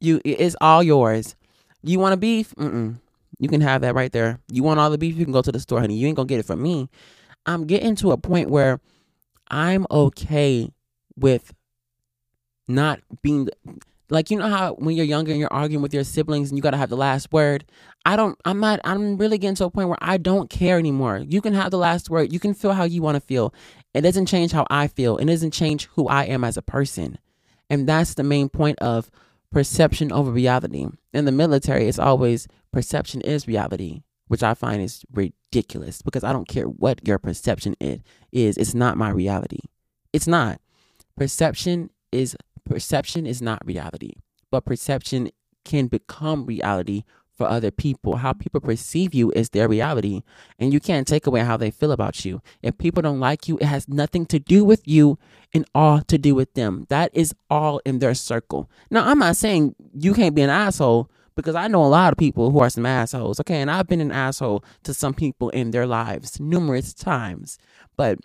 You, 0.00 0.20
it's 0.24 0.56
all 0.60 0.82
yours. 0.82 1.36
You 1.82 1.98
want 1.98 2.14
a 2.14 2.16
beef? 2.16 2.54
Mm-mm. 2.56 2.98
You 3.38 3.48
can 3.48 3.60
have 3.60 3.82
that 3.82 3.94
right 3.94 4.12
there. 4.12 4.40
You 4.50 4.62
want 4.62 4.80
all 4.80 4.90
the 4.90 4.98
beef? 4.98 5.16
You 5.16 5.24
can 5.24 5.32
go 5.32 5.42
to 5.42 5.52
the 5.52 5.60
store, 5.60 5.80
honey. 5.80 5.96
You 5.96 6.06
ain't 6.06 6.16
gonna 6.16 6.26
get 6.26 6.40
it 6.40 6.46
from 6.46 6.62
me. 6.62 6.88
I'm 7.46 7.66
getting 7.66 7.94
to 7.96 8.12
a 8.12 8.16
point 8.16 8.50
where 8.50 8.80
I'm 9.48 9.86
okay 9.90 10.70
with 11.16 11.52
not 12.68 13.00
being 13.22 13.48
like 14.10 14.30
you 14.30 14.38
know 14.38 14.48
how 14.48 14.74
when 14.74 14.96
you're 14.96 15.04
younger 15.04 15.30
and 15.30 15.40
you're 15.40 15.52
arguing 15.52 15.82
with 15.82 15.92
your 15.92 16.04
siblings 16.04 16.50
and 16.50 16.56
you 16.56 16.62
got 16.62 16.70
to 16.70 16.76
have 16.76 16.90
the 16.90 16.96
last 16.96 17.32
word? 17.32 17.64
I 18.04 18.16
don't 18.16 18.38
i'm 18.44 18.60
not 18.60 18.80
i'm 18.84 19.16
really 19.16 19.38
getting 19.38 19.56
to 19.56 19.64
a 19.64 19.70
point 19.70 19.88
where 19.88 19.98
i 20.00 20.16
don't 20.16 20.48
care 20.48 20.78
anymore. 20.78 21.18
You 21.18 21.40
can 21.40 21.54
have 21.54 21.70
the 21.70 21.78
last 21.78 22.08
word. 22.10 22.32
You 22.32 22.40
can 22.40 22.54
feel 22.54 22.72
how 22.72 22.84
you 22.84 23.02
want 23.02 23.16
to 23.16 23.20
feel. 23.20 23.52
It 23.94 24.02
doesn't 24.02 24.26
change 24.26 24.52
how 24.52 24.66
i 24.70 24.86
feel. 24.86 25.16
It 25.18 25.26
doesn't 25.26 25.52
change 25.52 25.86
who 25.86 26.06
i 26.08 26.24
am 26.24 26.44
as 26.44 26.56
a 26.56 26.62
person. 26.62 27.18
And 27.70 27.88
that's 27.88 28.14
the 28.14 28.22
main 28.22 28.48
point 28.48 28.78
of 28.78 29.10
perception 29.50 30.12
over 30.12 30.30
reality. 30.30 30.86
In 31.12 31.24
the 31.24 31.32
military 31.32 31.88
it's 31.88 31.98
always 31.98 32.46
perception 32.72 33.20
is 33.22 33.48
reality 33.48 34.02
which 34.28 34.42
i 34.42 34.52
find 34.52 34.82
is 34.82 35.04
ridiculous 35.12 36.02
because 36.02 36.22
i 36.22 36.32
don't 36.32 36.48
care 36.48 36.66
what 36.66 37.06
your 37.06 37.18
perception 37.18 37.74
is. 37.80 38.56
It's 38.56 38.74
not 38.74 38.96
my 38.96 39.10
reality. 39.10 39.60
It's 40.12 40.26
not. 40.26 40.60
Perception 41.16 41.90
is 42.12 42.36
perception 42.68 43.26
is 43.26 43.42
not 43.42 43.64
reality, 43.66 44.14
but 44.50 44.64
perception 44.64 45.30
can 45.64 45.86
become 45.86 46.46
reality 46.46 47.04
for 47.38 47.48
other 47.48 47.70
people. 47.70 48.16
How 48.16 48.32
people 48.32 48.60
perceive 48.60 49.14
you 49.14 49.30
is 49.30 49.50
their 49.50 49.68
reality, 49.68 50.22
and 50.58 50.72
you 50.72 50.80
can't 50.80 51.06
take 51.06 51.26
away 51.26 51.40
how 51.40 51.56
they 51.56 51.70
feel 51.70 51.92
about 51.92 52.24
you. 52.24 52.42
If 52.62 52.76
people 52.76 53.00
don't 53.00 53.20
like 53.20 53.48
you, 53.48 53.56
it 53.58 53.66
has 53.66 53.88
nothing 53.88 54.26
to 54.26 54.38
do 54.38 54.64
with 54.64 54.86
you 54.86 55.18
and 55.54 55.64
all 55.74 56.02
to 56.02 56.18
do 56.18 56.34
with 56.34 56.54
them. 56.54 56.86
That 56.88 57.10
is 57.14 57.34
all 57.48 57.80
in 57.86 58.00
their 58.00 58.14
circle. 58.14 58.68
Now, 58.90 59.08
I'm 59.08 59.20
not 59.20 59.36
saying 59.36 59.76
you 59.94 60.12
can't 60.12 60.34
be 60.34 60.42
an 60.42 60.50
asshole 60.50 61.10
because 61.36 61.54
I 61.54 61.68
know 61.68 61.84
a 61.84 61.86
lot 61.86 62.12
of 62.12 62.18
people 62.18 62.50
who 62.50 62.58
are 62.58 62.68
some 62.68 62.84
assholes, 62.84 63.38
okay? 63.40 63.60
And 63.60 63.70
I've 63.70 63.86
been 63.86 64.00
an 64.00 64.10
asshole 64.10 64.64
to 64.82 64.92
some 64.92 65.14
people 65.14 65.50
in 65.50 65.70
their 65.70 65.86
lives 65.86 66.40
numerous 66.40 66.92
times, 66.92 67.58
but 67.96 68.18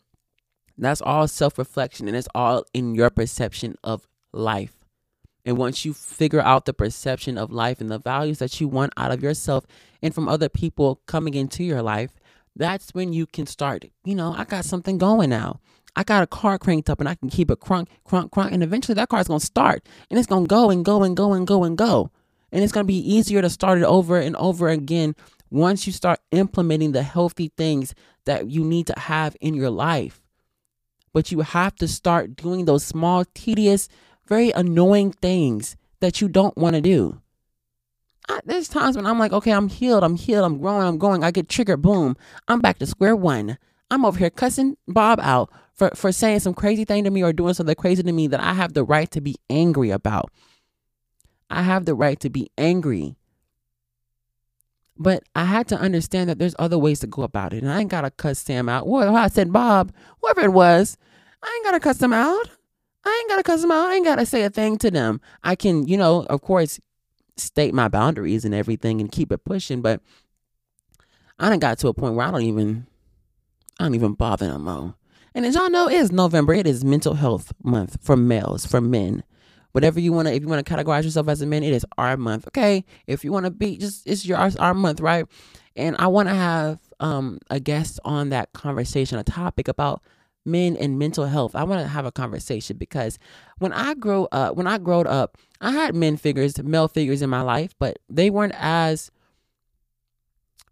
that's 0.77 1.01
all 1.01 1.27
self 1.27 1.59
reflection 1.59 2.07
and 2.07 2.17
it's 2.17 2.27
all 2.33 2.65
in 2.73 2.95
your 2.95 3.11
perception 3.11 3.75
of 3.83 4.07
life. 4.33 4.83
And 5.45 5.57
once 5.57 5.83
you 5.83 5.93
figure 5.93 6.41
out 6.41 6.65
the 6.65 6.73
perception 6.73 7.37
of 7.37 7.51
life 7.51 7.81
and 7.81 7.91
the 7.91 7.99
values 7.99 8.39
that 8.39 8.61
you 8.61 8.67
want 8.67 8.93
out 8.95 9.11
of 9.11 9.21
yourself 9.21 9.65
and 10.01 10.15
from 10.15 10.29
other 10.29 10.49
people 10.49 11.01
coming 11.05 11.33
into 11.33 11.63
your 11.63 11.81
life, 11.81 12.11
that's 12.55 12.93
when 12.93 13.13
you 13.13 13.25
can 13.25 13.45
start, 13.45 13.85
you 14.05 14.15
know, 14.15 14.33
I 14.37 14.45
got 14.45 14.65
something 14.65 14.97
going 14.97 15.29
now. 15.29 15.59
I 15.95 16.03
got 16.03 16.23
a 16.23 16.27
car 16.27 16.57
cranked 16.57 16.89
up 16.89 16.99
and 16.99 17.09
I 17.09 17.15
can 17.15 17.29
keep 17.29 17.51
it 17.51 17.59
crunk, 17.59 17.87
crunk, 18.07 18.31
crunk. 18.31 18.51
And 18.51 18.63
eventually 18.63 18.95
that 18.95 19.09
car 19.09 19.19
is 19.19 19.27
going 19.27 19.39
to 19.39 19.45
start 19.45 19.87
and 20.09 20.17
it's 20.17 20.27
going 20.27 20.45
to 20.45 20.47
go 20.47 20.69
and 20.69 20.83
go 20.83 21.03
and 21.03 21.15
go 21.15 21.33
and 21.33 21.45
go 21.45 21.63
and 21.63 21.77
go. 21.77 22.09
And 22.51 22.63
it's 22.63 22.73
going 22.73 22.85
to 22.85 22.91
be 22.91 23.13
easier 23.13 23.41
to 23.41 23.49
start 23.49 23.79
it 23.79 23.83
over 23.83 24.19
and 24.19 24.35
over 24.37 24.69
again 24.69 25.15
once 25.49 25.85
you 25.85 25.93
start 25.93 26.19
implementing 26.31 26.93
the 26.93 27.03
healthy 27.03 27.51
things 27.57 27.93
that 28.25 28.49
you 28.49 28.63
need 28.63 28.87
to 28.87 28.97
have 28.97 29.35
in 29.41 29.53
your 29.53 29.69
life. 29.69 30.21
But 31.13 31.31
you 31.31 31.41
have 31.41 31.75
to 31.75 31.87
start 31.87 32.35
doing 32.35 32.65
those 32.65 32.83
small, 32.83 33.23
tedious, 33.35 33.87
very 34.27 34.51
annoying 34.51 35.11
things 35.11 35.75
that 35.99 36.21
you 36.21 36.27
don't 36.27 36.57
want 36.57 36.75
to 36.75 36.81
do. 36.81 37.21
I, 38.29 38.39
there's 38.45 38.69
times 38.69 38.95
when 38.95 39.05
I'm 39.05 39.19
like, 39.19 39.33
okay, 39.33 39.51
I'm 39.51 39.67
healed, 39.67 40.03
I'm 40.03 40.15
healed, 40.15 40.45
I'm 40.45 40.59
growing, 40.59 40.87
I'm 40.87 40.97
going. 40.97 41.23
I 41.23 41.31
get 41.31 41.49
triggered, 41.49 41.81
boom, 41.81 42.15
I'm 42.47 42.59
back 42.59 42.79
to 42.79 42.85
square 42.85 43.15
one. 43.15 43.57
I'm 43.91 44.05
over 44.05 44.17
here 44.17 44.29
cussing 44.29 44.77
Bob 44.87 45.19
out 45.19 45.51
for, 45.73 45.91
for 45.95 46.11
saying 46.11 46.39
some 46.39 46.53
crazy 46.53 46.85
thing 46.85 47.03
to 47.03 47.09
me 47.09 47.23
or 47.23 47.33
doing 47.33 47.53
something 47.53 47.75
crazy 47.75 48.01
to 48.03 48.11
me 48.11 48.27
that 48.27 48.39
I 48.39 48.53
have 48.53 48.73
the 48.73 48.83
right 48.83 49.09
to 49.11 49.21
be 49.21 49.35
angry 49.49 49.91
about. 49.91 50.31
I 51.49 51.61
have 51.61 51.85
the 51.85 51.95
right 51.95 52.19
to 52.21 52.29
be 52.29 52.49
angry. 52.57 53.15
But 54.97 55.23
I 55.35 55.45
had 55.45 55.67
to 55.69 55.77
understand 55.77 56.29
that 56.29 56.39
there's 56.39 56.55
other 56.59 56.77
ways 56.77 56.99
to 56.99 57.07
go 57.07 57.23
about 57.23 57.53
it. 57.53 57.63
And 57.63 57.71
I 57.71 57.81
ain't 57.81 57.91
gotta 57.91 58.11
cuss 58.11 58.39
Sam 58.39 58.69
out. 58.69 58.87
Well, 58.87 59.15
I 59.15 59.27
said 59.27 59.51
Bob, 59.51 59.91
whoever 60.21 60.41
it 60.41 60.53
was, 60.53 60.97
I 61.41 61.53
ain't 61.55 61.65
gotta 61.65 61.79
cuss 61.79 62.01
him 62.01 62.13
out. 62.13 62.49
I 63.05 63.19
ain't 63.21 63.29
gotta 63.29 63.43
cuss 63.43 63.61
them 63.61 63.71
out. 63.71 63.89
I 63.89 63.95
ain't 63.95 64.05
gotta 64.05 64.25
say 64.25 64.43
a 64.43 64.49
thing 64.49 64.77
to 64.79 64.91
them. 64.91 65.21
I 65.43 65.55
can, 65.55 65.87
you 65.87 65.97
know, 65.97 66.23
of 66.29 66.41
course, 66.41 66.79
state 67.37 67.73
my 67.73 67.87
boundaries 67.87 68.45
and 68.45 68.53
everything 68.53 69.01
and 69.01 69.11
keep 69.11 69.31
it 69.31 69.43
pushing, 69.43 69.81
but 69.81 70.01
I 71.39 71.49
done 71.49 71.59
got 71.59 71.79
to 71.79 71.87
a 71.87 71.93
point 71.93 72.15
where 72.15 72.25
I 72.25 72.31
don't 72.31 72.43
even 72.43 72.87
I 73.79 73.85
don't 73.85 73.95
even 73.95 74.13
bother 74.13 74.47
no 74.47 74.59
more. 74.59 74.95
And 75.35 75.45
as 75.45 75.55
y'all 75.55 75.69
know, 75.69 75.89
it 75.89 75.95
is 75.95 76.11
November. 76.11 76.53
It 76.53 76.67
is 76.67 76.85
mental 76.85 77.15
health 77.15 77.53
month 77.63 77.97
for 78.01 78.15
males, 78.15 78.65
for 78.65 78.79
men. 78.79 79.23
Whatever 79.71 79.99
you 79.99 80.13
want 80.13 80.27
to, 80.27 80.33
if 80.35 80.43
you 80.43 80.47
want 80.47 80.63
to 80.63 80.73
categorize 80.73 81.03
yourself 81.03 81.27
as 81.27 81.41
a 81.41 81.47
man, 81.47 81.63
it 81.63 81.73
is 81.73 81.85
our 81.97 82.15
month. 82.15 82.47
Okay. 82.49 82.85
If 83.07 83.23
you 83.23 83.31
want 83.31 83.45
to 83.45 83.51
be 83.51 83.77
just, 83.77 84.05
it's 84.05 84.23
your, 84.23 84.37
our, 84.37 84.51
our 84.59 84.75
month, 84.75 85.01
right? 85.01 85.25
And 85.75 85.95
I 85.97 86.05
want 86.07 86.29
to 86.29 86.35
have 86.35 86.79
um, 86.99 87.39
a 87.49 87.59
guest 87.59 87.99
on 88.05 88.29
that 88.29 88.53
conversation, 88.53 89.17
a 89.17 89.23
topic 89.23 89.67
about 89.67 90.03
men 90.45 90.75
and 90.75 90.99
mental 90.99 91.25
health. 91.25 91.55
I 91.55 91.63
want 91.63 91.81
to 91.81 91.87
have 91.87 92.05
a 92.05 92.11
conversation 92.11 92.77
because 92.77 93.17
when 93.59 93.73
I 93.73 93.93
grew 93.93 94.27
up, 94.31 94.55
when 94.55 94.67
I 94.67 94.77
growed 94.77 95.07
up, 95.07 95.37
I 95.61 95.71
had 95.71 95.95
men 95.95 96.17
figures, 96.17 96.61
male 96.61 96.87
figures 96.87 97.21
in 97.21 97.29
my 97.29 97.41
life, 97.41 97.73
but 97.79 97.99
they 98.09 98.29
weren't 98.29 98.55
as 98.57 99.11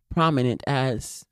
prominent 0.10 0.62
as 0.68 1.26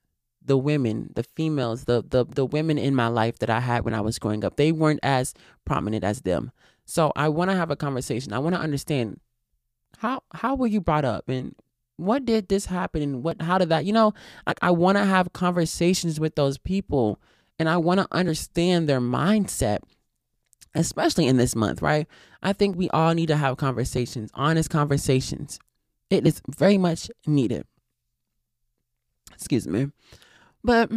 the 0.44 0.58
women, 0.58 1.12
the 1.16 1.24
females, 1.24 1.84
the 1.84 2.04
the 2.08 2.26
the 2.26 2.46
women 2.46 2.78
in 2.78 2.96
my 2.96 3.08
life 3.08 3.40
that 3.40 3.50
I 3.50 3.60
had 3.60 3.86
when 3.86 3.94
I 3.94 4.02
was 4.02 4.18
growing 4.18 4.44
up. 4.44 4.56
They 4.56 4.72
weren't 4.72 5.02
as 5.04 5.34
prominent 5.66 6.04
as 6.04 6.22
them. 6.22 6.52
So 6.86 7.12
I 7.16 7.30
want 7.30 7.52
to 7.52 7.58
have 7.58 7.70
a 7.70 7.76
conversation. 7.76 8.34
I 8.34 8.40
want 8.40 8.56
to 8.56 8.62
understand 8.62 9.20
how 9.98 10.24
how 10.34 10.56
were 10.56 10.68
you 10.68 10.82
brought 10.82 11.06
up 11.06 11.28
and 11.28 11.54
what 11.98 12.26
did 12.26 12.48
this 12.48 12.66
happen 12.66 13.02
and 13.02 13.24
what 13.24 13.42
how 13.42 13.58
did 13.58 13.70
that 13.70 13.86
you 13.86 13.92
know 13.92 14.14
like 14.48 14.58
I 14.62 14.72
want 14.72 14.98
to 14.98 15.06
have 15.06 15.34
conversations 15.34 16.20
with 16.20 16.36
those 16.36 16.58
people 16.58 17.20
and 17.60 17.70
I 17.70 17.78
want 17.78 18.00
to 18.00 18.08
understand 18.12 18.90
their 18.90 19.02
mindset 19.02 19.80
especially 20.76 21.28
in 21.28 21.38
this 21.38 21.56
month, 21.56 21.82
right? 21.82 22.08
I 22.42 22.54
think 22.54 22.78
we 22.78 22.90
all 22.90 23.14
need 23.14 23.28
to 23.28 23.36
have 23.36 23.58
conversations, 23.58 24.30
honest 24.34 24.70
conversations. 24.70 25.60
It 26.10 26.26
is 26.26 26.42
very 26.48 26.78
much 26.78 27.10
needed. 27.28 27.66
Excuse 29.34 29.68
me. 29.68 29.92
But 30.64 30.92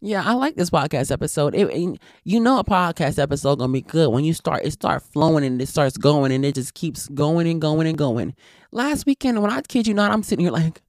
yeah, 0.00 0.22
I 0.24 0.32
like 0.34 0.56
this 0.56 0.70
podcast 0.70 1.10
episode. 1.10 1.54
It, 1.54 1.98
you 2.24 2.40
know, 2.40 2.58
a 2.58 2.64
podcast 2.64 3.18
episode 3.18 3.58
gonna 3.58 3.72
be 3.72 3.82
good 3.82 4.10
when 4.10 4.24
you 4.24 4.34
start. 4.34 4.64
It 4.64 4.72
start 4.72 5.02
flowing 5.02 5.44
and 5.44 5.60
it 5.60 5.68
starts 5.68 5.96
going 5.96 6.32
and 6.32 6.44
it 6.44 6.54
just 6.54 6.74
keeps 6.74 7.08
going 7.08 7.48
and 7.48 7.60
going 7.60 7.86
and 7.86 7.98
going. 7.98 8.34
Last 8.72 9.06
weekend, 9.06 9.40
when 9.42 9.50
I 9.50 9.60
kid 9.62 9.86
you 9.86 9.94
not, 9.94 10.12
I'm 10.12 10.22
sitting 10.22 10.44
here 10.44 10.52
like, 10.52 10.82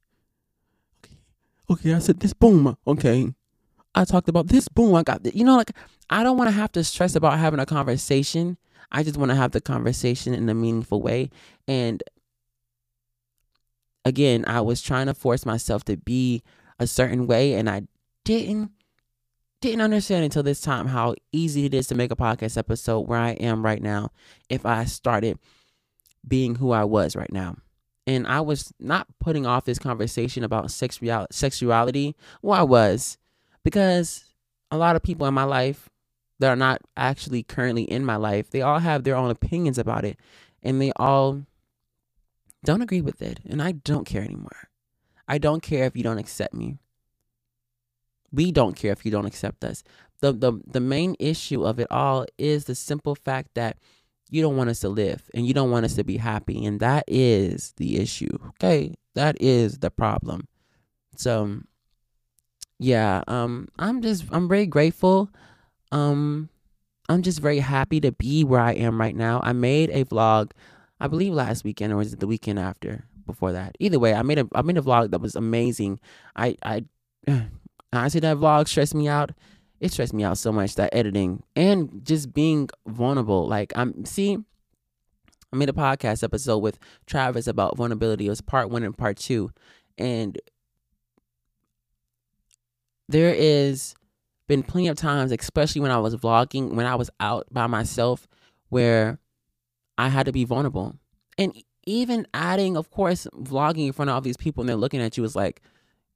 okay, 1.04 1.16
okay, 1.70 1.94
I 1.94 1.98
said 1.98 2.20
this, 2.20 2.32
boom, 2.32 2.76
okay. 2.86 3.32
I 3.94 4.04
talked 4.04 4.28
about 4.28 4.48
this, 4.48 4.68
boom, 4.68 4.94
I 4.94 5.02
got 5.02 5.22
this. 5.22 5.34
You 5.34 5.44
know, 5.44 5.56
like 5.56 5.72
I 6.10 6.22
don't 6.22 6.38
want 6.38 6.48
to 6.48 6.56
have 6.56 6.72
to 6.72 6.84
stress 6.84 7.14
about 7.14 7.38
having 7.38 7.60
a 7.60 7.66
conversation. 7.66 8.56
I 8.90 9.02
just 9.02 9.16
want 9.16 9.30
to 9.30 9.36
have 9.36 9.52
the 9.52 9.60
conversation 9.60 10.34
in 10.34 10.48
a 10.48 10.54
meaningful 10.54 11.02
way. 11.02 11.30
And 11.66 12.02
again, 14.04 14.44
I 14.46 14.60
was 14.60 14.82
trying 14.82 15.06
to 15.06 15.14
force 15.14 15.46
myself 15.46 15.84
to 15.84 15.96
be 15.96 16.42
a 16.78 16.86
certain 16.86 17.26
way, 17.26 17.54
and 17.54 17.68
I 17.68 17.82
didn't 18.24 18.70
didn't 19.60 19.80
understand 19.80 20.24
until 20.24 20.42
this 20.42 20.60
time 20.60 20.88
how 20.88 21.14
easy 21.30 21.64
it 21.64 21.72
is 21.72 21.86
to 21.86 21.94
make 21.94 22.10
a 22.10 22.16
podcast 22.16 22.58
episode 22.58 23.00
where 23.00 23.18
I 23.18 23.30
am 23.30 23.64
right 23.64 23.80
now 23.80 24.10
if 24.48 24.66
I 24.66 24.84
started 24.86 25.38
being 26.26 26.56
who 26.56 26.72
I 26.72 26.82
was 26.82 27.14
right 27.14 27.32
now. 27.32 27.56
And 28.04 28.26
I 28.26 28.40
was 28.40 28.72
not 28.80 29.06
putting 29.20 29.46
off 29.46 29.64
this 29.64 29.78
conversation 29.78 30.42
about 30.42 30.72
sexuality, 30.72 31.28
sexuality. 31.30 32.16
Well, 32.42 32.58
I 32.58 32.64
was 32.64 33.18
because 33.64 34.24
a 34.70 34.76
lot 34.76 34.96
of 34.96 35.02
people 35.02 35.26
in 35.26 35.34
my 35.34 35.44
life 35.44 35.88
that 36.38 36.48
are 36.48 36.56
not 36.56 36.80
actually 36.96 37.42
currently 37.42 37.84
in 37.84 38.04
my 38.04 38.16
life, 38.16 38.50
they 38.50 38.62
all 38.62 38.80
have 38.80 39.04
their 39.04 39.16
own 39.16 39.30
opinions 39.30 39.78
about 39.78 40.04
it 40.04 40.18
and 40.62 40.80
they 40.80 40.92
all 40.96 41.42
don't 42.64 42.82
agree 42.82 43.00
with 43.00 43.22
it. 43.22 43.40
And 43.48 43.62
I 43.62 43.72
don't 43.72 44.06
care 44.06 44.22
anymore. 44.22 44.68
I 45.28 45.38
don't 45.38 45.62
care 45.62 45.84
if 45.84 45.96
you 45.96 46.02
don't 46.02 46.18
accept 46.18 46.54
me. 46.54 46.78
We 48.32 48.50
don't 48.50 48.74
care 48.74 48.92
if 48.92 49.04
you 49.04 49.10
don't 49.10 49.26
accept 49.26 49.64
us. 49.64 49.84
The, 50.20 50.32
the, 50.32 50.60
the 50.66 50.80
main 50.80 51.16
issue 51.18 51.64
of 51.64 51.78
it 51.78 51.88
all 51.90 52.26
is 52.38 52.64
the 52.64 52.74
simple 52.74 53.14
fact 53.14 53.50
that 53.54 53.76
you 54.30 54.40
don't 54.40 54.56
want 54.56 54.70
us 54.70 54.80
to 54.80 54.88
live 54.88 55.28
and 55.34 55.46
you 55.46 55.52
don't 55.52 55.70
want 55.70 55.84
us 55.84 55.94
to 55.94 56.04
be 56.04 56.16
happy. 56.16 56.64
And 56.64 56.80
that 56.80 57.04
is 57.06 57.74
the 57.76 57.98
issue. 57.98 58.38
Okay. 58.48 58.94
That 59.14 59.36
is 59.40 59.78
the 59.78 59.90
problem. 59.90 60.48
So, 61.16 61.60
yeah, 62.82 63.22
um, 63.28 63.68
I'm 63.78 64.02
just, 64.02 64.24
I'm 64.32 64.48
very 64.48 64.66
grateful. 64.66 65.30
Um, 65.92 66.48
I'm 67.08 67.22
just 67.22 67.40
very 67.40 67.58
happy 67.58 68.00
to 68.00 68.12
be 68.12 68.44
where 68.44 68.60
I 68.60 68.72
am 68.72 69.00
right 69.00 69.14
now. 69.14 69.40
I 69.42 69.52
made 69.52 69.90
a 69.90 70.04
vlog, 70.04 70.52
I 71.00 71.08
believe 71.08 71.32
last 71.32 71.64
weekend 71.64 71.92
or 71.92 71.96
was 71.96 72.12
it 72.12 72.20
the 72.20 72.26
weekend 72.26 72.58
after? 72.58 73.06
Before 73.24 73.52
that, 73.52 73.76
either 73.78 74.00
way, 74.00 74.14
I 74.14 74.22
made 74.22 74.40
a 74.40 74.48
I 74.52 74.62
made 74.62 74.76
a 74.76 74.82
vlog 74.82 75.12
that 75.12 75.20
was 75.20 75.36
amazing. 75.36 76.00
I 76.34 76.56
I 76.64 76.84
honestly, 77.92 78.18
that 78.20 78.36
vlog 78.38 78.66
stressed 78.66 78.96
me 78.96 79.06
out. 79.06 79.30
It 79.78 79.92
stressed 79.92 80.12
me 80.12 80.24
out 80.24 80.38
so 80.38 80.50
much 80.50 80.74
that 80.74 80.92
editing 80.92 81.44
and 81.54 82.04
just 82.04 82.32
being 82.34 82.68
vulnerable. 82.86 83.46
Like 83.46 83.72
I'm 83.76 84.04
see, 84.04 84.38
I 85.52 85.56
made 85.56 85.68
a 85.68 85.72
podcast 85.72 86.24
episode 86.24 86.58
with 86.58 86.80
Travis 87.06 87.46
about 87.46 87.76
vulnerability. 87.76 88.26
It 88.26 88.30
was 88.30 88.40
part 88.40 88.70
one 88.70 88.82
and 88.82 88.98
part 88.98 89.18
two, 89.18 89.52
and 89.98 90.36
there 93.12 93.34
is 93.34 93.94
been 94.48 94.62
plenty 94.62 94.88
of 94.88 94.96
times, 94.96 95.32
especially 95.32 95.80
when 95.80 95.90
I 95.90 95.98
was 95.98 96.16
vlogging, 96.16 96.72
when 96.72 96.86
I 96.86 96.94
was 96.96 97.10
out 97.20 97.46
by 97.50 97.66
myself, 97.66 98.26
where 98.68 99.18
I 99.96 100.08
had 100.08 100.26
to 100.26 100.32
be 100.32 100.44
vulnerable. 100.44 100.96
And 101.38 101.56
even 101.84 102.26
adding, 102.34 102.76
of 102.76 102.90
course, 102.90 103.26
vlogging 103.34 103.86
in 103.86 103.92
front 103.92 104.10
of 104.10 104.14
all 104.14 104.20
these 104.20 104.36
people 104.36 104.62
and 104.62 104.68
they're 104.68 104.76
looking 104.76 105.00
at 105.00 105.16
you 105.16 105.24
is 105.24 105.36
like, 105.36 105.62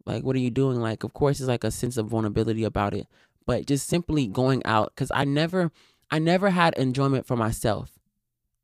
like 0.07 0.23
what 0.23 0.37
are 0.37 0.41
you 0.41 0.51
doing? 0.51 0.81
Like 0.81 1.05
of 1.05 1.13
course 1.13 1.41
it's 1.41 1.49
like 1.49 1.65
a 1.65 1.71
sense 1.71 1.97
of 1.97 2.07
vulnerability 2.07 2.65
about 2.65 2.95
it. 2.95 3.07
But 3.45 3.67
just 3.67 3.89
simply 3.89 4.27
going 4.27 4.65
out 4.65 4.93
because 4.95 5.11
i 5.15 5.25
never 5.25 5.71
i 6.11 6.19
never 6.19 6.51
had 6.51 6.75
enjoyment 6.75 7.27
for 7.27 7.37
myself. 7.37 7.99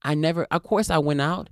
I 0.03 0.15
never 0.15 0.47
of 0.51 0.63
course 0.63 0.91
i 0.91 0.99
went 0.99 1.21
out. 1.21 1.51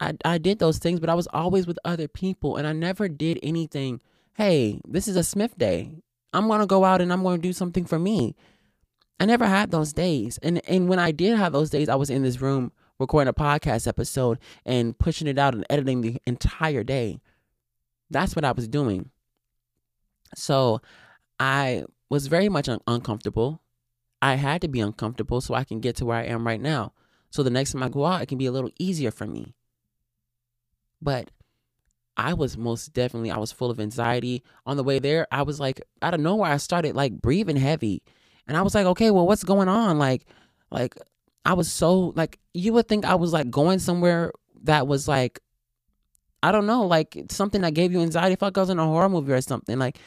I, 0.00 0.14
I 0.24 0.38
did 0.38 0.58
those 0.58 0.78
things 0.78 0.98
but 0.98 1.08
i 1.08 1.14
was 1.14 1.28
always 1.32 1.68
with 1.68 1.78
other 1.84 2.08
people 2.08 2.56
and 2.56 2.66
i 2.66 2.72
never 2.72 3.06
did 3.08 3.38
anything 3.44 4.00
hey 4.34 4.80
this 4.84 5.06
is 5.06 5.14
a 5.14 5.22
smith 5.22 5.56
day 5.56 6.02
i'm 6.34 6.48
gonna 6.48 6.66
go 6.66 6.84
out 6.84 7.00
and 7.00 7.12
i'm 7.12 7.22
gonna 7.22 7.38
do 7.38 7.52
something 7.52 7.84
for 7.84 7.98
me 7.98 8.36
i 9.18 9.24
never 9.24 9.46
had 9.46 9.70
those 9.70 9.92
days 9.92 10.38
and 10.42 10.60
and 10.68 10.88
when 10.88 10.98
i 10.98 11.10
did 11.10 11.36
have 11.36 11.52
those 11.52 11.70
days 11.70 11.88
i 11.88 11.94
was 11.94 12.10
in 12.10 12.22
this 12.22 12.40
room 12.40 12.70
recording 12.98 13.28
a 13.28 13.32
podcast 13.32 13.88
episode 13.88 14.38
and 14.66 14.98
pushing 14.98 15.26
it 15.26 15.38
out 15.38 15.54
and 15.54 15.64
editing 15.70 16.02
the 16.02 16.20
entire 16.26 16.84
day 16.84 17.20
that's 18.10 18.36
what 18.36 18.44
i 18.44 18.52
was 18.52 18.68
doing 18.68 19.10
so 20.36 20.80
I 21.38 21.84
was 22.10 22.26
very 22.26 22.48
much 22.48 22.68
un- 22.68 22.80
uncomfortable. 22.86 23.60
I 24.22 24.34
had 24.36 24.60
to 24.62 24.68
be 24.68 24.80
uncomfortable 24.80 25.40
so 25.40 25.54
I 25.54 25.64
can 25.64 25.80
get 25.80 25.96
to 25.96 26.04
where 26.04 26.18
I 26.18 26.24
am 26.24 26.46
right 26.46 26.60
now. 26.60 26.92
So 27.30 27.42
the 27.42 27.50
next 27.50 27.72
time 27.72 27.82
I 27.82 27.88
go 27.88 28.06
out, 28.06 28.22
it 28.22 28.26
can 28.26 28.38
be 28.38 28.46
a 28.46 28.52
little 28.52 28.70
easier 28.78 29.10
for 29.10 29.26
me. 29.26 29.54
But 31.02 31.30
I 32.16 32.34
was 32.34 32.56
most 32.56 32.92
definitely, 32.92 33.30
I 33.30 33.38
was 33.38 33.52
full 33.52 33.70
of 33.70 33.80
anxiety. 33.80 34.42
On 34.66 34.76
the 34.76 34.84
way 34.84 34.98
there, 34.98 35.26
I 35.30 35.42
was 35.42 35.58
like, 35.58 35.82
out 36.02 36.14
of 36.14 36.20
nowhere, 36.20 36.52
I 36.52 36.56
started 36.58 36.94
like 36.94 37.20
breathing 37.20 37.56
heavy. 37.56 38.02
And 38.46 38.56
I 38.56 38.62
was 38.62 38.74
like, 38.74 38.86
okay, 38.86 39.10
well, 39.10 39.26
what's 39.26 39.44
going 39.44 39.68
on? 39.68 39.98
Like, 39.98 40.26
like, 40.70 40.96
I 41.44 41.54
was 41.54 41.70
so, 41.70 42.12
like, 42.14 42.38
you 42.52 42.72
would 42.74 42.88
think 42.88 43.04
I 43.04 43.14
was 43.14 43.32
like 43.32 43.50
going 43.50 43.78
somewhere 43.78 44.32
that 44.62 44.86
was 44.86 45.08
like, 45.08 45.40
I 46.42 46.52
don't 46.52 46.66
know, 46.66 46.86
like 46.86 47.16
something 47.30 47.62
that 47.62 47.74
gave 47.74 47.92
you 47.92 48.00
anxiety. 48.00 48.34
If 48.34 48.42
I 48.42 48.50
was 48.54 48.70
in 48.70 48.78
a 48.78 48.84
horror 48.84 49.08
movie 49.08 49.32
or 49.32 49.40
something, 49.40 49.78
like, 49.78 49.98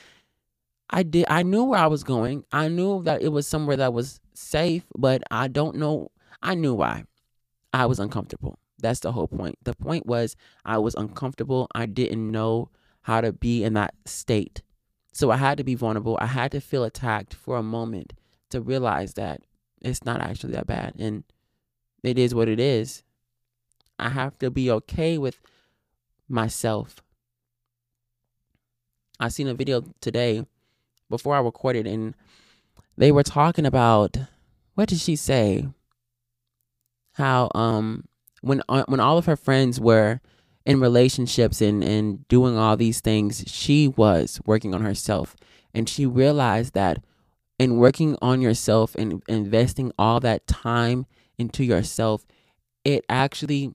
I 0.89 1.03
did 1.03 1.25
I 1.29 1.43
knew 1.43 1.63
where 1.63 1.79
I 1.79 1.87
was 1.87 2.03
going. 2.03 2.45
I 2.51 2.69
knew 2.69 3.03
that 3.03 3.21
it 3.21 3.29
was 3.29 3.47
somewhere 3.47 3.77
that 3.77 3.93
was 3.93 4.19
safe, 4.33 4.85
but 4.97 5.23
I 5.29 5.47
don't 5.47 5.75
know 5.75 6.11
I 6.41 6.55
knew 6.55 6.73
why. 6.73 7.03
I 7.73 7.85
was 7.85 7.99
uncomfortable. 7.99 8.59
That's 8.79 8.99
the 8.99 9.11
whole 9.11 9.27
point. 9.27 9.57
The 9.63 9.73
point 9.73 10.05
was 10.05 10.35
I 10.65 10.77
was 10.77 10.95
uncomfortable. 10.95 11.67
I 11.73 11.85
didn't 11.85 12.31
know 12.31 12.69
how 13.01 13.21
to 13.21 13.31
be 13.31 13.63
in 13.63 13.73
that 13.73 13.95
state. 14.05 14.61
So 15.13 15.31
I 15.31 15.37
had 15.37 15.57
to 15.57 15.63
be 15.63 15.75
vulnerable. 15.75 16.17
I 16.21 16.27
had 16.27 16.51
to 16.51 16.61
feel 16.61 16.83
attacked 16.83 17.33
for 17.33 17.57
a 17.57 17.63
moment 17.63 18.13
to 18.49 18.61
realize 18.61 19.15
that 19.15 19.41
it's 19.81 20.05
not 20.05 20.21
actually 20.21 20.53
that 20.53 20.67
bad 20.67 20.93
and 20.99 21.23
it 22.03 22.17
is 22.17 22.35
what 22.35 22.47
it 22.47 22.59
is. 22.59 23.03
I 23.99 24.09
have 24.09 24.37
to 24.39 24.51
be 24.51 24.69
okay 24.71 25.17
with 25.17 25.39
myself. 26.29 27.01
I 29.19 29.29
seen 29.29 29.47
a 29.47 29.53
video 29.53 29.83
today 30.01 30.45
before 31.09 31.35
I 31.35 31.39
recorded, 31.39 31.87
and 31.87 32.13
they 32.97 33.11
were 33.11 33.23
talking 33.23 33.65
about 33.65 34.17
what 34.75 34.89
did 34.89 34.99
she 34.99 35.15
say? 35.15 35.67
How 37.13 37.49
um 37.55 38.06
when 38.41 38.61
uh, 38.69 38.85
when 38.87 38.99
all 38.99 39.17
of 39.17 39.25
her 39.25 39.35
friends 39.35 39.79
were 39.79 40.21
in 40.65 40.79
relationships 40.79 41.61
and, 41.61 41.83
and 41.83 42.27
doing 42.27 42.57
all 42.57 42.75
these 42.75 42.99
things, 42.99 43.43
she 43.47 43.87
was 43.87 44.41
working 44.45 44.75
on 44.75 44.81
herself. 44.81 45.35
And 45.73 45.87
she 45.87 46.05
realized 46.05 46.73
that 46.73 47.03
in 47.57 47.77
working 47.77 48.17
on 48.21 48.41
yourself 48.41 48.93
and 48.95 49.23
investing 49.27 49.91
all 49.97 50.19
that 50.19 50.45
time 50.45 51.05
into 51.37 51.63
yourself, 51.63 52.25
it 52.83 53.05
actually 53.07 53.73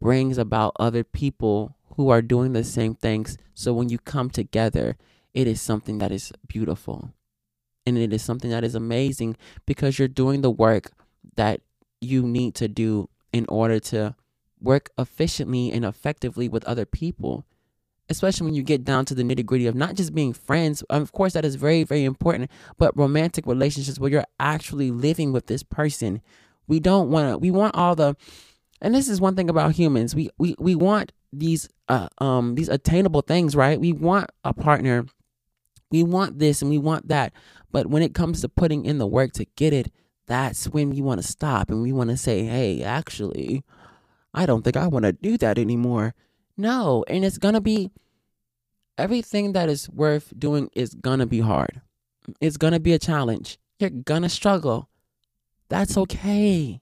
brings 0.00 0.36
about 0.36 0.76
other 0.78 1.02
people 1.02 1.76
who 1.96 2.10
are 2.10 2.22
doing 2.22 2.52
the 2.52 2.64
same 2.64 2.94
things. 2.94 3.38
So 3.54 3.72
when 3.72 3.88
you 3.88 3.98
come 3.98 4.28
together, 4.28 4.96
it 5.32 5.46
is 5.46 5.60
something 5.60 5.98
that 5.98 6.12
is 6.12 6.32
beautiful. 6.46 7.12
And 7.86 7.96
it 7.96 8.12
is 8.12 8.22
something 8.22 8.50
that 8.50 8.64
is 8.64 8.74
amazing 8.74 9.36
because 9.66 9.98
you're 9.98 10.08
doing 10.08 10.42
the 10.42 10.50
work 10.50 10.90
that 11.36 11.60
you 12.00 12.22
need 12.22 12.54
to 12.56 12.68
do 12.68 13.08
in 13.34 13.44
order 13.48 13.80
to 13.80 14.14
work 14.60 14.90
efficiently 14.96 15.72
and 15.72 15.84
effectively 15.84 16.48
with 16.48 16.64
other 16.64 16.86
people. 16.86 17.44
Especially 18.08 18.44
when 18.44 18.54
you 18.54 18.62
get 18.62 18.84
down 18.84 19.04
to 19.06 19.14
the 19.14 19.24
nitty 19.24 19.44
gritty 19.44 19.66
of 19.66 19.74
not 19.74 19.94
just 19.94 20.14
being 20.14 20.32
friends. 20.32 20.82
Of 20.82 21.10
course, 21.10 21.32
that 21.32 21.44
is 21.44 21.56
very, 21.56 21.82
very 21.82 22.04
important, 22.04 22.50
but 22.78 22.96
romantic 22.96 23.44
relationships 23.46 23.98
where 23.98 24.10
you're 24.10 24.26
actually 24.38 24.90
living 24.92 25.32
with 25.32 25.46
this 25.46 25.64
person. 25.64 26.22
We 26.68 26.78
don't 26.78 27.10
want 27.10 27.32
to, 27.32 27.38
we 27.38 27.50
want 27.50 27.74
all 27.74 27.96
the, 27.96 28.14
and 28.80 28.94
this 28.94 29.08
is 29.08 29.20
one 29.20 29.34
thing 29.34 29.50
about 29.50 29.72
humans. 29.72 30.14
We, 30.14 30.30
we, 30.38 30.54
we 30.58 30.76
want 30.76 31.12
these, 31.32 31.68
uh, 31.88 32.08
um, 32.18 32.54
these 32.54 32.68
attainable 32.68 33.22
things, 33.22 33.56
right? 33.56 33.80
We 33.80 33.92
want 33.92 34.30
a 34.44 34.54
partner. 34.54 35.06
We 35.90 36.04
want 36.04 36.38
this 36.38 36.62
and 36.62 36.70
we 36.70 36.78
want 36.78 37.08
that. 37.08 37.32
But 37.72 37.88
when 37.88 38.02
it 38.02 38.14
comes 38.14 38.42
to 38.42 38.48
putting 38.48 38.84
in 38.84 38.98
the 38.98 39.06
work 39.08 39.32
to 39.32 39.46
get 39.56 39.72
it, 39.72 39.90
that's 40.26 40.66
when 40.66 40.90
we 40.90 41.00
want 41.00 41.20
to 41.20 41.26
stop 41.26 41.70
and 41.70 41.82
we 41.82 41.92
want 41.92 42.10
to 42.10 42.16
say, 42.16 42.44
hey, 42.44 42.82
actually, 42.82 43.62
I 44.32 44.46
don't 44.46 44.62
think 44.62 44.76
I 44.76 44.86
want 44.86 45.04
to 45.04 45.12
do 45.12 45.36
that 45.38 45.58
anymore. 45.58 46.14
No, 46.56 47.04
and 47.08 47.24
it's 47.24 47.38
going 47.38 47.54
to 47.54 47.60
be 47.60 47.90
everything 48.96 49.52
that 49.52 49.68
is 49.68 49.88
worth 49.90 50.32
doing 50.38 50.70
is 50.74 50.94
going 50.94 51.18
to 51.18 51.26
be 51.26 51.40
hard. 51.40 51.80
It's 52.40 52.56
going 52.56 52.72
to 52.72 52.80
be 52.80 52.92
a 52.92 52.98
challenge. 52.98 53.58
You're 53.78 53.90
going 53.90 54.22
to 54.22 54.28
struggle. 54.28 54.88
That's 55.68 55.96
okay. 55.98 56.80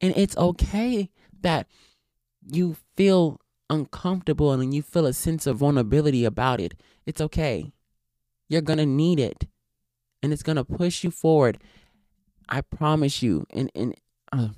And 0.00 0.14
it's 0.16 0.36
okay 0.36 1.10
that 1.40 1.66
you 2.50 2.76
feel 2.96 3.38
uncomfortable 3.70 4.52
and 4.52 4.74
you 4.74 4.82
feel 4.82 5.06
a 5.06 5.12
sense 5.12 5.46
of 5.46 5.58
vulnerability 5.58 6.24
about 6.24 6.60
it. 6.60 6.74
It's 7.06 7.20
okay. 7.20 7.72
You're 8.48 8.60
going 8.60 8.78
to 8.78 8.86
need 8.86 9.20
it. 9.20 9.46
And 10.22 10.32
it's 10.32 10.42
going 10.42 10.56
to 10.56 10.64
push 10.64 11.04
you 11.04 11.10
forward. 11.10 11.58
I 12.48 12.60
promise 12.60 13.22
you. 13.22 13.46
And 13.50 13.70
and 13.74 13.94
uh, 14.32 14.48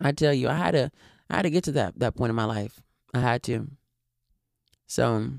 I 0.00 0.12
tell 0.12 0.32
you, 0.32 0.48
I 0.48 0.54
had 0.54 0.72
to 0.72 0.90
I 1.30 1.36
had 1.36 1.42
to 1.42 1.50
get 1.50 1.64
to 1.64 1.72
that 1.72 1.98
that 1.98 2.16
point 2.16 2.30
in 2.30 2.36
my 2.36 2.44
life. 2.44 2.80
I 3.14 3.20
had 3.20 3.42
to. 3.44 3.68
So 4.86 5.30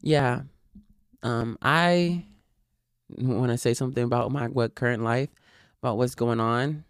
yeah. 0.00 0.42
Um 1.22 1.58
I 1.62 2.24
want 3.16 3.50
to 3.50 3.58
say 3.58 3.74
something 3.74 4.04
about 4.04 4.30
my 4.32 4.48
what 4.48 4.74
current 4.74 5.02
life, 5.02 5.30
about 5.82 5.96
what's 5.96 6.14
going 6.14 6.40
on. 6.40 6.84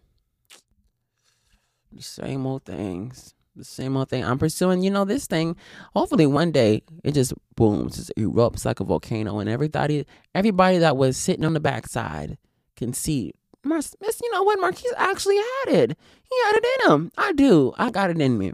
The 1.93 2.03
same 2.03 2.47
old 2.47 2.65
things. 2.65 3.35
The 3.57 3.65
same 3.65 3.97
old 3.97 4.09
thing. 4.09 4.25
I'm 4.25 4.39
pursuing, 4.39 4.83
you 4.83 4.91
know, 4.91 5.05
this 5.05 5.27
thing. 5.27 5.57
Hopefully 5.95 6.27
one 6.27 6.53
day 6.53 6.83
it 7.03 7.13
just 7.13 7.33
booms, 7.57 7.97
just 7.97 8.13
erupts 8.17 8.65
like 8.65 8.81
a 8.81 8.85
volcano 8.85 9.39
and 9.39 9.51
everybody 9.51 10.07
everybody 10.35 10.79
that 10.79 10.97
was 10.97 11.17
sitting 11.17 11.45
on 11.45 11.55
the 11.55 11.61
backside 11.61 12.39
can 12.79 12.93
see 12.93 13.33
Mar- 13.65 13.81
you 13.81 14.33
know 14.33 14.43
what? 14.43 14.61
Marqes 14.61 14.85
actually 14.97 15.37
had 15.37 15.75
it. 15.75 15.99
He 16.23 16.37
had 16.45 16.57
it 16.57 16.65
in 16.65 16.91
him. 16.91 17.13
I 17.19 17.33
do. 17.33 17.75
I 17.77 17.91
got 17.91 18.11
it 18.11 18.21
in 18.21 18.39
me. 18.39 18.53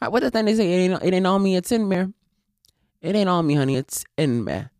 What 0.00 0.20
the 0.20 0.30
thing 0.30 0.46
they 0.46 0.54
say? 0.54 0.72
It 0.72 0.90
ain't, 0.90 1.02
it 1.02 1.14
ain't 1.14 1.26
on 1.26 1.42
me. 1.42 1.56
It's 1.56 1.72
in 1.72 1.88
me. 1.88 2.12
It 3.02 3.14
ain't 3.14 3.28
on 3.28 3.46
me, 3.46 3.54
honey. 3.54 3.76
It's 3.76 4.04
in 4.16 4.44
me. 4.44 4.52
And 4.52 4.70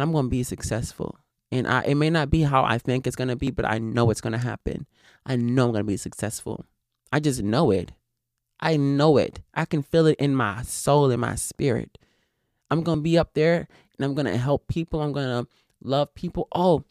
I'm 0.00 0.12
gonna 0.12 0.28
be 0.28 0.42
successful. 0.42 1.18
And 1.50 1.66
I, 1.68 1.82
it 1.82 1.94
may 1.94 2.10
not 2.10 2.30
be 2.30 2.42
how 2.42 2.64
I 2.64 2.78
think 2.78 3.06
it's 3.06 3.16
gonna 3.16 3.36
be, 3.36 3.50
but 3.50 3.66
I 3.66 3.78
know 3.78 4.10
it's 4.10 4.22
gonna 4.22 4.38
happen. 4.38 4.86
I 5.26 5.36
know 5.36 5.66
I'm 5.66 5.72
gonna 5.72 5.84
be 5.84 5.98
successful. 5.98 6.64
I 7.12 7.20
just 7.20 7.42
know 7.42 7.70
it. 7.70 7.92
I 8.60 8.76
know 8.76 9.18
it. 9.18 9.40
I 9.54 9.64
can 9.66 9.82
feel 9.82 10.06
it 10.06 10.18
in 10.18 10.34
my 10.34 10.62
soul, 10.62 11.10
in 11.10 11.20
my 11.20 11.34
spirit. 11.34 11.98
I'm 12.70 12.82
gonna 12.82 13.02
be 13.02 13.18
up 13.18 13.34
there, 13.34 13.68
and 13.98 14.04
I'm 14.04 14.14
gonna 14.14 14.36
help 14.38 14.68
people. 14.68 15.02
I'm 15.02 15.12
gonna 15.12 15.46
love 15.82 16.14
people. 16.14 16.48
Oh, 16.54 16.84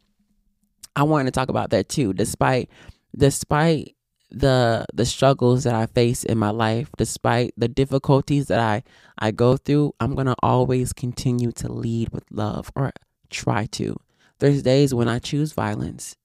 I 0.95 1.03
wanted 1.03 1.25
to 1.25 1.31
talk 1.31 1.49
about 1.49 1.69
that 1.71 1.89
too. 1.89 2.13
Despite 2.13 2.69
despite 3.15 3.95
the 4.29 4.85
the 4.93 5.05
struggles 5.05 5.65
that 5.65 5.75
I 5.75 5.85
face 5.85 6.23
in 6.23 6.37
my 6.37 6.49
life, 6.49 6.89
despite 6.97 7.53
the 7.57 7.67
difficulties 7.67 8.47
that 8.47 8.59
I 8.59 8.83
I 9.17 9.31
go 9.31 9.57
through, 9.57 9.93
I'm 9.99 10.15
going 10.15 10.27
to 10.27 10.35
always 10.41 10.93
continue 10.93 11.51
to 11.53 11.71
lead 11.71 12.09
with 12.09 12.23
love 12.31 12.71
or 12.75 12.91
try 13.29 13.65
to. 13.73 13.97
There's 14.39 14.63
days 14.63 14.93
when 14.93 15.07
I 15.07 15.19
choose 15.19 15.53
violence 15.53 16.15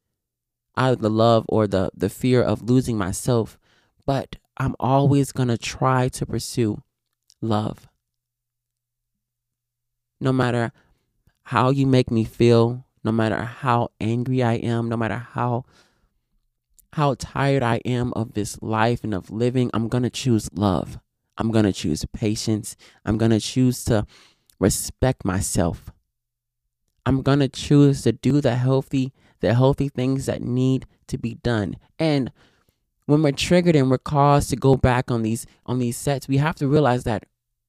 out 0.76 0.94
of 0.94 1.00
the 1.00 1.10
love 1.10 1.44
or 1.48 1.66
the 1.66 1.90
the 1.94 2.08
fear 2.08 2.42
of 2.42 2.62
losing 2.62 2.96
myself, 2.96 3.58
but 4.06 4.36
I'm 4.56 4.74
always 4.80 5.32
going 5.32 5.48
to 5.48 5.58
try 5.58 6.08
to 6.08 6.24
pursue 6.24 6.82
love. 7.40 7.88
No 10.20 10.32
matter 10.32 10.72
how 11.42 11.70
you 11.70 11.86
make 11.86 12.10
me 12.10 12.24
feel, 12.24 12.85
no 13.06 13.12
matter 13.12 13.42
how 13.42 13.92
angry 14.00 14.42
I 14.42 14.54
am, 14.54 14.88
no 14.88 14.96
matter 14.96 15.16
how 15.16 15.64
how 16.92 17.14
tired 17.18 17.62
I 17.62 17.76
am 17.84 18.12
of 18.14 18.32
this 18.34 18.60
life 18.60 19.04
and 19.04 19.14
of 19.14 19.30
living, 19.30 19.70
I'm 19.72 19.88
going 19.88 20.02
to 20.02 20.10
choose 20.10 20.50
love. 20.54 20.98
I'm 21.38 21.50
going 21.50 21.66
to 21.66 21.72
choose 21.72 22.04
patience. 22.12 22.74
I'm 23.04 23.16
going 23.18 23.30
to 23.30 23.40
choose 23.40 23.84
to 23.84 24.06
respect 24.58 25.24
myself. 25.24 25.90
I'm 27.04 27.22
going 27.22 27.40
to 27.40 27.48
choose 27.48 28.02
to 28.02 28.12
do 28.12 28.40
the 28.40 28.56
healthy 28.56 29.12
the 29.40 29.54
healthy 29.54 29.88
things 29.88 30.26
that 30.26 30.42
need 30.42 30.86
to 31.06 31.18
be 31.18 31.34
done. 31.34 31.76
And 31.98 32.32
when 33.04 33.22
we're 33.22 33.32
triggered 33.32 33.76
and 33.76 33.90
we're 33.90 33.98
caused 33.98 34.50
to 34.50 34.56
go 34.56 34.76
back 34.76 35.10
on 35.10 35.22
these 35.22 35.46
on 35.64 35.78
these 35.78 35.96
sets, 35.96 36.26
we 36.26 36.38
have 36.38 36.56
to 36.56 36.66
realize 36.66 37.04
that 37.04 37.24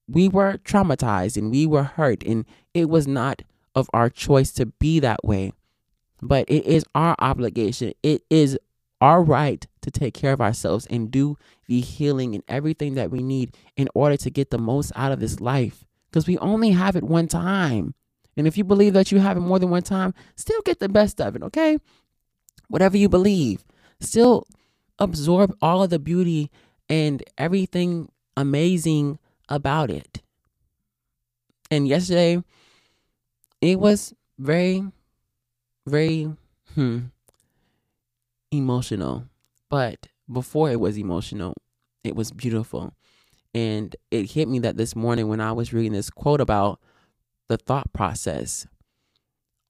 we 0.08 0.28
were 0.28 0.58
traumatized 0.64 1.36
and 1.36 1.50
we 1.52 1.64
were 1.64 1.84
hurt 1.84 2.24
and 2.24 2.44
it 2.74 2.88
was 2.88 3.06
not 3.06 3.42
of 3.74 3.88
our 3.92 4.10
choice 4.10 4.52
to 4.52 4.66
be 4.66 5.00
that 5.00 5.24
way. 5.24 5.52
But 6.20 6.48
it 6.48 6.64
is 6.64 6.84
our 6.94 7.14
obligation. 7.18 7.92
It 8.02 8.22
is 8.30 8.58
our 9.00 9.22
right 9.22 9.66
to 9.82 9.90
take 9.90 10.14
care 10.14 10.32
of 10.32 10.40
ourselves 10.40 10.86
and 10.86 11.10
do 11.10 11.36
the 11.68 11.80
healing 11.80 12.34
and 12.34 12.42
everything 12.48 12.94
that 12.94 13.10
we 13.10 13.22
need 13.22 13.56
in 13.76 13.88
order 13.94 14.16
to 14.16 14.30
get 14.30 14.50
the 14.50 14.58
most 14.58 14.92
out 14.96 15.12
of 15.12 15.20
this 15.20 15.40
life. 15.40 15.84
Because 16.10 16.26
we 16.26 16.38
only 16.38 16.70
have 16.70 16.96
it 16.96 17.04
one 17.04 17.28
time. 17.28 17.94
And 18.36 18.46
if 18.46 18.56
you 18.56 18.64
believe 18.64 18.94
that 18.94 19.12
you 19.12 19.18
have 19.18 19.36
it 19.36 19.40
more 19.40 19.58
than 19.58 19.70
one 19.70 19.82
time, 19.82 20.14
still 20.36 20.60
get 20.62 20.78
the 20.78 20.88
best 20.88 21.20
of 21.20 21.36
it, 21.36 21.42
okay? 21.42 21.78
Whatever 22.68 22.96
you 22.96 23.08
believe, 23.08 23.64
still 24.00 24.46
absorb 24.98 25.56
all 25.60 25.82
of 25.82 25.90
the 25.90 25.98
beauty 25.98 26.50
and 26.88 27.22
everything 27.36 28.10
amazing 28.36 29.18
about 29.48 29.90
it. 29.90 30.22
And 31.70 31.86
yesterday, 31.86 32.42
it 33.60 33.78
was 33.78 34.14
very, 34.38 34.84
very 35.86 36.30
hmm, 36.74 36.98
emotional. 38.50 39.24
But 39.68 40.08
before 40.30 40.70
it 40.70 40.80
was 40.80 40.98
emotional, 40.98 41.54
it 42.04 42.14
was 42.16 42.30
beautiful. 42.30 42.94
And 43.54 43.94
it 44.10 44.32
hit 44.32 44.48
me 44.48 44.58
that 44.60 44.76
this 44.76 44.94
morning 44.94 45.28
when 45.28 45.40
I 45.40 45.52
was 45.52 45.72
reading 45.72 45.92
this 45.92 46.10
quote 46.10 46.40
about 46.40 46.80
the 47.48 47.56
thought 47.56 47.92
process. 47.92 48.66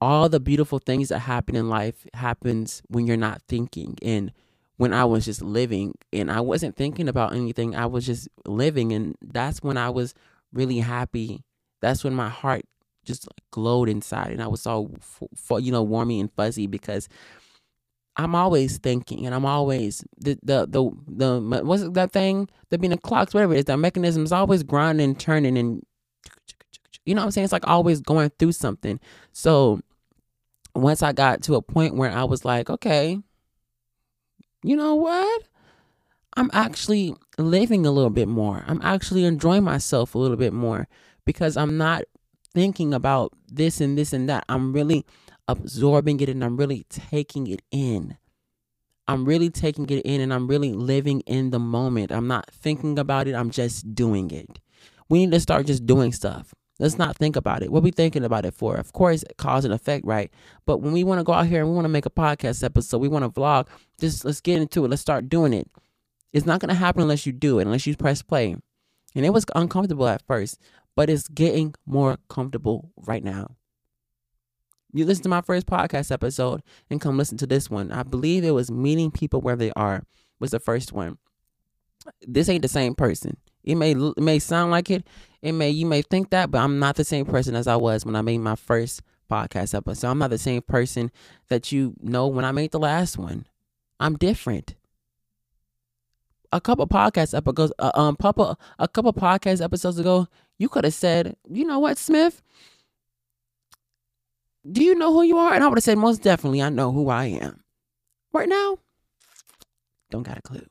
All 0.01 0.29
the 0.29 0.39
beautiful 0.39 0.79
things 0.79 1.09
that 1.09 1.19
happen 1.19 1.55
in 1.55 1.69
life 1.69 2.05
happens 2.13 2.81
when 2.87 3.05
you're 3.05 3.17
not 3.17 3.41
thinking. 3.47 3.97
And 4.01 4.31
when 4.77 4.93
I 4.93 5.03
was 5.03 5.25
just 5.25 5.41
living 5.41 5.95
and 6.13 6.31
I 6.31 6.39
wasn't 6.39 6.77
thinking 6.77 7.09
about 7.09 7.33
anything, 7.33 7.75
I 7.75 7.85
was 7.85 8.05
just 8.05 8.29
living. 8.45 8.93
And 8.93 9.15
that's 9.21 9.61
when 9.61 9.77
I 9.77 9.89
was 9.89 10.13
really 10.53 10.79
happy. 10.79 11.43
That's 11.81 12.03
when 12.03 12.13
my 12.13 12.29
heart 12.29 12.63
just 13.09 13.27
glowed 13.51 13.89
inside 13.89 14.31
and 14.31 14.41
I 14.41 14.47
was 14.47 14.65
all, 14.65 14.91
you 15.59 15.71
know, 15.71 15.85
warmy 15.85 16.19
and 16.19 16.31
fuzzy 16.33 16.67
because 16.67 17.09
I'm 18.15 18.35
always 18.35 18.77
thinking 18.77 19.25
and 19.25 19.33
I'm 19.33 19.45
always 19.45 20.03
the 20.17 20.37
the 20.43 20.67
the, 20.67 20.91
the 21.07 21.63
what's 21.63 21.89
that 21.89 22.11
thing? 22.11 22.47
The 22.69 22.77
being 22.77 22.91
the 22.91 22.97
clocks 22.97 23.33
whatever 23.33 23.53
it 23.53 23.59
is 23.59 23.65
that 23.65 23.77
mechanism 23.77 24.23
is 24.23 24.31
always 24.31 24.63
grinding 24.63 25.15
turning 25.15 25.57
and 25.57 25.83
you 27.05 27.15
know 27.15 27.21
what 27.21 27.25
I'm 27.25 27.31
saying? 27.31 27.45
It's 27.45 27.53
like 27.53 27.67
always 27.67 28.01
going 28.01 28.29
through 28.37 28.51
something. 28.51 28.99
So 29.31 29.81
once 30.75 31.01
I 31.01 31.11
got 31.11 31.41
to 31.43 31.55
a 31.55 31.61
point 31.61 31.95
where 31.95 32.11
I 32.11 32.23
was 32.23 32.45
like 32.45 32.69
okay 32.69 33.19
you 34.63 34.75
know 34.75 34.95
what? 34.95 35.43
I'm 36.35 36.49
actually 36.53 37.15
living 37.37 37.85
a 37.85 37.91
little 37.91 38.09
bit 38.09 38.27
more. 38.27 38.63
I'm 38.67 38.81
actually 38.83 39.25
enjoying 39.25 39.63
myself 39.63 40.15
a 40.15 40.19
little 40.19 40.37
bit 40.37 40.53
more 40.53 40.87
because 41.25 41.57
I'm 41.57 41.77
not 41.77 42.03
thinking 42.53 42.93
about 42.93 43.33
this 43.47 43.81
and 43.81 43.97
this 43.97 44.13
and 44.13 44.29
that. 44.29 44.45
I'm 44.49 44.73
really 44.73 45.05
absorbing 45.47 46.19
it 46.19 46.29
and 46.29 46.43
I'm 46.43 46.57
really 46.57 46.85
taking 46.89 47.47
it 47.47 47.61
in. 47.71 48.17
I'm 49.07 49.25
really 49.25 49.49
taking 49.49 49.89
it 49.89 50.01
in 50.05 50.21
and 50.21 50.33
I'm 50.33 50.47
really 50.47 50.73
living 50.73 51.21
in 51.21 51.49
the 51.49 51.59
moment. 51.59 52.11
I'm 52.11 52.27
not 52.27 52.51
thinking 52.51 52.99
about 52.99 53.27
it, 53.27 53.33
I'm 53.33 53.49
just 53.49 53.95
doing 53.95 54.29
it. 54.31 54.59
We 55.09 55.25
need 55.25 55.31
to 55.31 55.39
start 55.39 55.65
just 55.65 55.87
doing 55.87 56.13
stuff. 56.13 56.53
Let's 56.79 56.97
not 56.97 57.17
think 57.17 57.35
about 57.35 57.61
it. 57.61 57.71
What 57.71 57.83
we 57.83 57.91
thinking 57.91 58.23
about 58.23 58.45
it 58.45 58.53
for? 58.53 58.75
Of 58.77 58.93
course, 58.93 59.23
cause 59.37 59.65
and 59.65 59.73
effect, 59.73 60.05
right? 60.05 60.31
But 60.65 60.77
when 60.77 60.93
we 60.93 61.03
want 61.03 61.19
to 61.19 61.23
go 61.25 61.33
out 61.33 61.47
here 61.47 61.59
and 61.59 61.69
we 61.69 61.75
want 61.75 61.85
to 61.85 61.89
make 61.89 62.05
a 62.05 62.11
podcast 62.11 62.63
episode, 62.63 62.99
we 62.99 63.09
want 63.09 63.25
to 63.25 63.29
vlog, 63.29 63.67
just 63.99 64.23
let's 64.23 64.39
get 64.39 64.61
into 64.61 64.85
it. 64.85 64.89
Let's 64.89 65.01
start 65.01 65.27
doing 65.27 65.53
it. 65.53 65.69
It's 66.31 66.45
not 66.45 66.61
going 66.61 66.69
to 66.69 66.75
happen 66.75 67.01
unless 67.01 67.25
you 67.25 67.33
do 67.33 67.59
it, 67.59 67.63
unless 67.63 67.85
you 67.85 67.97
press 67.97 68.21
play. 68.21 68.55
And 69.15 69.25
it 69.25 69.31
was 69.31 69.45
uncomfortable 69.55 70.07
at 70.07 70.25
first, 70.25 70.59
but 70.95 71.09
it's 71.09 71.27
getting 71.27 71.73
more 71.85 72.17
comfortable 72.29 72.91
right 72.97 73.23
now. 73.23 73.55
You 74.91 75.05
listen 75.05 75.23
to 75.23 75.29
my 75.29 75.41
first 75.41 75.67
podcast 75.67 76.11
episode 76.11 76.61
and 76.89 76.99
come 76.99 77.17
listen 77.17 77.37
to 77.37 77.47
this 77.47 77.69
one. 77.69 77.91
I 77.91 78.03
believe 78.03 78.43
it 78.43 78.51
was 78.51 78.71
meeting 78.71 79.11
people 79.11 79.41
where 79.41 79.55
they 79.55 79.71
are 79.75 80.03
was 80.39 80.51
the 80.51 80.59
first 80.59 80.91
one. 80.91 81.17
This 82.21 82.49
ain't 82.49 82.63
the 82.63 82.67
same 82.67 82.95
person. 82.95 83.37
It 83.63 83.75
may 83.75 83.91
it 83.91 84.17
may 84.17 84.39
sound 84.39 84.71
like 84.71 84.89
it. 84.89 85.05
It 85.41 85.51
may 85.51 85.69
you 85.69 85.85
may 85.85 86.01
think 86.01 86.31
that, 86.31 86.49
but 86.49 86.59
I'm 86.59 86.79
not 86.79 86.95
the 86.95 87.03
same 87.03 87.25
person 87.25 87.55
as 87.55 87.67
I 87.67 87.75
was 87.75 88.05
when 88.05 88.15
I 88.15 88.21
made 88.21 88.39
my 88.39 88.55
first 88.55 89.01
podcast 89.29 89.75
episode. 89.75 90.09
I'm 90.09 90.17
not 90.17 90.31
the 90.31 90.37
same 90.37 90.61
person 90.61 91.11
that 91.49 91.71
you 91.71 91.93
know 92.01 92.27
when 92.27 92.45
I 92.45 92.51
made 92.51 92.71
the 92.71 92.79
last 92.79 93.17
one. 93.17 93.45
I'm 93.99 94.17
different. 94.17 94.75
A 96.51 96.59
couple 96.59 96.87
podcast 96.87 97.37
episodes, 97.37 97.71
uh, 97.79 97.91
um, 97.93 98.15
Papa, 98.15 98.57
a 98.79 98.87
couple 98.87 99.13
podcast 99.13 99.63
episodes 99.63 99.99
ago, 99.99 100.27
you 100.57 100.67
could 100.67 100.83
have 100.83 100.93
said, 100.93 101.35
you 101.49 101.63
know 101.63 101.79
what, 101.79 101.97
Smith? 101.97 102.41
Do 104.69 104.83
you 104.83 104.95
know 104.95 105.13
who 105.13 105.23
you 105.23 105.37
are? 105.37 105.53
And 105.53 105.63
I 105.63 105.67
would 105.67 105.77
have 105.77 105.83
said, 105.83 105.97
most 105.97 106.21
definitely, 106.23 106.61
I 106.61 106.69
know 106.69 106.91
who 106.91 107.09
I 107.09 107.25
am. 107.25 107.63
Right 108.33 108.49
now, 108.49 108.79
don't 110.11 110.23
got 110.23 110.37
a 110.37 110.41
clue. 110.41 110.65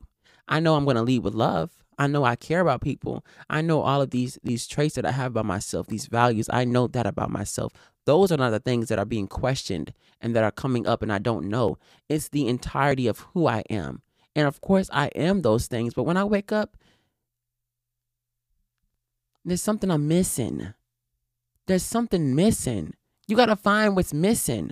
I 0.47 0.59
know 0.59 0.75
I'm 0.75 0.83
going 0.83 0.95
to 0.95 1.01
lead 1.01 1.23
with 1.23 1.33
love. 1.33 1.71
I 1.97 2.07
know 2.07 2.23
I 2.23 2.35
care 2.35 2.61
about 2.61 2.81
people. 2.81 3.25
I 3.49 3.61
know 3.61 3.81
all 3.81 4.01
of 4.01 4.11
these 4.11 4.39
these 4.41 4.67
traits 4.67 4.95
that 4.95 5.05
I 5.05 5.11
have 5.11 5.31
about 5.31 5.45
myself, 5.45 5.87
these 5.87 6.05
values. 6.07 6.49
I 6.51 6.63
know 6.63 6.87
that 6.87 7.05
about 7.05 7.29
myself. 7.29 7.73
Those 8.05 8.31
are 8.31 8.37
not 8.37 8.51
the 8.51 8.59
things 8.59 8.87
that 8.87 8.97
are 8.97 9.05
being 9.05 9.27
questioned 9.27 9.93
and 10.21 10.33
that 10.35 10.43
are 10.45 10.51
coming 10.51 10.87
up 10.87 11.01
and 11.01 11.11
I 11.11 11.19
don't 11.19 11.49
know. 11.49 11.77
It's 12.07 12.29
the 12.29 12.47
entirety 12.47 13.07
of 13.07 13.19
who 13.33 13.47
I 13.47 13.63
am. 13.69 14.01
And 14.39 14.47
of 14.47 14.61
course 14.61 14.89
I 14.93 15.07
am 15.07 15.41
those 15.41 15.67
things, 15.67 15.93
but 15.93 16.03
when 16.03 16.15
I 16.15 16.23
wake 16.23 16.53
up 16.53 16.77
there's 19.43 19.61
something 19.61 19.89
I'm 19.89 20.07
missing. 20.07 20.73
There's 21.65 21.83
something 21.83 22.35
missing. 22.35 22.93
You 23.27 23.35
got 23.35 23.47
to 23.47 23.55
find 23.55 23.95
what's 23.95 24.13
missing. 24.13 24.71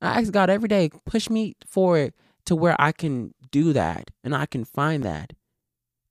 I 0.00 0.20
ask 0.20 0.32
God 0.32 0.50
every 0.50 0.68
day, 0.68 0.90
push 1.04 1.30
me 1.30 1.56
forward 1.66 2.12
to 2.44 2.54
where 2.54 2.76
I 2.78 2.92
can 2.92 3.34
do 3.50 3.72
that 3.72 4.10
and 4.22 4.34
I 4.34 4.46
can 4.46 4.64
find 4.64 5.02
that. 5.04 5.32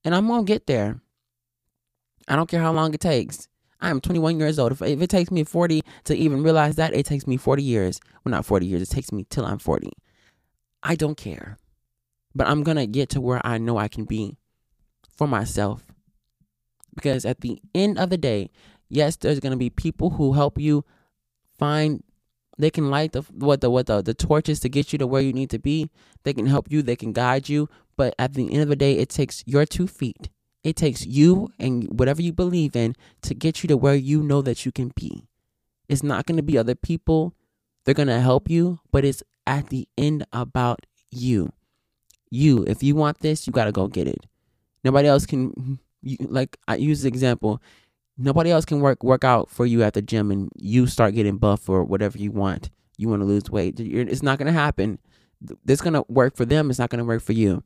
And 0.04 0.14
I'm 0.14 0.26
going 0.26 0.44
to 0.44 0.52
get 0.52 0.66
there. 0.66 1.00
I 2.28 2.36
don't 2.36 2.48
care 2.48 2.60
how 2.60 2.72
long 2.72 2.92
it 2.94 3.00
takes. 3.00 3.48
I 3.80 3.90
am 3.90 4.00
21 4.00 4.38
years 4.38 4.58
old. 4.58 4.72
If, 4.72 4.82
if 4.82 5.00
it 5.00 5.10
takes 5.10 5.30
me 5.30 5.44
40 5.44 5.82
to 6.04 6.16
even 6.16 6.42
realize 6.42 6.76
that, 6.76 6.94
it 6.94 7.06
takes 7.06 7.26
me 7.26 7.36
40 7.36 7.62
years. 7.62 8.00
Well, 8.24 8.30
not 8.30 8.46
40 8.46 8.66
years. 8.66 8.82
It 8.82 8.90
takes 8.90 9.12
me 9.12 9.26
till 9.28 9.44
I'm 9.44 9.58
40. 9.58 9.90
I 10.82 10.94
don't 10.94 11.16
care. 11.16 11.58
But 12.36 12.48
I'm 12.48 12.62
going 12.62 12.76
to 12.76 12.86
get 12.86 13.08
to 13.10 13.20
where 13.20 13.40
I 13.44 13.56
know 13.56 13.78
I 13.78 13.88
can 13.88 14.04
be 14.04 14.36
for 15.16 15.26
myself. 15.26 15.82
Because 16.94 17.24
at 17.24 17.40
the 17.40 17.60
end 17.74 17.98
of 17.98 18.10
the 18.10 18.18
day, 18.18 18.50
yes, 18.90 19.16
there's 19.16 19.40
going 19.40 19.52
to 19.52 19.56
be 19.56 19.70
people 19.70 20.10
who 20.10 20.34
help 20.34 20.58
you 20.58 20.84
find 21.58 22.02
they 22.58 22.70
can 22.70 22.90
light 22.90 23.12
the 23.12 23.22
what 23.32 23.60
the 23.60 23.70
what 23.70 23.86
the, 23.86 24.02
the 24.02 24.14
torches 24.14 24.60
to 24.60 24.68
get 24.68 24.92
you 24.92 24.98
to 24.98 25.06
where 25.06 25.22
you 25.22 25.32
need 25.32 25.50
to 25.50 25.58
be. 25.58 25.90
They 26.24 26.34
can 26.34 26.46
help 26.46 26.70
you, 26.70 26.82
they 26.82 26.96
can 26.96 27.12
guide 27.12 27.48
you, 27.48 27.68
but 27.96 28.14
at 28.18 28.34
the 28.34 28.52
end 28.52 28.62
of 28.62 28.68
the 28.68 28.76
day, 28.76 28.98
it 28.98 29.08
takes 29.08 29.42
your 29.46 29.64
two 29.64 29.86
feet. 29.86 30.28
It 30.62 30.76
takes 30.76 31.06
you 31.06 31.48
and 31.58 31.84
whatever 31.98 32.20
you 32.20 32.32
believe 32.32 32.76
in 32.76 32.96
to 33.22 33.34
get 33.34 33.62
you 33.62 33.68
to 33.68 33.76
where 33.76 33.94
you 33.94 34.22
know 34.22 34.42
that 34.42 34.66
you 34.66 34.72
can 34.72 34.92
be. 34.94 35.26
It's 35.88 36.02
not 36.02 36.26
going 36.26 36.36
to 36.36 36.42
be 36.42 36.58
other 36.58 36.74
people. 36.74 37.34
They're 37.84 37.94
going 37.94 38.08
to 38.08 38.20
help 38.20 38.50
you, 38.50 38.80
but 38.90 39.04
it's 39.04 39.22
at 39.46 39.68
the 39.68 39.86
end 39.96 40.26
about 40.32 40.84
you. 41.10 41.52
You, 42.36 42.64
if 42.66 42.82
you 42.82 42.94
want 42.94 43.20
this, 43.20 43.46
you 43.46 43.52
got 43.52 43.64
to 43.64 43.72
go 43.72 43.88
get 43.88 44.06
it. 44.06 44.26
Nobody 44.84 45.08
else 45.08 45.26
can 45.26 45.78
like 46.20 46.56
I 46.68 46.76
use 46.76 47.02
the 47.02 47.08
example 47.08 47.60
nobody 48.18 48.50
else 48.50 48.64
can 48.64 48.80
work 48.80 49.02
work 49.02 49.24
out 49.24 49.50
for 49.50 49.66
you 49.66 49.82
at 49.82 49.94
the 49.94 50.02
gym 50.02 50.30
and 50.30 50.50
you 50.56 50.86
start 50.86 51.14
getting 51.14 51.36
buff 51.36 51.68
or 51.68 51.84
whatever 51.84 52.18
you 52.18 52.30
want. 52.30 52.70
You 52.96 53.08
want 53.08 53.20
to 53.20 53.26
lose 53.26 53.50
weight. 53.50 53.78
It's 53.78 54.22
not 54.22 54.38
to 54.38 54.52
happen. 54.52 54.98
Going 55.66 55.92
to 55.92 56.04
work 56.08 56.36
for 56.36 56.44
them 56.44 56.70
it's 56.70 56.78
not 56.78 56.90
to 56.90 57.04
work 57.04 57.22
for 57.22 57.32
you. 57.32 57.62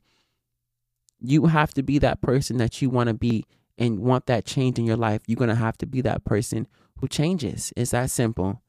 You 1.21 1.47
have 1.47 1.73
to 1.75 1.83
be 1.83 1.99
that 1.99 2.21
person 2.21 2.57
that 2.57 2.81
you 2.83 2.91
want 2.91 3.09
to 3.09 3.14
be 3.14 3.45
and 3.79 4.01
want 4.01 4.27
that 4.27 4.45
change 4.45 4.79
in 4.79 4.87
your 4.87 4.97
life. 4.97 5.23
You're 5.27 5.47
to 5.47 5.55
have 5.55 5.79
to 5.79 5.87
be 5.87 6.01
that 6.01 6.25
person 6.25 6.66
who 6.99 7.09
changes. 7.09 7.73
It's 7.77 7.93
that 7.93 8.11
simple. 8.11 8.62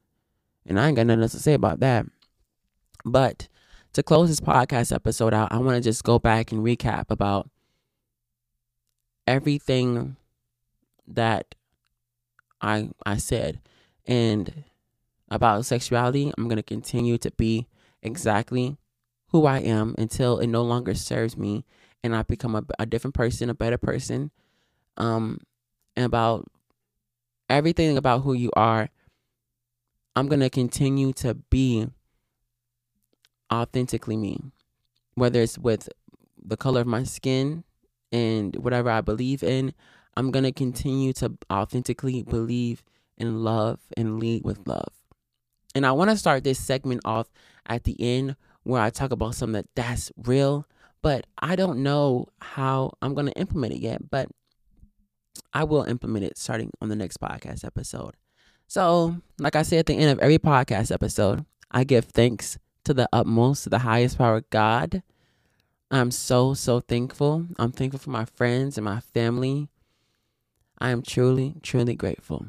And 0.66 0.80
i 0.80 0.88
ain't 0.88 0.96
got 0.96 1.08
nothing 1.08 1.24
else 1.24 1.32
to 1.32 1.40
say 1.40 1.54
about 1.54 1.80
that. 1.80 2.06
But 3.04 3.48
to 3.94 4.04
close 4.04 4.30
this 4.30 4.40
podcast 4.40 4.94
episode 4.94 5.34
out 5.34 5.52
i 5.52 5.58
want 5.58 5.76
to 5.76 5.82
just 5.82 6.04
go 6.04 6.20
back 6.20 6.52
and 6.52 6.64
recap 6.64 7.06
about 7.10 7.50
everything 9.28 10.16
that 11.08 11.56
I 12.62 12.90
I 13.06 13.18
said. 13.18 13.60
And 14.06 14.64
about 15.30 15.66
sexuality, 15.66 16.32
I'm 16.38 16.48
gonna 16.48 16.64
continue 16.64 17.18
to 17.20 17.32
be 17.32 17.68
exactly 18.02 18.78
who 19.30 19.46
I 19.46 19.60
am 19.60 19.96
until 19.98 20.40
it 20.40 20.48
no 20.48 20.64
longer 20.64 20.94
serves 20.94 21.38
me 21.38 21.64
and 22.04 22.16
I 22.16 22.24
become 22.24 22.56
a, 22.56 22.64
a 22.80 22.86
different 22.86 23.14
person, 23.14 23.50
a 23.50 23.54
better 23.54 23.78
person. 23.78 24.32
Um, 24.98 25.40
and 25.96 26.06
about 26.06 26.46
everything 27.50 27.98
about 27.98 28.24
who 28.24 28.34
you 28.34 28.52
are, 28.56 28.90
I'm 30.16 30.28
gonna 30.28 30.50
continue 30.50 31.14
to 31.14 31.36
be 31.36 31.88
authentically 33.52 34.18
me, 34.18 34.40
whether 35.16 35.42
it's 35.42 35.58
with 35.58 35.90
the 36.44 36.58
color 36.58 36.82
of 36.82 36.88
my 36.88 37.04
skin 37.04 37.64
and 38.12 38.56
whatever 38.56 38.90
I 38.90 39.02
believe 39.02 39.44
in, 39.44 39.74
I'm 40.18 40.32
going 40.32 40.44
to 40.44 40.52
continue 40.52 41.14
to 41.14 41.34
authentically 41.52 42.24
believe 42.24 42.84
in 43.18 43.44
love 43.44 43.80
and 43.96 44.20
lead 44.20 44.44
with 44.44 44.68
love. 44.68 44.94
And 45.74 45.86
I 45.86 45.92
want 45.94 46.10
to 46.10 46.18
start 46.18 46.44
this 46.44 46.60
segment 46.60 47.02
off 47.06 47.30
at 47.66 47.84
the 47.84 47.96
end 48.00 48.36
where 48.64 48.82
I 48.82 48.90
talk 48.90 49.12
about 49.12 49.36
something 49.36 49.54
that 49.54 49.68
that's 49.76 50.12
real, 50.18 50.68
but 51.02 51.26
I 51.38 51.56
don't 51.56 51.82
know 51.84 52.28
how 52.42 52.94
I'm 53.02 53.14
going 53.14 53.28
to 53.28 53.40
implement 53.40 53.74
it 53.74 53.80
yet, 53.80 54.10
but 54.10 54.28
I 55.54 55.64
will 55.64 55.84
implement 55.84 56.26
it 56.26 56.38
starting 56.38 56.72
on 56.82 56.90
the 56.90 56.96
next 56.96 57.20
podcast 57.20 57.64
episode. 57.64 58.16
So, 58.68 59.18
like 59.38 59.56
I 59.56 59.64
say 59.64 59.78
at 59.78 59.86
the 59.86 59.96
end 59.96 60.12
of 60.12 60.20
every 60.20 60.40
podcast 60.40 60.92
episode, 60.92 61.46
I 61.72 61.84
give 61.84 62.06
thanks 62.06 62.58
to 62.84 62.94
the 62.94 63.10
utmost, 63.14 63.64
to 63.64 63.70
the 63.70 63.80
highest 63.80 64.18
power, 64.18 64.38
of 64.38 64.50
God. 64.50 65.04
I'm 65.90 66.12
so, 66.12 66.54
so 66.54 66.80
thankful. 66.80 67.48
I'm 67.58 67.72
thankful 67.72 68.00
for 68.00 68.12
my 68.12 68.26
friends 68.26 68.78
and 68.78 68.86
my 68.86 69.00
family 69.00 69.70
I 70.82 70.90
am 70.90 71.04
truly, 71.04 71.54
truly 71.62 71.94
grateful. 71.94 72.48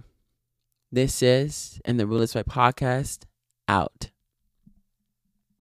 This 0.91 1.23
is 1.23 1.83
In 1.85 1.99
the 1.99 2.07
Realest 2.07 2.35
Way 2.35 2.45
podcast 2.45 3.25
out. 3.69 4.09